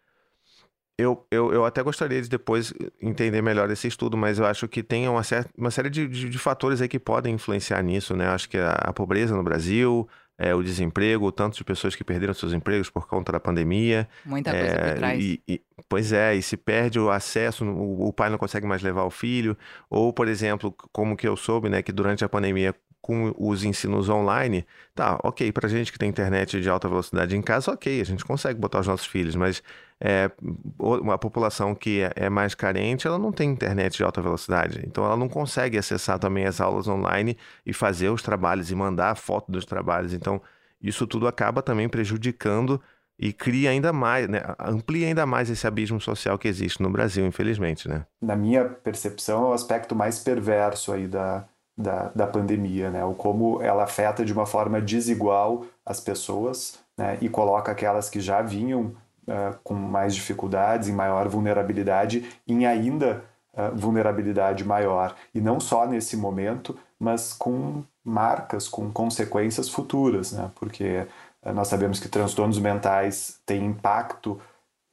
eu, 1.01 1.25
eu, 1.31 1.53
eu 1.53 1.65
até 1.65 1.81
gostaria 1.81 2.21
de 2.21 2.29
depois 2.29 2.73
entender 3.01 3.41
melhor 3.41 3.69
esse 3.69 3.87
estudo, 3.87 4.15
mas 4.17 4.39
eu 4.39 4.45
acho 4.45 4.67
que 4.67 4.81
tem 4.83 5.07
uma, 5.07 5.23
certa, 5.23 5.49
uma 5.57 5.71
série 5.71 5.89
de, 5.89 6.07
de, 6.07 6.29
de 6.29 6.37
fatores 6.37 6.81
aí 6.81 6.87
que 6.87 6.99
podem 6.99 7.35
influenciar 7.35 7.81
nisso, 7.81 8.15
né? 8.15 8.27
Eu 8.27 8.31
acho 8.31 8.49
que 8.49 8.57
a, 8.57 8.71
a 8.71 8.93
pobreza 8.93 9.35
no 9.35 9.43
Brasil, 9.43 10.07
é, 10.37 10.55
o 10.55 10.63
desemprego, 10.63 11.27
o 11.27 11.31
tanto 11.31 11.55
de 11.55 11.63
pessoas 11.63 11.95
que 11.95 12.03
perderam 12.03 12.33
seus 12.33 12.51
empregos 12.51 12.89
por 12.89 13.07
conta 13.07 13.31
da 13.31 13.39
pandemia. 13.39 14.09
Muita 14.25 14.51
coisa 14.51 14.75
por 14.75 14.93
trás. 14.95 15.23
E, 15.23 15.41
e, 15.47 15.61
pois 15.87 16.11
é, 16.11 16.33
e 16.33 16.41
se 16.41 16.57
perde 16.57 16.99
o 16.99 17.11
acesso, 17.11 17.63
o, 17.63 18.07
o 18.07 18.13
pai 18.13 18.29
não 18.29 18.37
consegue 18.37 18.65
mais 18.65 18.81
levar 18.81 19.03
o 19.03 19.11
filho, 19.11 19.55
ou, 19.89 20.11
por 20.11 20.27
exemplo, 20.27 20.73
como 20.91 21.15
que 21.15 21.27
eu 21.27 21.37
soube, 21.37 21.69
né, 21.69 21.81
que 21.81 21.91
durante 21.91 22.25
a 22.25 22.29
pandemia 22.29 22.73
com 23.01 23.33
os 23.37 23.63
ensinos 23.63 24.09
online, 24.09 24.65
tá, 24.93 25.19
ok, 25.23 25.51
para 25.51 25.67
gente 25.67 25.91
que 25.91 25.97
tem 25.97 26.09
internet 26.09 26.61
de 26.61 26.69
alta 26.69 26.87
velocidade 26.87 27.35
em 27.35 27.41
casa, 27.41 27.71
ok, 27.71 27.99
a 27.99 28.03
gente 28.03 28.23
consegue 28.23 28.59
botar 28.59 28.79
os 28.79 28.87
nossos 28.87 29.07
filhos, 29.07 29.35
mas 29.35 29.63
é, 29.99 30.29
uma 30.77 31.17
população 31.17 31.73
que 31.73 32.01
é, 32.01 32.11
é 32.15 32.29
mais 32.29 32.53
carente, 32.53 33.07
ela 33.07 33.17
não 33.17 33.31
tem 33.31 33.49
internet 33.49 33.97
de 33.97 34.03
alta 34.03 34.21
velocidade, 34.21 34.83
então 34.85 35.03
ela 35.03 35.17
não 35.17 35.27
consegue 35.27 35.77
acessar 35.77 36.19
também 36.19 36.45
as 36.45 36.61
aulas 36.61 36.87
online 36.87 37.35
e 37.65 37.73
fazer 37.73 38.09
os 38.09 38.21
trabalhos 38.21 38.69
e 38.69 38.75
mandar 38.75 39.15
foto 39.15 39.51
dos 39.51 39.65
trabalhos, 39.65 40.13
então 40.13 40.39
isso 40.81 41.07
tudo 41.07 41.27
acaba 41.27 41.61
também 41.61 41.89
prejudicando 41.89 42.79
e 43.17 43.31
cria 43.31 43.69
ainda 43.69 43.93
mais, 43.93 44.27
né, 44.27 44.41
amplia 44.59 45.07
ainda 45.07 45.25
mais 45.27 45.49
esse 45.49 45.67
abismo 45.67 46.01
social 46.01 46.39
que 46.39 46.47
existe 46.47 46.81
no 46.81 46.89
Brasil, 46.89 47.25
infelizmente, 47.25 47.87
né? 47.87 48.05
Na 48.19 48.35
minha 48.35 48.65
percepção, 48.65 49.45
é 49.45 49.49
o 49.49 49.53
aspecto 49.53 49.95
mais 49.95 50.17
perverso 50.17 50.91
aí 50.91 51.07
da, 51.07 51.47
da, 51.77 52.11
da 52.13 52.27
pandemia, 52.27 52.89
né? 52.89 53.03
O 53.03 53.13
como 53.13 53.61
ela 53.61 53.83
afeta 53.83 54.23
de 54.23 54.33
uma 54.33 54.45
forma 54.45 54.81
desigual 54.81 55.65
as 55.85 55.99
pessoas 55.99 56.79
né? 56.97 57.17
e 57.21 57.29
coloca 57.29 57.71
aquelas 57.71 58.09
que 58.09 58.19
já 58.19 58.41
vinham 58.41 58.93
uh, 59.27 59.57
com 59.63 59.73
mais 59.73 60.13
dificuldades, 60.13 60.87
em 60.87 60.93
maior 60.93 61.27
vulnerabilidade, 61.27 62.29
em 62.47 62.65
ainda 62.65 63.23
uh, 63.53 63.75
vulnerabilidade 63.75 64.63
maior. 64.63 65.15
E 65.33 65.41
não 65.41 65.59
só 65.59 65.85
nesse 65.87 66.15
momento, 66.15 66.77
mas 66.99 67.33
com 67.33 67.83
marcas, 68.03 68.67
com 68.67 68.91
consequências 68.91 69.69
futuras, 69.69 70.31
né? 70.31 70.51
Porque 70.55 71.07
uh, 71.43 71.53
nós 71.53 71.67
sabemos 71.67 71.99
que 71.99 72.09
transtornos 72.09 72.59
mentais 72.59 73.39
têm 73.45 73.65
impacto 73.65 74.39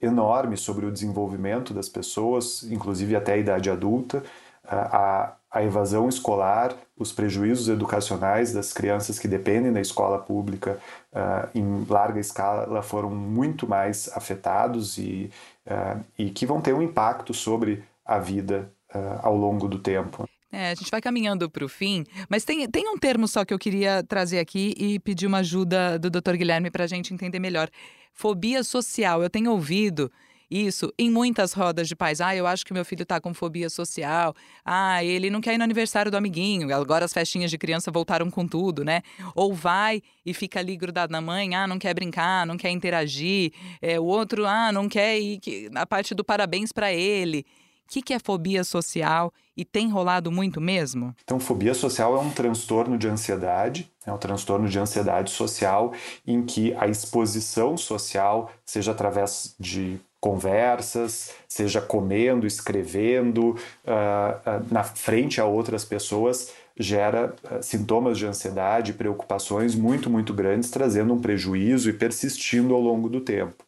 enorme 0.01 0.57
sobre 0.57 0.87
o 0.87 0.93
desenvolvimento 0.93 1.75
das 1.75 1.89
pessoas, 1.89 2.63
inclusive 2.71 3.17
até 3.17 3.33
a 3.35 3.37
idade 3.37 3.69
adulta. 3.69 4.23
A, 4.65 5.33
a 5.51 5.63
evasão 5.63 6.09
escolar, 6.09 6.77
os 6.97 7.13
prejuízos 7.13 7.69
educacionais 7.69 8.53
das 8.53 8.73
crianças 8.73 9.19
que 9.19 9.27
dependem 9.27 9.73
da 9.73 9.81
escola 9.81 10.19
pública 10.19 10.79
uh, 11.13 11.49
em 11.55 11.87
larga 11.89 12.21
escala 12.21 12.83
foram 12.83 13.11
muito 13.11 13.67
mais 13.67 14.11
afetados 14.15 14.99
e, 14.99 15.31
uh, 15.67 16.05
e 16.19 16.31
que 16.31 16.45
vão 16.45 16.61
ter 16.61 16.75
um 16.75 16.83
impacto 16.83 17.33
sobre 17.33 17.83
a 18.05 18.19
vida 18.19 18.71
uh, 18.95 19.21
ao 19.23 19.37
longo 19.37 19.69
do 19.69 19.79
tempo. 19.79 20.29
É, 20.51 20.71
a 20.71 20.75
gente 20.75 20.91
vai 20.91 21.01
caminhando 21.01 21.51
para 21.51 21.65
o 21.65 21.69
fim, 21.69 22.05
mas 22.29 22.45
tem, 22.45 22.67
tem 22.69 22.89
um 22.89 22.99
termo 22.99 23.29
só 23.29 23.45
que 23.45 23.53
eu 23.53 23.59
queria 23.59 24.03
trazer 24.03 24.39
aqui 24.39 24.75
e 24.79 24.99
pedir 24.99 25.27
uma 25.27 25.39
ajuda 25.39 25.99
do 25.99 26.11
Dr. 26.11 26.37
Guilherme 26.37 26.71
para 26.71 26.85
a 26.85 26.87
gente 26.87 27.13
entender 27.13 27.39
melhor. 27.39 27.69
Fobia 28.15 28.65
social. 28.65 29.23
Eu 29.23 29.29
tenho 29.29 29.51
ouvido 29.51 30.11
isso 30.51 30.93
em 30.99 31.11
muitas 31.11 31.53
rodas 31.53 31.89
de 31.89 31.95
pais. 31.95 32.21
Ah, 32.21 32.35
eu 32.35 32.47
acho 32.47 32.65
que 32.65 32.73
meu 32.73 32.85
filho 32.85 33.03
está 33.03 33.21
com 33.21 33.35
fobia 33.35 33.69
social. 33.69 34.35
Ah, 34.65 35.05
ele 35.05 35.31
não 35.31 35.41
quer 35.41 35.55
ir 35.55 35.59
no 35.59 35.65
aniversário 35.65 36.11
do 36.11 36.17
amiguinho. 36.17 36.75
Agora 36.75 37.05
as 37.05 37.13
festinhas 37.13 37.51
de 37.51 37.59
criança 37.59 37.91
voltaram 37.91 38.31
com 38.31 38.47
tudo, 38.47 38.85
né? 38.85 39.03
Ou 39.35 39.53
vai 39.53 40.03
e 40.25 40.33
fica 40.33 40.59
ali 40.61 40.77
grudado 40.77 41.13
na 41.13 41.21
mãe. 41.21 41.55
Ah, 41.55 41.67
não 41.67 41.79
quer 41.79 41.95
brincar, 41.95 42.47
não 42.47 42.57
quer 42.57 42.71
interagir. 42.71 43.53
É, 43.83 44.01
o 44.01 44.05
outro, 44.05 44.47
ah, 44.47 44.73
não 44.73 44.89
quer 44.89 45.19
ir 45.19 45.41
a 45.75 45.87
parte 45.87 46.15
do 46.15 46.25
parabéns 46.25 46.73
para 46.73 46.93
ele. 46.93 47.45
O 47.89 47.91
que, 47.91 48.03
que 48.03 48.13
é 48.13 48.19
fobia 48.19 48.63
social 48.65 49.33
e 49.57 49.65
tem 49.65 49.89
rolado 49.89 50.31
muito 50.31 50.61
mesmo? 50.61 51.17
Então, 51.25 51.41
fobia 51.41 51.73
social 51.73 52.15
é 52.17 52.21
um 52.21 52.31
transtorno 52.31 52.99
de 52.99 53.09
ansiedade, 53.09 53.91
é 54.05 54.13
um 54.13 54.19
transtorno 54.19 54.69
de 54.69 54.79
ansiedade 54.79 55.31
social 55.31 55.95
em 56.27 56.45
que 56.45 56.75
a 56.75 56.87
exposição 56.87 57.79
social, 57.79 58.53
seja 58.63 58.93
através 58.93 59.55
de 59.59 59.99
conversas, 60.21 61.33
seja 61.49 61.81
comendo, 61.81 62.47
escrevendo, 62.47 63.51
uh, 63.51 63.55
uh, 63.55 64.67
na 64.71 64.83
frente 64.83 65.41
a 65.41 65.45
outras 65.45 65.85
pessoas, 65.85 66.53
gera 66.77 67.35
uh, 67.45 67.63
sintomas 67.63 68.19
de 68.19 68.27
ansiedade, 68.27 68.93
preocupações 68.93 69.75
muito, 69.77 70.11
muito 70.11 70.35
grandes, 70.35 70.71
trazendo 70.71 71.15
um 71.15 71.21
prejuízo 71.21 71.89
e 71.89 71.93
persistindo 71.93 72.75
ao 72.75 72.81
longo 72.81 73.09
do 73.09 73.21
tempo. 73.21 73.65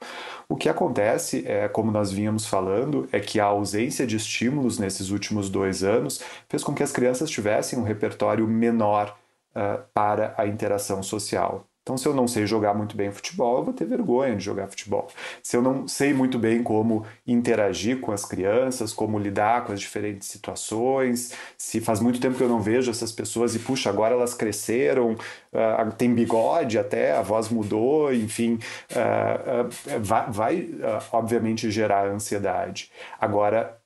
O 0.48 0.57
que 0.57 0.68
acontece, 0.68 1.44
é, 1.46 1.68
como 1.68 1.92
nós 1.92 2.11
vínhamos 2.11 2.44
falando, 2.44 3.09
é 3.12 3.20
que 3.20 3.38
a 3.38 3.44
ausência 3.44 4.05
de 4.05 4.16
estímulos 4.16 4.80
nesses 4.80 5.11
últimos 5.11 5.48
dois 5.48 5.84
anos 5.84 6.20
fez 6.48 6.64
com 6.64 6.74
que 6.74 6.82
as 6.82 6.90
crianças 6.90 7.30
tivessem 7.30 7.78
um 7.78 7.84
repertório 7.84 8.46
menor 8.48 9.16
para 9.94 10.34
a 10.36 10.46
interação 10.46 11.03
social. 11.03 11.70
Então, 11.83 11.97
se 11.97 12.07
eu 12.07 12.14
não 12.14 12.28
sei 12.28 12.47
jogar 12.47 12.74
muito 12.74 12.97
bem 12.97 13.11
futebol, 13.11 13.59
eu 13.59 13.64
vou 13.64 13.72
ter 13.74 13.87
vergonha 13.87 14.37
de 14.37 14.45
jogar 14.45 14.68
futebol. 14.68 15.09
Se 15.43 15.57
eu 15.57 15.62
não 15.62 15.89
sei 15.89 16.12
muito 16.12 16.39
bem 16.39 16.62
como 16.62 17.07
interagir 17.26 18.01
com 18.01 18.12
as 18.12 18.24
crianças, 18.24 18.93
como 18.93 19.18
lidar 19.18 19.64
com 19.64 19.72
as 19.72 19.81
diferentes 19.81 20.28
situações, 20.28 21.33
se 21.57 21.81
faz 21.81 22.01
muito 22.01 22.20
tempo 22.20 22.37
que 22.37 22.43
eu 22.43 22.49
não 22.49 22.61
vejo 22.61 22.91
essas 22.91 23.12
pessoas 23.12 23.55
e, 23.55 23.59
puxa, 23.59 23.89
agora 23.89 24.14
elas 24.14 24.35
cresceram, 24.35 25.12
uh, 25.12 25.93
tem 25.97 26.14
bigode 26.14 26.78
até, 26.78 27.12
a 27.16 27.22
voz 27.22 27.49
mudou, 27.49 28.12
enfim, 28.12 28.59
uh, 28.93 29.66
uh, 29.66 30.01
vai, 30.01 30.31
vai 30.31 30.68
obviamente 31.12 31.70
gerar 31.70 32.07
ansiedade. 32.07 32.91
Agora, 33.18 33.80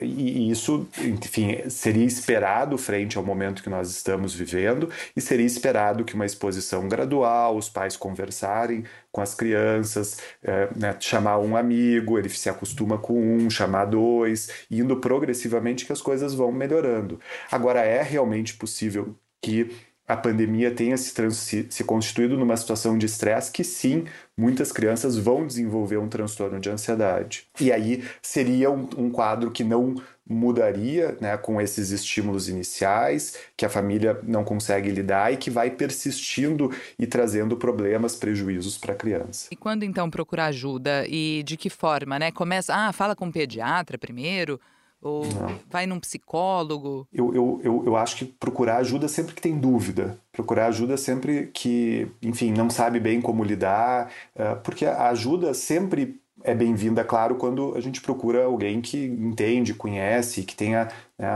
e 0.00 0.50
isso, 0.50 0.86
enfim, 0.98 1.68
seria 1.68 2.04
esperado 2.04 2.76
frente 2.78 3.16
ao 3.18 3.24
momento 3.24 3.62
que 3.62 3.70
nós 3.70 3.90
estamos 3.90 4.34
vivendo, 4.34 4.90
e 5.16 5.20
seria 5.20 5.46
esperado 5.46 6.04
que 6.04 6.14
uma 6.14 6.26
exposição 6.26 6.88
gradual, 6.88 7.56
os 7.56 7.68
pais 7.68 7.96
conversarem 7.96 8.84
com 9.12 9.20
as 9.20 9.34
crianças, 9.34 10.18
é, 10.42 10.68
né, 10.76 10.96
chamar 11.00 11.38
um 11.38 11.56
amigo, 11.56 12.18
ele 12.18 12.28
se 12.28 12.48
acostuma 12.48 12.98
com 12.98 13.20
um, 13.20 13.50
chamar 13.50 13.86
dois, 13.86 14.50
indo 14.70 14.96
progressivamente 14.96 15.84
que 15.84 15.92
as 15.92 16.00
coisas 16.00 16.34
vão 16.34 16.52
melhorando. 16.52 17.20
Agora, 17.50 17.80
é 17.80 18.02
realmente 18.02 18.54
possível 18.54 19.16
que 19.42 19.70
a 20.10 20.16
pandemia 20.16 20.72
tenha 20.72 20.96
se, 20.96 21.12
se, 21.30 21.66
se 21.70 21.84
constituído 21.84 22.36
numa 22.36 22.56
situação 22.56 22.98
de 22.98 23.06
estresse 23.06 23.52
que 23.52 23.62
sim, 23.62 24.04
muitas 24.36 24.72
crianças 24.72 25.16
vão 25.16 25.46
desenvolver 25.46 25.98
um 25.98 26.08
transtorno 26.08 26.58
de 26.58 26.68
ansiedade. 26.68 27.44
E 27.60 27.70
aí 27.70 28.04
seria 28.20 28.72
um, 28.72 28.88
um 28.98 29.08
quadro 29.08 29.52
que 29.52 29.62
não 29.62 29.94
mudaria 30.28 31.16
né, 31.20 31.36
com 31.36 31.60
esses 31.60 31.90
estímulos 31.90 32.48
iniciais, 32.48 33.36
que 33.56 33.64
a 33.64 33.68
família 33.68 34.18
não 34.24 34.42
consegue 34.42 34.90
lidar 34.90 35.32
e 35.32 35.36
que 35.36 35.48
vai 35.48 35.70
persistindo 35.70 36.72
e 36.98 37.06
trazendo 37.06 37.56
problemas, 37.56 38.16
prejuízos 38.16 38.76
para 38.76 38.92
a 38.92 38.96
criança. 38.96 39.48
E 39.50 39.56
quando 39.56 39.84
então 39.84 40.10
procurar 40.10 40.46
ajuda 40.46 41.04
e 41.08 41.44
de 41.44 41.56
que 41.56 41.70
forma, 41.70 42.18
né? 42.18 42.32
Começa, 42.32 42.74
ah, 42.74 42.92
fala 42.92 43.14
com 43.14 43.28
o 43.28 43.32
pediatra 43.32 43.96
primeiro, 43.96 44.60
ou 45.02 45.24
não. 45.26 45.58
vai 45.68 45.86
num 45.86 45.98
psicólogo? 45.98 47.06
Eu, 47.12 47.34
eu, 47.34 47.60
eu, 47.64 47.82
eu, 47.86 47.96
acho 47.96 48.16
que 48.16 48.24
procurar 48.24 48.78
ajuda 48.78 49.08
sempre 49.08 49.34
que 49.34 49.40
tem 49.40 49.58
dúvida. 49.58 50.18
Procurar 50.32 50.66
ajuda 50.66 50.96
sempre 50.96 51.50
que, 51.52 52.08
enfim, 52.22 52.52
não 52.52 52.68
sabe 52.68 53.00
bem 53.00 53.20
como 53.20 53.42
lidar. 53.42 54.10
Uh, 54.34 54.60
porque 54.62 54.84
a 54.84 55.08
ajuda 55.08 55.54
sempre 55.54 56.20
é 56.42 56.54
bem-vinda, 56.54 57.04
claro, 57.04 57.34
quando 57.34 57.74
a 57.76 57.80
gente 57.80 58.00
procura 58.00 58.44
alguém 58.44 58.80
que 58.80 59.04
entende, 59.04 59.74
conhece, 59.74 60.42
que 60.42 60.56
tenha 60.56 60.88
né, 61.18 61.28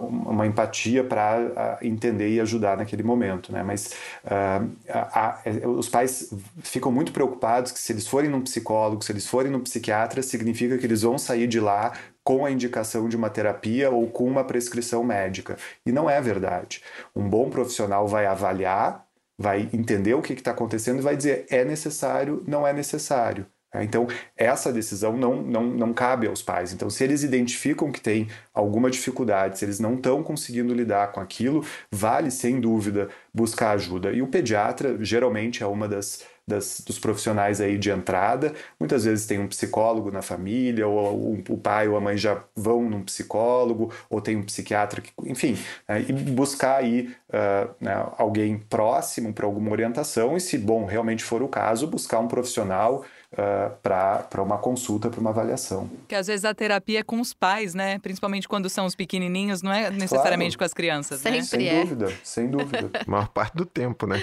uma 0.00 0.46
empatia 0.46 1.02
para 1.02 1.78
entender 1.80 2.28
e 2.28 2.40
ajudar 2.40 2.76
naquele 2.76 3.02
momento. 3.02 3.52
Né? 3.52 3.62
Mas 3.62 3.94
uh, 4.24 4.70
a, 4.88 5.28
a, 5.28 5.68
os 5.68 5.88
pais 5.88 6.32
ficam 6.62 6.92
muito 6.92 7.12
preocupados 7.12 7.72
que 7.72 7.78
se 7.78 7.92
eles 7.92 8.06
forem 8.06 8.30
num 8.30 8.42
psicólogo, 8.42 9.02
se 9.02 9.12
eles 9.12 9.26
forem 9.26 9.50
num 9.50 9.60
psiquiatra, 9.60 10.22
significa 10.22 10.76
que 10.76 10.84
eles 10.84 11.02
vão 11.02 11.16
sair 11.16 11.46
de 11.46 11.58
lá 11.58 11.92
com 12.30 12.46
a 12.46 12.50
indicação 12.52 13.08
de 13.08 13.16
uma 13.16 13.28
terapia 13.28 13.90
ou 13.90 14.08
com 14.08 14.24
uma 14.24 14.44
prescrição 14.44 15.02
médica. 15.02 15.56
E 15.84 15.90
não 15.90 16.08
é 16.08 16.20
verdade. 16.20 16.80
Um 17.14 17.28
bom 17.28 17.50
profissional 17.50 18.06
vai 18.06 18.24
avaliar, 18.24 19.04
vai 19.36 19.68
entender 19.72 20.14
o 20.14 20.22
que 20.22 20.34
está 20.34 20.52
acontecendo 20.52 21.00
e 21.00 21.02
vai 21.02 21.16
dizer 21.16 21.44
é 21.50 21.64
necessário, 21.64 22.44
não 22.46 22.64
é 22.64 22.72
necessário. 22.72 23.46
É, 23.74 23.82
então, 23.82 24.06
essa 24.36 24.72
decisão 24.72 25.16
não, 25.16 25.42
não, 25.42 25.64
não 25.64 25.92
cabe 25.92 26.28
aos 26.28 26.40
pais. 26.40 26.72
Então, 26.72 26.88
se 26.88 27.02
eles 27.02 27.24
identificam 27.24 27.90
que 27.90 28.00
tem 28.00 28.28
alguma 28.54 28.90
dificuldade, 28.90 29.58
se 29.58 29.64
eles 29.64 29.80
não 29.80 29.94
estão 29.94 30.22
conseguindo 30.22 30.72
lidar 30.72 31.10
com 31.10 31.18
aquilo, 31.18 31.64
vale 31.90 32.30
sem 32.30 32.60
dúvida 32.60 33.08
buscar 33.34 33.72
ajuda. 33.72 34.12
E 34.12 34.22
o 34.22 34.28
pediatra 34.28 34.96
geralmente 35.04 35.64
é 35.64 35.66
uma 35.66 35.88
das, 35.88 36.24
das, 36.50 36.82
dos 36.84 36.98
profissionais 36.98 37.60
aí 37.60 37.78
de 37.78 37.90
entrada. 37.90 38.52
Muitas 38.78 39.04
vezes 39.04 39.26
tem 39.26 39.38
um 39.38 39.46
psicólogo 39.46 40.10
na 40.10 40.20
família, 40.20 40.86
ou 40.86 41.14
o, 41.14 41.44
o 41.48 41.56
pai 41.56 41.88
ou 41.88 41.96
a 41.96 42.00
mãe 42.00 42.16
já 42.16 42.42
vão 42.54 42.82
num 42.82 43.02
psicólogo, 43.02 43.92
ou 44.10 44.20
tem 44.20 44.36
um 44.36 44.42
psiquiatra, 44.42 45.00
que, 45.00 45.10
enfim, 45.24 45.56
né, 45.88 46.04
e 46.06 46.12
buscar 46.12 46.76
aí 46.76 47.14
uh, 47.28 47.70
né, 47.80 48.06
alguém 48.18 48.58
próximo 48.58 49.32
para 49.32 49.46
alguma 49.46 49.70
orientação, 49.70 50.36
e 50.36 50.40
se 50.40 50.58
bom 50.58 50.84
realmente 50.84 51.24
for 51.24 51.42
o 51.42 51.48
caso, 51.48 51.86
buscar 51.86 52.18
um 52.18 52.28
profissional 52.28 53.04
uh, 53.32 53.76
para 53.82 54.42
uma 54.42 54.58
consulta, 54.58 55.08
para 55.08 55.20
uma 55.20 55.30
avaliação. 55.30 55.88
Que 56.08 56.14
às 56.14 56.26
vezes 56.26 56.44
a 56.44 56.52
terapia 56.52 57.00
é 57.00 57.02
com 57.02 57.20
os 57.20 57.32
pais, 57.32 57.74
né? 57.74 57.98
Principalmente 58.00 58.48
quando 58.48 58.68
são 58.68 58.86
os 58.86 58.94
pequenininhos, 58.94 59.62
não 59.62 59.72
é 59.72 59.90
necessariamente 59.90 60.56
claro. 60.56 60.58
com 60.58 60.64
as 60.64 60.74
crianças, 60.74 61.20
Sempre 61.20 61.38
né? 61.38 61.44
Sem 61.44 61.68
é. 61.68 61.80
dúvida, 61.80 62.12
sem 62.24 62.48
dúvida. 62.48 62.90
a 63.06 63.10
maior 63.10 63.28
parte 63.28 63.56
do 63.56 63.64
tempo, 63.64 64.06
né? 64.06 64.22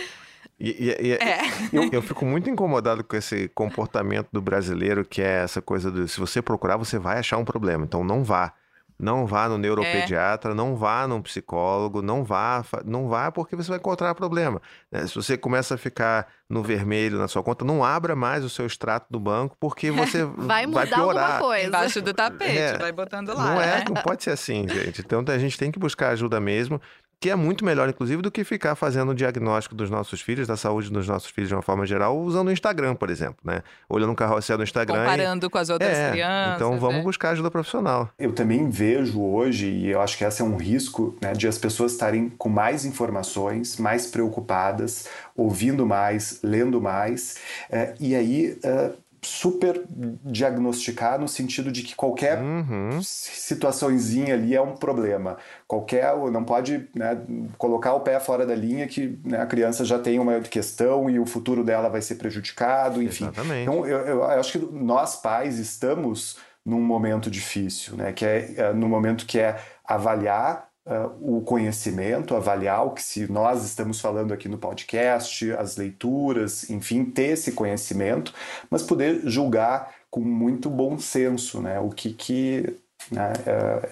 E, 0.59 0.69
e, 0.69 1.07
e 1.09 1.11
É. 1.13 1.39
eu, 1.71 1.89
eu 1.91 2.01
fico 2.01 2.25
muito 2.25 2.49
incomodado 2.49 3.03
com 3.03 3.15
esse 3.15 3.47
comportamento 3.49 4.27
do 4.31 4.41
brasileiro, 4.41 5.05
que 5.05 5.21
é 5.21 5.43
essa 5.43 5.61
coisa 5.61 5.91
do 5.91 6.07
se 6.07 6.19
você 6.19 6.41
procurar, 6.41 6.77
você 6.77 6.97
vai 6.97 7.19
achar 7.19 7.37
um 7.37 7.45
problema. 7.45 7.83
Então 7.85 8.03
não 8.03 8.23
vá. 8.23 8.53
Não 8.99 9.27
vá 9.27 9.47
no 9.47 9.59
neuropediatra, 9.59 10.55
não 10.55 10.75
vá 10.75 11.07
num 11.07 11.21
psicólogo, 11.21 12.01
não 12.01 12.23
vá, 12.23 12.65
não 12.83 13.07
vá 13.07 13.31
porque 13.31 13.55
você 13.55 13.69
vai 13.69 13.77
encontrar 13.77 14.15
problema. 14.15 14.59
né? 14.91 15.05
Se 15.05 15.13
você 15.13 15.37
começa 15.37 15.75
a 15.75 15.77
ficar 15.77 16.27
no 16.49 16.63
vermelho 16.63 17.19
na 17.19 17.27
sua 17.27 17.43
conta, 17.43 17.63
não 17.63 17.83
abra 17.83 18.15
mais 18.15 18.43
o 18.43 18.49
seu 18.49 18.65
extrato 18.65 19.05
do 19.11 19.19
banco 19.19 19.55
porque 19.59 19.91
você 19.93 20.25
Vai 20.25 20.65
mudar 20.65 20.81
alguma 20.97 21.13
piorar. 21.13 21.39
coisa. 21.39 21.67
Embaixo 21.67 22.01
do 22.01 22.11
tapete, 22.11 22.57
É. 22.57 22.77
vai 22.79 22.91
botando 22.91 23.35
lá. 23.35 23.45
Não 23.53 23.61
é, 23.61 23.77
né? 23.77 23.85
não 23.87 24.01
pode 24.01 24.23
ser 24.23 24.31
assim, 24.31 24.67
gente. 24.67 25.01
Então 25.01 25.23
a 25.27 25.37
gente 25.37 25.59
tem 25.59 25.71
que 25.71 25.77
buscar 25.77 26.09
ajuda 26.09 26.39
mesmo, 26.39 26.81
que 27.19 27.29
é 27.31 27.35
muito 27.35 27.65
melhor, 27.65 27.89
inclusive, 27.89 28.21
do 28.21 28.29
que 28.29 28.43
ficar 28.43 28.75
fazendo 28.75 29.09
o 29.09 29.15
diagnóstico 29.15 29.73
dos 29.73 29.89
nossos 29.89 30.21
filhos, 30.21 30.47
da 30.47 30.55
saúde 30.55 30.91
dos 30.91 31.07
nossos 31.07 31.31
filhos 31.31 31.47
de 31.49 31.55
uma 31.55 31.63
forma 31.63 31.85
geral, 31.85 32.17
usando 32.19 32.49
o 32.49 32.51
Instagram, 32.51 32.93
por 32.95 33.09
exemplo, 33.09 33.37
né? 33.43 33.63
Olhando 33.89 34.11
um 34.11 34.15
carrossel 34.15 34.57
no 34.57 34.63
Instagram. 34.63 34.95
e- 35.03 35.05
Comparando 35.09 35.49
com 35.49 35.57
as 35.57 35.69
outras 35.69 35.97
É, 35.97 36.11
crianças. 36.11 36.55
então 36.55 36.79
vamos 36.79 36.97
né? 36.97 37.03
buscar 37.03 37.29
ajuda 37.31 37.49
profissional. 37.49 38.09
Eu 38.19 38.33
também 38.33 38.69
vejo 38.69 39.19
hoje, 39.21 39.67
e 39.67 39.89
eu 39.89 39.99
acho 40.01 40.15
que 40.17 40.23
esse 40.23 40.41
é 40.41 40.45
um 40.45 40.57
risco, 40.57 41.15
né, 41.21 41.33
de 41.33 41.47
as 41.47 41.57
pessoas 41.57 41.93
estarem 41.93 42.29
com 42.37 42.49
mais 42.49 42.85
informações, 42.85 43.77
mais 43.77 44.05
preocupadas, 44.07 45.07
ouvindo 45.35 45.85
mais, 45.85 46.39
lendo 46.43 46.79
mais, 46.81 47.37
eh, 47.69 47.95
e 47.99 48.15
aí 48.15 48.57
eh, 48.63 48.91
super 49.21 49.81
diagnosticar 50.23 51.19
no 51.19 51.27
sentido 51.27 51.71
de 51.71 51.81
que 51.83 51.95
qualquer 51.95 52.39
Uhum. 52.39 52.99
situaçãozinha 53.01 54.33
ali 54.33 54.55
é 54.55 54.61
um 54.61 54.75
problema. 54.75 55.37
Qualquer, 55.67 56.15
não 56.31 56.43
pode 56.43 56.87
né, 56.93 57.17
colocar 57.57 57.93
o 57.93 58.01
pé 58.01 58.19
fora 58.19 58.45
da 58.45 58.55
linha 58.55 58.87
que 58.87 59.19
né, 59.23 59.41
a 59.41 59.45
criança 59.45 59.83
já 59.83 59.97
tem 59.99 60.19
uma 60.19 60.39
questão 60.41 61.09
e 61.09 61.19
o 61.19 61.25
futuro 61.25 61.63
dela 61.63 61.89
vai 61.89 62.01
ser 62.01 62.15
prejudicado, 62.15 63.01
enfim. 63.01 63.25
Exatamente. 63.25 63.61
Então, 63.63 63.85
eu, 63.85 63.99
eu 63.99 64.23
acho 64.23 64.59
que 64.59 64.65
nós 64.73 65.15
pais 65.15 65.57
estamos 65.57 66.37
num 66.65 66.81
momento 66.81 67.31
difícil, 67.31 67.95
né? 67.95 68.11
Que 68.11 68.25
é, 68.25 68.53
é 68.57 68.73
no 68.73 68.89
momento 68.89 69.25
que 69.25 69.39
é 69.39 69.57
avaliar 69.85 70.66
ah, 70.89 71.09
o 71.19 71.41
conhecimento, 71.41 72.33
avaliar 72.33 72.85
o 72.85 72.91
que 72.91 73.03
se 73.03 73.29
nós 73.29 73.65
estamos 73.65 73.99
falando 73.99 74.33
aqui 74.33 74.47
no 74.47 74.57
podcast, 74.57 75.51
as 75.51 75.75
leituras, 75.75 76.69
enfim, 76.69 77.03
ter 77.03 77.33
esse 77.33 77.51
conhecimento, 77.51 78.33
mas 78.69 78.83
poder 78.83 79.19
julgar 79.25 79.93
com 80.09 80.21
muito 80.21 80.69
bom 80.69 80.97
senso, 80.97 81.61
né? 81.61 81.77
O 81.77 81.89
que 81.89 82.13
que 82.13 82.77
né, 83.11 83.33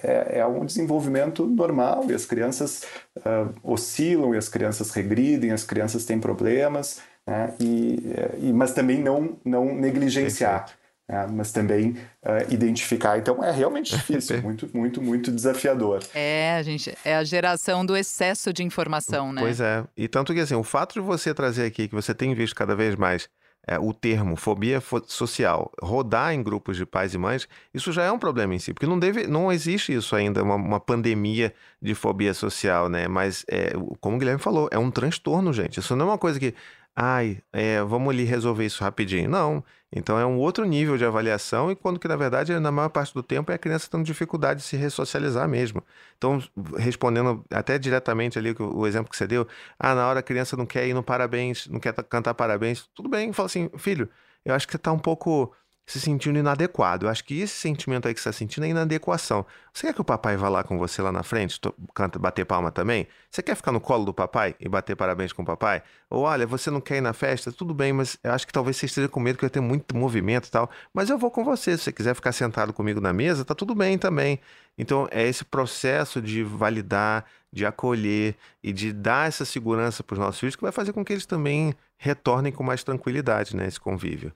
é, 0.04 0.40
é 0.40 0.48
um 0.48 0.66
desenvolvimento 0.66 1.46
normal 1.46 2.06
e 2.10 2.14
as 2.14 2.26
crianças 2.26 2.86
ah, 3.26 3.50
oscilam 3.62 4.34
e 4.34 4.38
as 4.38 4.48
crianças 4.48 4.92
regridem, 4.92 5.52
as 5.52 5.66
crianças 5.66 6.06
têm 6.06 6.18
problemas, 6.18 7.02
né? 7.28 7.54
E, 7.60 8.00
e 8.42 8.54
mas 8.54 8.72
também 8.72 9.02
não 9.02 9.38
não 9.44 9.76
negligenciar. 9.76 10.68
Né, 11.08 11.28
mas 11.32 11.52
também 11.52 11.96
ah, 12.24 12.44
identificar. 12.50 13.18
Então 13.18 13.44
é 13.44 13.52
realmente 13.52 13.94
difícil, 13.96 14.42
muito, 14.42 14.70
muito, 14.74 15.02
muito 15.02 15.32
desafiador. 15.32 16.04
É, 16.14 16.62
gente, 16.64 16.96
é 17.04 17.16
a 17.16 17.24
geração 17.24 17.86
do 17.86 17.96
excesso 17.96 18.52
de 18.52 18.64
informação, 18.64 19.32
né? 19.32 19.42
Pois 19.42 19.60
é. 19.60 19.84
E 19.96 20.08
tanto 20.08 20.34
que 20.34 20.40
assim, 20.40 20.56
o 20.56 20.64
fato 20.64 20.94
de 20.94 21.00
você 21.00 21.34
trazer 21.34 21.66
aqui, 21.66 21.88
que 21.88 21.96
você 21.96 22.14
tem 22.14 22.34
visto 22.34 22.56
cada 22.56 22.76
vez 22.76 22.96
mais 22.96 23.30
é, 23.68 23.80
o 23.80 23.94
termo 23.94 24.36
fobia 24.36 24.80
fo- 24.80 25.04
social 25.08 25.72
rodar 25.82 26.34
em 26.34 26.44
grupos 26.44 26.78
de 26.78 26.86
pais 26.86 27.14
e 27.14 27.18
mães, 27.18 27.48
isso 27.74 27.92
já 27.92 28.04
é 28.04 28.12
um 28.12 28.20
problema 28.20 28.54
em 28.54 28.60
si, 28.60 28.74
porque 28.74 28.86
não 28.86 29.00
deve, 29.00 29.26
não 29.26 29.52
existe 29.52 29.92
isso 29.94 30.16
ainda, 30.16 30.44
uma, 30.44 30.56
uma 30.56 30.80
pandemia 30.80 31.52
de 31.82 31.96
fobia 31.96 32.34
social, 32.34 32.90
né? 32.90 33.08
Mas, 33.08 33.44
é, 33.50 33.74
como 34.00 34.18
o 34.18 34.20
Guilherme 34.20 34.40
falou, 34.40 34.70
é 34.72 34.78
um 34.78 34.92
transtorno, 34.92 35.52
gente. 35.52 35.80
Isso 35.80 35.96
não 35.96 36.06
é 36.06 36.10
uma 36.12 36.18
coisa 36.18 36.40
que, 36.40 36.54
ai, 36.96 37.40
é, 37.52 37.82
vamos 37.82 38.14
ali 38.14 38.24
resolver 38.24 38.66
isso 38.66 38.84
rapidinho. 38.84 39.30
Não. 39.30 39.64
Então 39.96 40.20
é 40.20 40.26
um 40.26 40.38
outro 40.38 40.66
nível 40.66 40.98
de 40.98 41.06
avaliação 41.06 41.72
e 41.72 41.76
quando 41.76 42.00
que 42.00 42.08
na 42.08 42.16
verdade 42.18 42.58
na 42.60 42.72
maior 42.72 42.90
parte 42.90 43.14
do 43.14 43.24
tempo 43.24 43.52
é 43.52 43.56
a 43.56 43.58
criança 43.58 43.88
tendo 43.90 44.04
dificuldade 44.04 44.60
de 44.60 44.66
se 44.66 44.76
ressocializar 44.76 45.48
mesmo. 45.48 45.82
Então 46.18 46.44
respondendo 46.78 47.44
até 47.50 47.80
diretamente 47.80 48.38
ali 48.38 48.54
o 48.60 48.86
exemplo 48.86 49.10
que 49.10 49.18
você 49.18 49.26
deu, 49.26 49.48
ah, 49.80 49.96
na 49.96 50.08
hora 50.08 50.20
a 50.20 50.24
criança 50.24 50.58
não 50.58 50.66
quer 50.66 50.88
ir 50.88 50.94
no 50.94 51.02
parabéns, 51.02 51.68
não 51.68 51.80
quer 51.80 51.94
ta- 51.94 52.04
cantar 52.04 52.34
parabéns, 52.34 52.88
tudo 52.94 53.08
bem, 53.10 53.32
fala 53.34 53.48
assim, 53.48 53.70
filho, 53.78 54.10
eu 54.44 54.54
acho 54.54 54.68
que 54.68 54.74
você 54.74 54.78
tá 54.78 54.92
um 54.92 55.00
pouco 55.00 55.54
se 55.86 56.00
sentindo 56.00 56.40
inadequado. 56.40 57.06
Eu 57.06 57.10
acho 57.10 57.24
que 57.24 57.40
esse 57.40 57.54
sentimento 57.54 58.08
aí 58.08 58.14
que 58.14 58.20
você 58.20 58.30
está 58.30 58.38
sentindo 58.38 58.66
é 58.66 58.70
inadequação. 58.70 59.46
Você 59.72 59.88
quer 59.88 59.94
que 59.94 60.02
o 60.02 60.06
papai 60.06 60.36
vá 60.36 60.50
lá 60.50 60.64
com 60.64 60.78
você 60.80 61.02
lá 61.02 61.12
na 61.12 61.22
frente, 61.22 61.60
canta, 61.94 62.18
bater 62.18 62.46
palma 62.46 62.72
também? 62.72 63.08
Você 63.30 63.44
quer 63.44 63.56
ficar 63.56 63.72
no 63.72 63.80
colo 63.80 64.06
do 64.06 64.14
papai 64.14 64.56
e 64.60 64.68
bater 64.68 64.96
parabéns 64.96 65.32
com 65.32 65.44
o 65.44 65.46
papai? 65.46 65.84
Ou 66.10 66.24
olha, 66.24 66.48
você 66.48 66.72
não 66.72 66.82
quer 66.82 66.98
ir 66.98 67.02
na 67.02 67.14
festa? 67.14 67.52
Tudo 67.52 67.74
bem, 67.74 67.94
mas 67.94 68.18
eu 68.24 68.32
acho 68.32 68.48
que 68.48 68.54
talvez 68.54 68.78
você 68.78 68.88
esteja 68.88 69.08
com 69.08 69.20
medo 69.20 69.38
que 69.38 69.46
eu 69.46 69.50
tenho 69.50 69.66
muito 69.66 69.96
movimento 69.96 70.48
e 70.48 70.52
tal. 70.52 70.70
Mas 70.94 71.10
eu 71.10 71.18
vou 71.18 71.30
com 71.30 71.44
você. 71.44 71.78
Se 71.78 71.84
você 71.84 71.92
quiser 71.92 72.16
ficar 72.16 72.32
sentado 72.32 72.74
comigo 72.74 73.00
na 73.00 73.14
mesa, 73.14 73.46
tá 73.46 73.54
tudo 73.54 73.76
bem 73.76 73.98
também. 73.98 74.40
Então 74.78 75.08
é 75.12 75.28
esse 75.28 75.46
processo 75.46 76.22
de 76.22 76.44
validar, 76.44 77.26
de 77.54 77.66
acolher 77.66 78.36
e 78.64 78.74
de 78.74 78.92
dar 78.92 79.28
essa 79.28 79.46
segurança 79.46 80.04
para 80.04 80.16
os 80.16 80.20
nossos 80.20 80.40
filhos 80.40 80.56
que 80.56 80.64
vai 80.64 80.72
fazer 80.72 80.94
com 80.94 81.06
que 81.06 81.14
eles 81.14 81.26
também 81.26 81.76
retornem 81.98 82.52
com 82.52 82.64
mais 82.64 82.84
tranquilidade, 82.84 83.56
né? 83.56 83.68
Esse 83.68 83.80
convívio. 83.80 84.34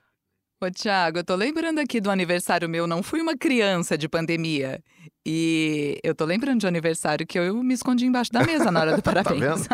Ô, 0.61 0.69
Tiago, 0.69 1.19
eu 1.19 1.23
tô 1.23 1.35
lembrando 1.35 1.79
aqui 1.79 2.01
do 2.01 2.11
aniversário 2.11 2.67
meu, 2.67 2.85
não 2.85 3.01
fui 3.01 3.21
uma 3.21 3.37
criança 3.37 3.97
de 3.97 4.09
pandemia. 4.09 4.83
E 5.25 5.97
eu 6.03 6.13
tô 6.13 6.25
lembrando 6.25 6.59
de 6.59 6.65
um 6.65 6.69
aniversário 6.69 7.25
que 7.25 7.39
eu 7.39 7.63
me 7.63 7.73
escondi 7.73 8.05
embaixo 8.05 8.29
da 8.29 8.43
mesa 8.43 8.69
na 8.69 8.81
hora 8.81 8.95
do 8.97 9.01
parabéns. 9.03 9.67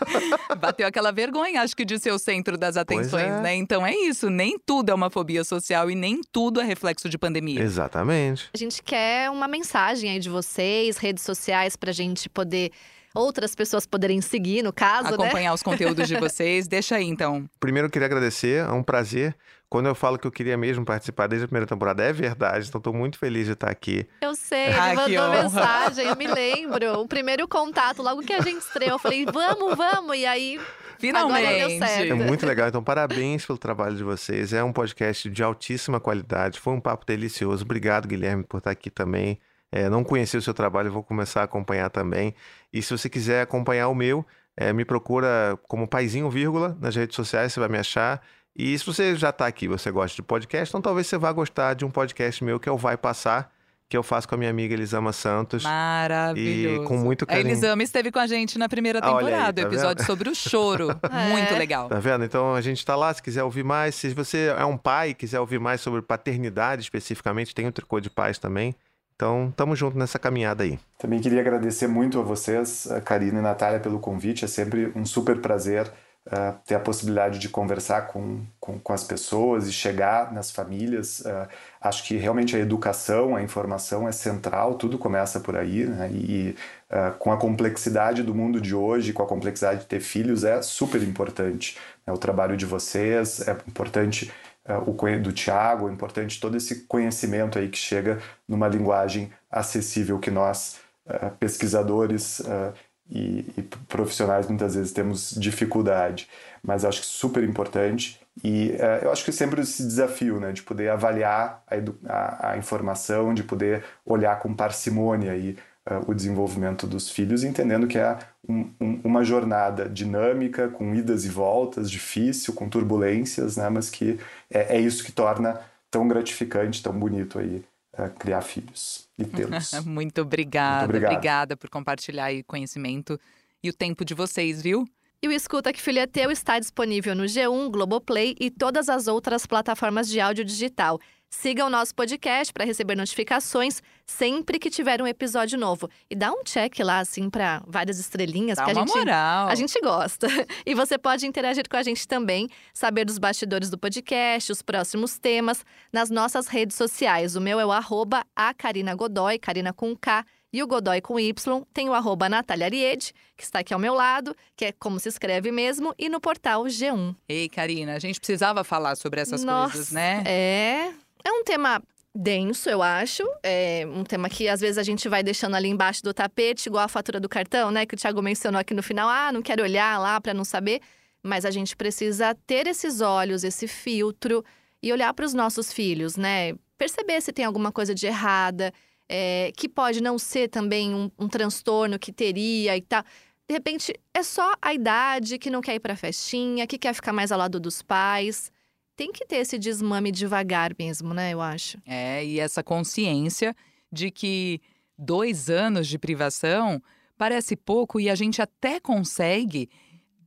Bateu 0.58 0.86
aquela 0.86 1.12
vergonha, 1.12 1.60
acho 1.60 1.76
que 1.76 1.84
de 1.84 1.98
ser 1.98 2.12
o 2.12 2.18
centro 2.18 2.56
das 2.56 2.78
atenções, 2.78 3.26
é. 3.26 3.40
né? 3.42 3.54
Então 3.54 3.86
é 3.86 3.94
isso, 3.94 4.30
nem 4.30 4.58
tudo 4.58 4.90
é 4.90 4.94
uma 4.94 5.10
fobia 5.10 5.44
social 5.44 5.90
e 5.90 5.94
nem 5.94 6.22
tudo 6.32 6.62
é 6.62 6.64
reflexo 6.64 7.10
de 7.10 7.18
pandemia. 7.18 7.60
Exatamente. 7.60 8.48
A 8.54 8.56
gente 8.56 8.82
quer 8.82 9.28
uma 9.28 9.46
mensagem 9.46 10.10
aí 10.10 10.18
de 10.18 10.30
vocês, 10.30 10.96
redes 10.96 11.24
sociais, 11.24 11.76
pra 11.76 11.92
gente 11.92 12.30
poder. 12.30 12.70
Outras 13.14 13.54
pessoas 13.54 13.86
poderem 13.86 14.20
seguir, 14.20 14.62
no 14.62 14.72
caso, 14.72 15.10
né? 15.10 15.14
Acompanhar 15.14 15.52
os 15.52 15.62
conteúdos 15.62 16.08
de 16.08 16.16
vocês, 16.16 16.66
deixa 16.68 16.96
aí 16.96 17.04
então. 17.04 17.48
Primeiro 17.60 17.86
eu 17.86 17.90
queria 17.90 18.06
agradecer, 18.06 18.66
é 18.66 18.72
um 18.72 18.82
prazer. 18.82 19.36
Quando 19.68 19.86
eu 19.86 19.94
falo 19.94 20.18
que 20.18 20.26
eu 20.26 20.30
queria 20.30 20.56
mesmo 20.56 20.84
participar 20.84 21.26
desde 21.26 21.46
a 21.46 21.48
primeira 21.48 21.66
temporada, 21.66 22.02
é 22.02 22.12
verdade. 22.12 22.68
Então 22.68 22.78
estou 22.78 22.92
muito 22.92 23.18
feliz 23.18 23.46
de 23.46 23.52
estar 23.52 23.70
aqui. 23.70 24.06
Eu 24.20 24.34
sei, 24.34 24.66
Ai, 24.66 24.92
ele 24.92 25.04
que 25.04 25.16
mandou 25.16 25.42
mensagem, 25.42 26.06
eu 26.06 26.16
me 26.16 26.26
lembro. 26.26 27.00
O 27.00 27.08
primeiro 27.08 27.48
contato, 27.48 28.02
logo 28.02 28.20
que 28.20 28.34
a 28.34 28.40
gente 28.42 28.58
estreou, 28.58 28.92
eu 28.92 28.98
falei, 28.98 29.24
vamos, 29.24 29.74
vamos. 29.74 30.16
E 30.16 30.26
aí, 30.26 30.60
Finalmente. 31.02 31.46
Agora 31.46 31.68
deu 31.68 31.78
certo. 31.78 32.12
É 32.12 32.14
muito 32.14 32.46
legal. 32.46 32.68
Então, 32.68 32.84
parabéns 32.84 33.44
pelo 33.44 33.58
trabalho 33.58 33.96
de 33.96 34.04
vocês. 34.04 34.52
É 34.52 34.62
um 34.62 34.72
podcast 34.72 35.28
de 35.28 35.42
altíssima 35.42 35.98
qualidade. 35.98 36.60
Foi 36.60 36.72
um 36.72 36.80
papo 36.80 37.04
delicioso. 37.04 37.64
Obrigado, 37.64 38.06
Guilherme, 38.06 38.44
por 38.44 38.58
estar 38.58 38.70
aqui 38.70 38.88
também. 38.88 39.40
É, 39.72 39.88
não 39.88 40.04
conheci 40.04 40.36
o 40.36 40.42
seu 40.42 40.52
trabalho, 40.52 40.92
vou 40.92 41.02
começar 41.02 41.40
a 41.40 41.44
acompanhar 41.44 41.88
também. 41.88 42.34
E 42.70 42.82
se 42.82 42.96
você 42.96 43.08
quiser 43.08 43.40
acompanhar 43.40 43.88
o 43.88 43.94
meu, 43.94 44.24
é, 44.54 44.70
me 44.70 44.84
procura 44.84 45.58
como 45.66 45.88
Paizinho 45.88 46.28
Vírgula 46.28 46.76
nas 46.78 46.94
redes 46.94 47.16
sociais, 47.16 47.54
você 47.54 47.58
vai 47.58 47.70
me 47.70 47.78
achar. 47.78 48.20
E 48.54 48.78
se 48.78 48.84
você 48.84 49.16
já 49.16 49.30
está 49.30 49.46
aqui, 49.46 49.66
você 49.66 49.90
gosta 49.90 50.14
de 50.14 50.22
podcast, 50.22 50.70
então 50.70 50.82
talvez 50.82 51.06
você 51.06 51.16
vá 51.16 51.32
gostar 51.32 51.72
de 51.72 51.86
um 51.86 51.90
podcast 51.90 52.44
meu 52.44 52.60
que 52.60 52.68
é 52.68 52.72
o 52.72 52.76
Vai 52.76 52.98
Passar, 52.98 53.50
que 53.88 53.96
eu 53.96 54.02
faço 54.02 54.28
com 54.28 54.34
a 54.34 54.38
minha 54.38 54.50
amiga 54.50 54.74
Elisama 54.74 55.10
Santos. 55.10 55.64
Maravilhoso. 55.64 56.82
E 56.82 56.86
com 56.86 56.98
muito 56.98 57.24
A 57.24 57.28
carinho. 57.28 57.48
Elisama 57.48 57.82
esteve 57.82 58.12
com 58.12 58.18
a 58.18 58.26
gente 58.26 58.58
na 58.58 58.68
primeira 58.68 58.98
olha 58.98 59.08
aí, 59.08 59.24
temporada, 59.24 59.62
tá 59.62 59.68
o 59.68 59.70
episódio 59.70 60.04
sobre 60.04 60.28
o 60.28 60.34
choro. 60.34 60.88
É. 61.10 61.28
Muito 61.30 61.54
legal. 61.54 61.88
Tá 61.88 61.98
vendo? 61.98 62.24
Então 62.24 62.54
a 62.54 62.60
gente 62.60 62.84
tá 62.84 62.94
lá, 62.94 63.12
se 63.12 63.22
quiser 63.22 63.42
ouvir 63.42 63.64
mais. 63.64 63.94
Se 63.94 64.12
você 64.12 64.54
é 64.56 64.64
um 64.64 64.76
pai 64.76 65.10
e 65.10 65.14
quiser 65.14 65.40
ouvir 65.40 65.58
mais 65.58 65.80
sobre 65.80 66.02
paternidade 66.02 66.82
especificamente, 66.82 67.54
tem 67.54 67.66
o 67.66 67.72
Tricô 67.72 68.00
de 68.00 68.10
Pais 68.10 68.38
também. 68.38 68.74
Então, 69.22 69.54
tamo 69.56 69.76
junto 69.76 69.96
nessa 69.96 70.18
caminhada 70.18 70.64
aí. 70.64 70.80
Também 70.98 71.20
queria 71.20 71.40
agradecer 71.40 71.86
muito 71.86 72.18
a 72.18 72.22
vocês, 72.22 72.90
a 72.90 73.00
Karina 73.00 73.38
e 73.38 73.42
Natália, 73.42 73.78
pelo 73.78 74.00
convite. 74.00 74.44
É 74.44 74.48
sempre 74.48 74.90
um 74.96 75.06
super 75.06 75.40
prazer 75.40 75.86
uh, 76.26 76.58
ter 76.66 76.74
a 76.74 76.80
possibilidade 76.80 77.38
de 77.38 77.48
conversar 77.48 78.08
com, 78.08 78.40
com, 78.58 78.80
com, 78.80 78.92
as 78.92 79.04
pessoas 79.04 79.68
e 79.68 79.72
chegar 79.72 80.32
nas 80.32 80.50
famílias. 80.50 81.20
Uh, 81.20 81.46
acho 81.80 82.02
que 82.02 82.16
realmente 82.16 82.56
a 82.56 82.58
educação, 82.58 83.36
a 83.36 83.42
informação 83.44 84.08
é 84.08 84.10
central, 84.10 84.74
tudo 84.74 84.98
começa 84.98 85.38
por 85.38 85.56
aí. 85.56 85.84
Né? 85.86 86.10
E 86.12 86.56
uh, 86.90 87.16
com 87.16 87.30
a 87.30 87.36
complexidade 87.36 88.24
do 88.24 88.34
mundo 88.34 88.60
de 88.60 88.74
hoje, 88.74 89.12
com 89.12 89.22
a 89.22 89.26
complexidade 89.26 89.82
de 89.82 89.86
ter 89.86 90.00
filhos, 90.00 90.42
é 90.42 90.60
super 90.62 91.00
importante. 91.00 91.78
Né? 92.04 92.12
O 92.12 92.18
trabalho 92.18 92.56
de 92.56 92.66
vocês 92.66 93.46
é 93.46 93.52
importante. 93.68 94.32
Uh, 94.68 94.90
o 94.90 95.18
do 95.18 95.32
Tiago, 95.32 95.88
é 95.88 95.92
importante 95.92 96.40
todo 96.40 96.56
esse 96.56 96.84
conhecimento 96.84 97.58
aí 97.58 97.68
que 97.68 97.78
chega 97.78 98.20
numa 98.46 98.68
linguagem 98.68 99.32
acessível 99.50 100.20
que 100.20 100.30
nós, 100.30 100.78
uh, 101.04 101.30
pesquisadores 101.38 102.38
uh, 102.40 102.72
e, 103.10 103.44
profissionais, 103.88 104.46
muitas 104.46 104.76
vezes 104.76 104.92
temos 104.92 105.32
dificuldade. 105.32 106.28
Mas 106.62 106.84
acho 106.84 107.00
que 107.00 107.06
super 107.06 107.42
importante 107.42 108.20
e 108.42 108.72
eu 109.02 109.12
acho 109.12 109.24
que 109.26 109.32
sempre 109.32 109.60
esse 109.60 109.82
desafio 109.82 110.40
né, 110.40 110.52
de 110.52 110.62
poder 110.62 110.88
avaliar 110.88 111.62
a, 111.66 111.74
a, 112.08 112.52
a 112.52 112.56
informação, 112.56 113.34
de 113.34 113.42
poder 113.42 113.84
olhar 114.06 114.38
com 114.38 114.54
parcimônia 114.54 115.32
aí 115.32 115.58
o 116.06 116.14
desenvolvimento 116.14 116.86
dos 116.86 117.10
filhos, 117.10 117.44
entendendo 117.44 117.86
que 117.86 117.98
é 117.98 118.16
um, 118.48 118.70
um, 118.80 119.00
uma 119.04 119.24
jornada 119.24 119.88
dinâmica, 119.88 120.68
com 120.68 120.94
idas 120.94 121.24
e 121.24 121.28
voltas, 121.28 121.90
difícil, 121.90 122.54
com 122.54 122.68
turbulências, 122.68 123.56
né? 123.56 123.68
mas 123.68 123.88
que 123.88 124.18
é, 124.50 124.76
é 124.76 124.80
isso 124.80 125.04
que 125.04 125.12
torna 125.12 125.60
tão 125.90 126.08
gratificante, 126.08 126.82
tão 126.82 126.92
bonito 126.92 127.38
aí 127.38 127.64
uh, 127.98 128.10
criar 128.18 128.42
filhos 128.42 129.08
e 129.18 129.24
tê-los. 129.24 129.72
Muito 129.86 130.22
obrigada, 130.22 130.92
Muito 130.92 131.04
obrigada 131.04 131.56
por 131.56 131.70
compartilhar 131.70 132.32
o 132.32 132.44
conhecimento 132.44 133.18
e 133.62 133.70
o 133.70 133.72
tempo 133.72 134.04
de 134.04 134.14
vocês, 134.14 134.60
viu? 134.60 134.84
E 135.22 135.28
o 135.28 135.32
Escuta 135.32 135.72
Que 135.72 135.80
Filho 135.80 136.00
é 136.00 136.06
Teu 136.06 136.32
está 136.32 136.58
disponível 136.58 137.14
no 137.14 137.22
G1, 137.24 137.70
Globoplay 137.70 138.34
e 138.40 138.50
todas 138.50 138.88
as 138.88 139.06
outras 139.06 139.46
plataformas 139.46 140.08
de 140.08 140.20
áudio 140.20 140.44
digital. 140.44 140.98
Siga 141.34 141.64
o 141.64 141.70
nosso 141.70 141.94
podcast 141.94 142.52
para 142.52 142.66
receber 142.66 142.94
notificações 142.94 143.82
sempre 144.06 144.58
que 144.58 144.68
tiver 144.68 145.00
um 145.00 145.06
episódio 145.06 145.58
novo. 145.58 145.88
E 146.10 146.14
dá 146.14 146.30
um 146.30 146.44
check 146.44 146.78
lá, 146.80 146.98
assim, 146.98 147.30
para 147.30 147.62
várias 147.66 147.98
estrelinhas. 147.98 148.58
Dá 148.58 148.66
que 148.66 148.72
uma 148.72 148.82
a 148.82 148.86
gente, 148.86 148.98
moral. 148.98 149.48
A 149.48 149.54
gente 149.54 149.80
gosta. 149.80 150.28
E 150.66 150.74
você 150.74 150.98
pode 150.98 151.26
interagir 151.26 151.68
com 151.68 151.76
a 151.76 151.82
gente 151.82 152.06
também, 152.06 152.48
saber 152.72 153.06
dos 153.06 153.18
bastidores 153.18 153.70
do 153.70 153.78
podcast, 153.78 154.52
os 154.52 154.60
próximos 154.60 155.18
temas, 155.18 155.64
nas 155.90 156.10
nossas 156.10 156.46
redes 156.48 156.76
sociais. 156.76 157.34
O 157.34 157.40
meu 157.40 157.58
é 157.58 157.64
o 157.64 157.72
arroba 157.72 158.24
a 158.36 158.52
Karina 158.52 158.94
Godoy, 158.94 159.38
Karina 159.38 159.72
com 159.72 159.96
K 159.96 160.24
e 160.52 160.62
o 160.62 160.66
Godoy 160.66 161.00
com 161.00 161.18
Y. 161.18 161.62
Tem 161.72 161.88
o 161.88 161.94
arroba 161.94 162.28
Natália 162.28 162.66
Ariede, 162.66 163.14
que 163.36 163.42
está 163.42 163.60
aqui 163.60 163.72
ao 163.72 163.80
meu 163.80 163.94
lado, 163.94 164.36
que 164.54 164.66
é 164.66 164.72
como 164.72 165.00
se 165.00 165.08
escreve 165.08 165.50
mesmo, 165.50 165.94
e 165.98 166.10
no 166.10 166.20
portal 166.20 166.64
G1. 166.64 167.16
Ei, 167.26 167.48
Karina, 167.48 167.94
a 167.94 167.98
gente 167.98 168.20
precisava 168.20 168.62
falar 168.62 168.96
sobre 168.96 169.20
essas 169.20 169.42
Nossa, 169.42 169.72
coisas, 169.72 169.92
né? 169.92 170.22
É. 170.26 170.92
É 171.24 171.30
um 171.30 171.44
tema 171.44 171.82
denso, 172.14 172.68
eu 172.68 172.82
acho. 172.82 173.22
É 173.42 173.86
um 173.86 174.04
tema 174.04 174.28
que 174.28 174.48
às 174.48 174.60
vezes 174.60 174.78
a 174.78 174.82
gente 174.82 175.08
vai 175.08 175.22
deixando 175.22 175.54
ali 175.54 175.68
embaixo 175.68 176.02
do 176.02 176.12
tapete, 176.12 176.66
igual 176.66 176.84
a 176.84 176.88
fatura 176.88 177.18
do 177.18 177.28
cartão, 177.28 177.70
né? 177.70 177.86
Que 177.86 177.94
o 177.94 177.98
Thiago 177.98 178.20
mencionou 178.22 178.60
aqui 178.60 178.74
no 178.74 178.82
final. 178.82 179.08
Ah, 179.08 179.32
não 179.32 179.42
quero 179.42 179.62
olhar 179.62 179.98
lá 179.98 180.20
para 180.20 180.34
não 180.34 180.44
saber. 180.44 180.80
Mas 181.22 181.44
a 181.44 181.50
gente 181.50 181.76
precisa 181.76 182.34
ter 182.46 182.66
esses 182.66 183.00
olhos, 183.00 183.44
esse 183.44 183.68
filtro 183.68 184.44
e 184.82 184.92
olhar 184.92 185.14
para 185.14 185.24
os 185.24 185.32
nossos 185.32 185.72
filhos, 185.72 186.16
né? 186.16 186.54
Perceber 186.76 187.20
se 187.20 187.32
tem 187.32 187.44
alguma 187.44 187.70
coisa 187.70 187.94
de 187.94 188.06
errada, 188.06 188.72
é, 189.08 189.52
que 189.56 189.68
pode 189.68 190.02
não 190.02 190.18
ser 190.18 190.48
também 190.48 190.92
um, 190.92 191.08
um 191.16 191.28
transtorno 191.28 191.98
que 191.98 192.12
teria 192.12 192.76
e 192.76 192.82
tal. 192.82 193.04
De 193.48 193.54
repente, 193.54 193.94
é 194.12 194.22
só 194.24 194.52
a 194.60 194.74
idade 194.74 195.38
que 195.38 195.50
não 195.50 195.60
quer 195.60 195.76
ir 195.76 195.80
para 195.80 195.94
festinha, 195.94 196.66
que 196.66 196.76
quer 196.76 196.92
ficar 196.92 197.12
mais 197.12 197.30
ao 197.30 197.38
lado 197.38 197.60
dos 197.60 197.82
pais 197.82 198.50
tem 198.96 199.12
que 199.12 199.24
ter 199.26 199.36
esse 199.36 199.58
desmame 199.58 200.12
devagar 200.12 200.72
mesmo, 200.78 201.14
né? 201.14 201.32
Eu 201.32 201.40
acho. 201.40 201.78
É, 201.86 202.24
e 202.24 202.38
essa 202.38 202.62
consciência 202.62 203.54
de 203.90 204.10
que 204.10 204.60
dois 204.98 205.50
anos 205.50 205.86
de 205.88 205.98
privação 205.98 206.82
parece 207.16 207.56
pouco 207.56 208.00
e 208.00 208.08
a 208.08 208.14
gente 208.14 208.40
até 208.40 208.80
consegue. 208.80 209.68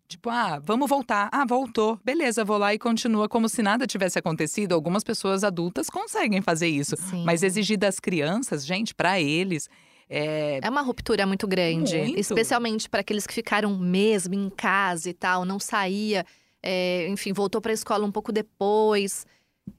Tipo, 0.07 0.29
ah, 0.29 0.59
vamos 0.59 0.87
voltar. 0.87 1.29
Ah, 1.31 1.45
voltou. 1.45 1.99
Beleza, 2.03 2.45
vou 2.45 2.57
lá 2.57 2.73
e 2.73 2.79
continua 2.79 3.27
como 3.27 3.49
se 3.49 3.63
nada 3.63 3.87
tivesse 3.87 4.19
acontecido. 4.19 4.73
Algumas 4.73 5.03
pessoas 5.03 5.43
adultas 5.43 5.89
conseguem 5.89 6.41
fazer 6.41 6.67
isso. 6.67 6.95
Sim. 6.95 7.23
Mas 7.25 7.41
exigir 7.41 7.77
das 7.77 7.99
crianças, 7.99 8.65
gente, 8.65 8.93
para 8.93 9.19
eles. 9.19 9.67
É... 10.07 10.59
é 10.61 10.69
uma 10.69 10.81
ruptura 10.81 11.25
muito 11.25 11.47
grande. 11.47 11.97
Muito. 11.97 12.19
Especialmente 12.19 12.87
para 12.87 13.01
aqueles 13.01 13.25
que 13.25 13.33
ficaram 13.33 13.75
mesmo 13.75 14.35
em 14.35 14.49
casa 14.49 15.09
e 15.09 15.13
tal, 15.13 15.43
não 15.43 15.59
saía 15.59 16.23
é, 16.65 17.07
enfim, 17.07 17.31
voltou 17.31 17.61
para 17.61 17.71
a 17.71 17.73
escola 17.73 18.03
um 18.05 18.11
pouco 18.11 18.31
depois. 18.31 19.25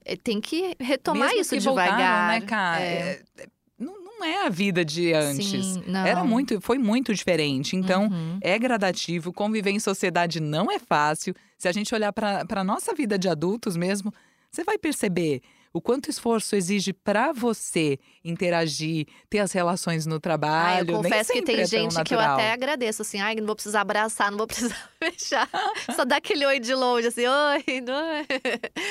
É, 0.05 0.15
tem 0.15 0.39
que 0.39 0.73
retomar 0.79 1.27
Mesmo 1.29 1.41
isso 1.41 1.49
que 1.51 1.59
devagar. 1.59 1.89
Voltaram, 1.89 2.27
né, 2.27 2.41
cara? 2.41 2.81
É. 2.81 3.21
é 3.37 3.47
não, 3.77 4.01
não 4.01 4.23
é 4.23 4.45
a 4.45 4.49
vida 4.49 4.83
de 4.83 5.13
antes. 5.13 5.45
Sim, 5.45 5.83
Era 5.93 6.23
muito, 6.23 6.59
foi 6.61 6.77
muito 6.77 7.13
diferente. 7.13 7.75
Então, 7.75 8.07
uhum. 8.07 8.39
é 8.41 8.57
gradativo. 8.57 9.33
Conviver 9.33 9.71
em 9.71 9.79
sociedade 9.79 10.39
não 10.39 10.71
é 10.71 10.79
fácil. 10.79 11.35
Se 11.57 11.67
a 11.67 11.71
gente 11.71 11.93
olhar 11.93 12.11
para 12.13 12.43
a 12.49 12.63
nossa 12.63 12.95
vida 12.95 13.19
de 13.19 13.29
adultos 13.29 13.75
mesmo, 13.75 14.11
você 14.49 14.63
vai 14.63 14.77
perceber 14.77 15.41
o 15.73 15.81
quanto 15.81 16.09
esforço 16.09 16.55
exige 16.55 16.93
para 16.93 17.31
você 17.31 17.99
interagir, 18.23 19.05
ter 19.29 19.39
as 19.39 19.51
relações 19.51 20.05
no 20.05 20.19
trabalho. 20.19 20.89
Ah, 20.89 20.91
eu 20.97 21.03
confesso 21.03 21.31
que 21.33 21.41
tem 21.41 21.61
é 21.61 21.65
gente 21.65 22.01
que 22.03 22.13
eu 22.13 22.19
até 22.19 22.51
agradeço, 22.51 23.01
assim, 23.01 23.19
ai, 23.19 23.35
não 23.35 23.45
vou 23.45 23.55
precisar 23.55 23.81
abraçar, 23.81 24.31
não 24.31 24.37
vou 24.37 24.47
precisar 24.47 24.89
beijar. 24.99 25.49
Só 25.95 26.03
dá 26.05 26.17
aquele 26.17 26.45
oi 26.45 26.59
de 26.59 26.73
longe, 26.73 27.07
assim, 27.07 27.25
oi, 27.27 27.81
não 27.81 27.93
é? 27.99 28.25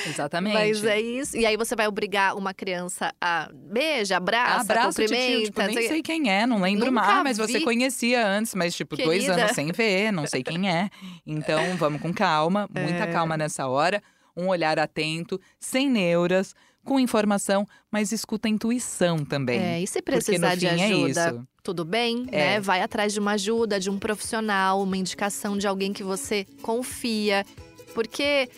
Exatamente. 0.07 0.55
Mas 0.55 0.85
é 0.85 1.01
isso. 1.01 1.37
E 1.37 1.45
aí 1.47 1.57
você 1.57 1.75
vai 1.75 1.87
obrigar 1.87 2.37
uma 2.37 2.55
criança 2.55 3.13
a 3.21 3.49
beija, 3.53 4.17
abraça, 4.17 4.73
abraça 4.73 5.03
cumprimenta. 5.03 5.27
Tio, 5.37 5.45
tipo, 5.45 5.63
nem 5.63 5.89
sei 5.89 6.03
quem 6.03 6.31
é, 6.31 6.47
não 6.47 6.61
lembro 6.61 6.87
Nunca 6.91 7.07
mais, 7.07 7.23
mas 7.25 7.37
vi. 7.39 7.43
você 7.53 7.61
conhecia 7.61 8.27
antes, 8.27 8.55
mas 8.55 8.75
tipo, 8.75 8.97
Querida. 8.97 9.15
dois 9.15 9.29
anos 9.29 9.53
sem 9.53 9.73
ver, 9.73 10.13
não 10.13 10.27
sei 10.27 10.43
quem 10.43 10.71
é. 10.71 10.89
Então, 11.27 11.77
vamos 11.77 12.01
com 12.01 12.13
calma, 12.13 12.69
muita 12.73 13.05
É. 13.05 13.13
calma 13.13 13.37
nessa 13.37 13.67
hora. 13.67 14.03
Um 14.37 14.49
olhar 14.49 14.79
atento, 14.79 15.41
sem 15.59 15.89
neuras, 15.91 16.55
com 16.85 17.01
informação, 17.01 17.67
mas 17.91 18.13
escuta 18.13 18.47
a 18.47 18.51
intuição 18.51 19.25
também. 19.25 19.59
É, 19.59 19.81
e 19.83 19.87
se 19.87 20.01
precisar 20.03 20.55
de 20.55 20.67
é 20.67 20.71
ajuda, 20.71 21.31
isso. 21.31 21.49
tudo 21.63 21.85
bem, 21.85 22.27
É. 22.31 22.37
né? 22.55 22.61
Vai 22.61 22.81
atrás 22.83 23.13
de 23.13 23.19
uma 23.19 23.33
ajuda, 23.33 23.81
de 23.81 23.91
um 23.91 23.99
profissional, 23.99 24.83
uma 24.83 24.97
indicação 24.97 25.59
de 25.59 25.67
alguém 25.67 25.93
que 25.93 26.05
você 26.05 26.45
confia. 26.63 27.45
Porque 27.95 28.49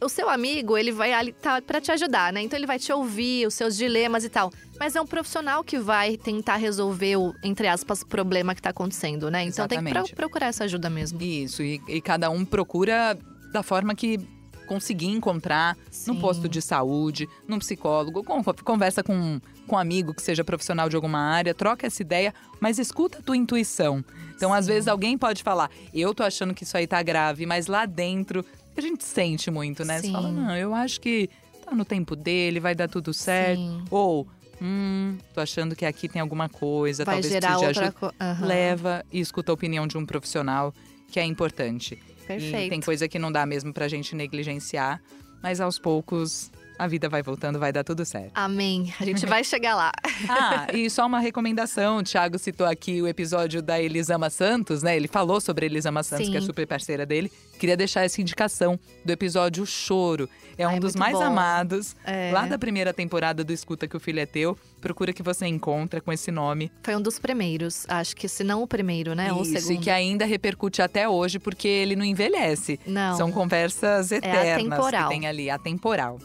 o 0.00 0.08
seu 0.08 0.28
amigo, 0.28 0.76
ele 0.76 0.92
vai 0.92 1.12
ali 1.12 1.32
tá 1.32 1.60
para 1.62 1.80
te 1.80 1.90
ajudar, 1.90 2.32
né? 2.32 2.42
Então 2.42 2.58
ele 2.58 2.66
vai 2.66 2.78
te 2.78 2.92
ouvir, 2.92 3.46
os 3.46 3.54
seus 3.54 3.76
dilemas 3.76 4.24
e 4.24 4.28
tal. 4.28 4.52
Mas 4.78 4.94
é 4.94 5.00
um 5.00 5.06
profissional 5.06 5.64
que 5.64 5.78
vai 5.78 6.16
tentar 6.16 6.56
resolver 6.56 7.16
o, 7.16 7.32
entre 7.42 7.66
aspas, 7.68 8.04
problema 8.04 8.54
que 8.54 8.60
tá 8.62 8.70
acontecendo, 8.70 9.30
né? 9.30 9.44
Então 9.44 9.66
tem 9.66 9.78
que 9.78 9.84
Exatamente. 9.84 10.08
pro- 10.10 10.16
procurar 10.16 10.46
essa 10.48 10.64
ajuda 10.64 10.90
mesmo. 10.90 11.20
Isso, 11.22 11.62
e, 11.62 11.80
e 11.88 12.00
cada 12.00 12.30
um 12.30 12.44
procura 12.44 13.16
da 13.52 13.62
forma 13.62 13.94
que 13.94 14.18
conseguir 14.66 15.08
encontrar 15.08 15.76
Sim. 15.90 16.14
posto 16.20 16.48
de 16.48 16.60
saúde, 16.62 17.28
num 17.46 17.58
psicólogo, 17.58 18.22
con- 18.24 18.42
conversa 18.64 19.02
com, 19.02 19.40
com 19.66 19.76
um 19.76 19.78
amigo 19.78 20.14
que 20.14 20.22
seja 20.22 20.42
profissional 20.44 20.88
de 20.88 20.96
alguma 20.96 21.18
área, 21.18 21.54
troca 21.54 21.86
essa 21.86 22.02
ideia, 22.02 22.32
mas 22.60 22.78
escuta 22.78 23.18
a 23.18 23.22
tua 23.22 23.36
intuição. 23.36 24.04
Então, 24.34 24.52
às 24.52 24.64
Sim. 24.66 24.72
vezes, 24.72 24.88
alguém 24.88 25.16
pode 25.18 25.42
falar, 25.42 25.70
eu 25.92 26.14
tô 26.14 26.22
achando 26.22 26.54
que 26.54 26.64
isso 26.64 26.76
aí 26.76 26.86
tá 26.86 27.02
grave, 27.02 27.46
mas 27.46 27.66
lá 27.66 27.84
dentro 27.86 28.44
a 28.76 28.80
gente 28.80 29.04
sente 29.04 29.50
muito, 29.50 29.84
né? 29.84 29.98
Você 30.00 30.06
Sim. 30.06 30.12
fala, 30.12 30.30
não, 30.32 30.56
eu 30.56 30.74
acho 30.74 31.00
que 31.00 31.28
tá 31.64 31.74
no 31.74 31.84
tempo 31.84 32.16
dele, 32.16 32.58
vai 32.58 32.74
dar 32.74 32.88
tudo 32.88 33.12
certo. 33.12 33.58
Sim. 33.60 33.84
Ou, 33.90 34.26
hum, 34.60 35.18
tô 35.34 35.40
achando 35.40 35.76
que 35.76 35.84
aqui 35.84 36.08
tem 36.08 36.22
alguma 36.22 36.48
coisa, 36.48 37.04
Vai 37.04 37.16
talvez 37.16 37.32
gerar 37.32 37.48
precise 37.58 37.66
outra 37.68 37.86
ajuda. 37.88 38.12
coisa. 38.16 38.46
Leva 38.46 39.04
e 39.12 39.20
escuta 39.20 39.52
a 39.52 39.54
opinião 39.54 39.86
de 39.86 39.98
um 39.98 40.06
profissional, 40.06 40.72
que 41.10 41.20
é 41.20 41.24
importante. 41.24 41.98
E 42.36 42.40
Perfeito. 42.40 42.70
tem 42.70 42.80
coisa 42.80 43.08
que 43.08 43.18
não 43.18 43.30
dá 43.32 43.44
mesmo 43.46 43.72
pra 43.72 43.88
gente 43.88 44.14
negligenciar, 44.14 45.02
mas 45.42 45.60
aos 45.60 45.78
poucos 45.78 46.50
a 46.82 46.86
vida 46.88 47.08
vai 47.08 47.22
voltando, 47.22 47.58
vai 47.58 47.72
dar 47.72 47.84
tudo 47.84 48.04
certo. 48.04 48.32
Amém. 48.34 48.92
A 48.98 49.04
gente 49.04 49.24
vai 49.24 49.44
chegar 49.44 49.74
lá. 49.74 49.92
Ah, 50.28 50.68
e 50.72 50.88
só 50.88 51.06
uma 51.06 51.18
recomendação: 51.18 51.98
o 51.98 52.02
Thiago 52.02 52.38
citou 52.38 52.66
aqui 52.66 53.02
o 53.02 53.08
episódio 53.08 53.60
da 53.60 53.80
Elisama 53.80 54.30
Santos, 54.30 54.82
né? 54.82 54.96
Ele 54.96 55.08
falou 55.08 55.40
sobre 55.40 55.66
a 55.66 55.68
Elisama 55.68 56.02
Santos, 56.02 56.28
que 56.28 56.36
é 56.36 56.40
Sim. 56.40 56.46
super 56.46 56.66
parceira 56.66 57.04
dele. 57.04 57.30
Queria 57.58 57.76
deixar 57.76 58.04
essa 58.04 58.20
indicação 58.20 58.78
do 59.04 59.10
episódio 59.10 59.66
Choro. 59.66 60.28
É 60.56 60.66
um 60.66 60.70
Ai, 60.72 60.80
dos 60.80 60.94
muito 60.94 60.98
mais 61.00 61.14
bom. 61.16 61.24
amados. 61.24 61.96
É. 62.04 62.30
Lá 62.32 62.46
da 62.46 62.58
primeira 62.58 62.92
temporada 62.92 63.42
do 63.42 63.52
Escuta 63.52 63.88
que 63.88 63.96
o 63.96 64.00
Filho 64.00 64.20
é 64.20 64.26
Teu. 64.26 64.56
Procura 64.80 65.12
que 65.12 65.22
você 65.22 65.46
encontra 65.46 66.00
com 66.00 66.12
esse 66.12 66.30
nome. 66.30 66.70
Foi 66.82 66.94
um 66.94 67.00
dos 67.00 67.18
primeiros. 67.18 67.84
Acho 67.88 68.14
que 68.14 68.28
se 68.28 68.44
não 68.44 68.62
o 68.62 68.66
primeiro, 68.66 69.14
né? 69.14 69.32
Ou 69.32 69.40
o 69.40 69.42
Isso, 69.42 69.52
segundo. 69.60 69.80
e 69.80 69.84
que 69.84 69.90
ainda 69.90 70.24
repercute 70.24 70.82
até 70.82 71.08
hoje, 71.08 71.38
porque 71.38 71.66
ele 71.68 71.96
não 71.96 72.04
envelhece. 72.04 72.78
Não. 72.86 73.16
São 73.16 73.32
conversas 73.32 74.12
eternas 74.12 74.58
atemporal. 74.58 75.08
que 75.08 75.14
tem 75.14 75.26
ali, 75.26 75.50
atemporal. 75.50 76.18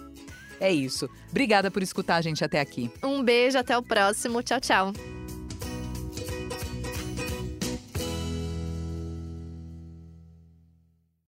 É 0.60 0.72
isso. 0.72 1.10
Obrigada 1.30 1.70
por 1.70 1.84
escutar 1.84 2.16
a 2.16 2.22
gente 2.22 2.44
até 2.44 2.60
aqui. 2.60 2.92
Um 3.04 3.24
beijo, 3.24 3.58
até 3.58 3.78
o 3.78 3.84
próximo. 3.84 4.42
Tchau, 4.42 4.60
tchau. 4.60 4.94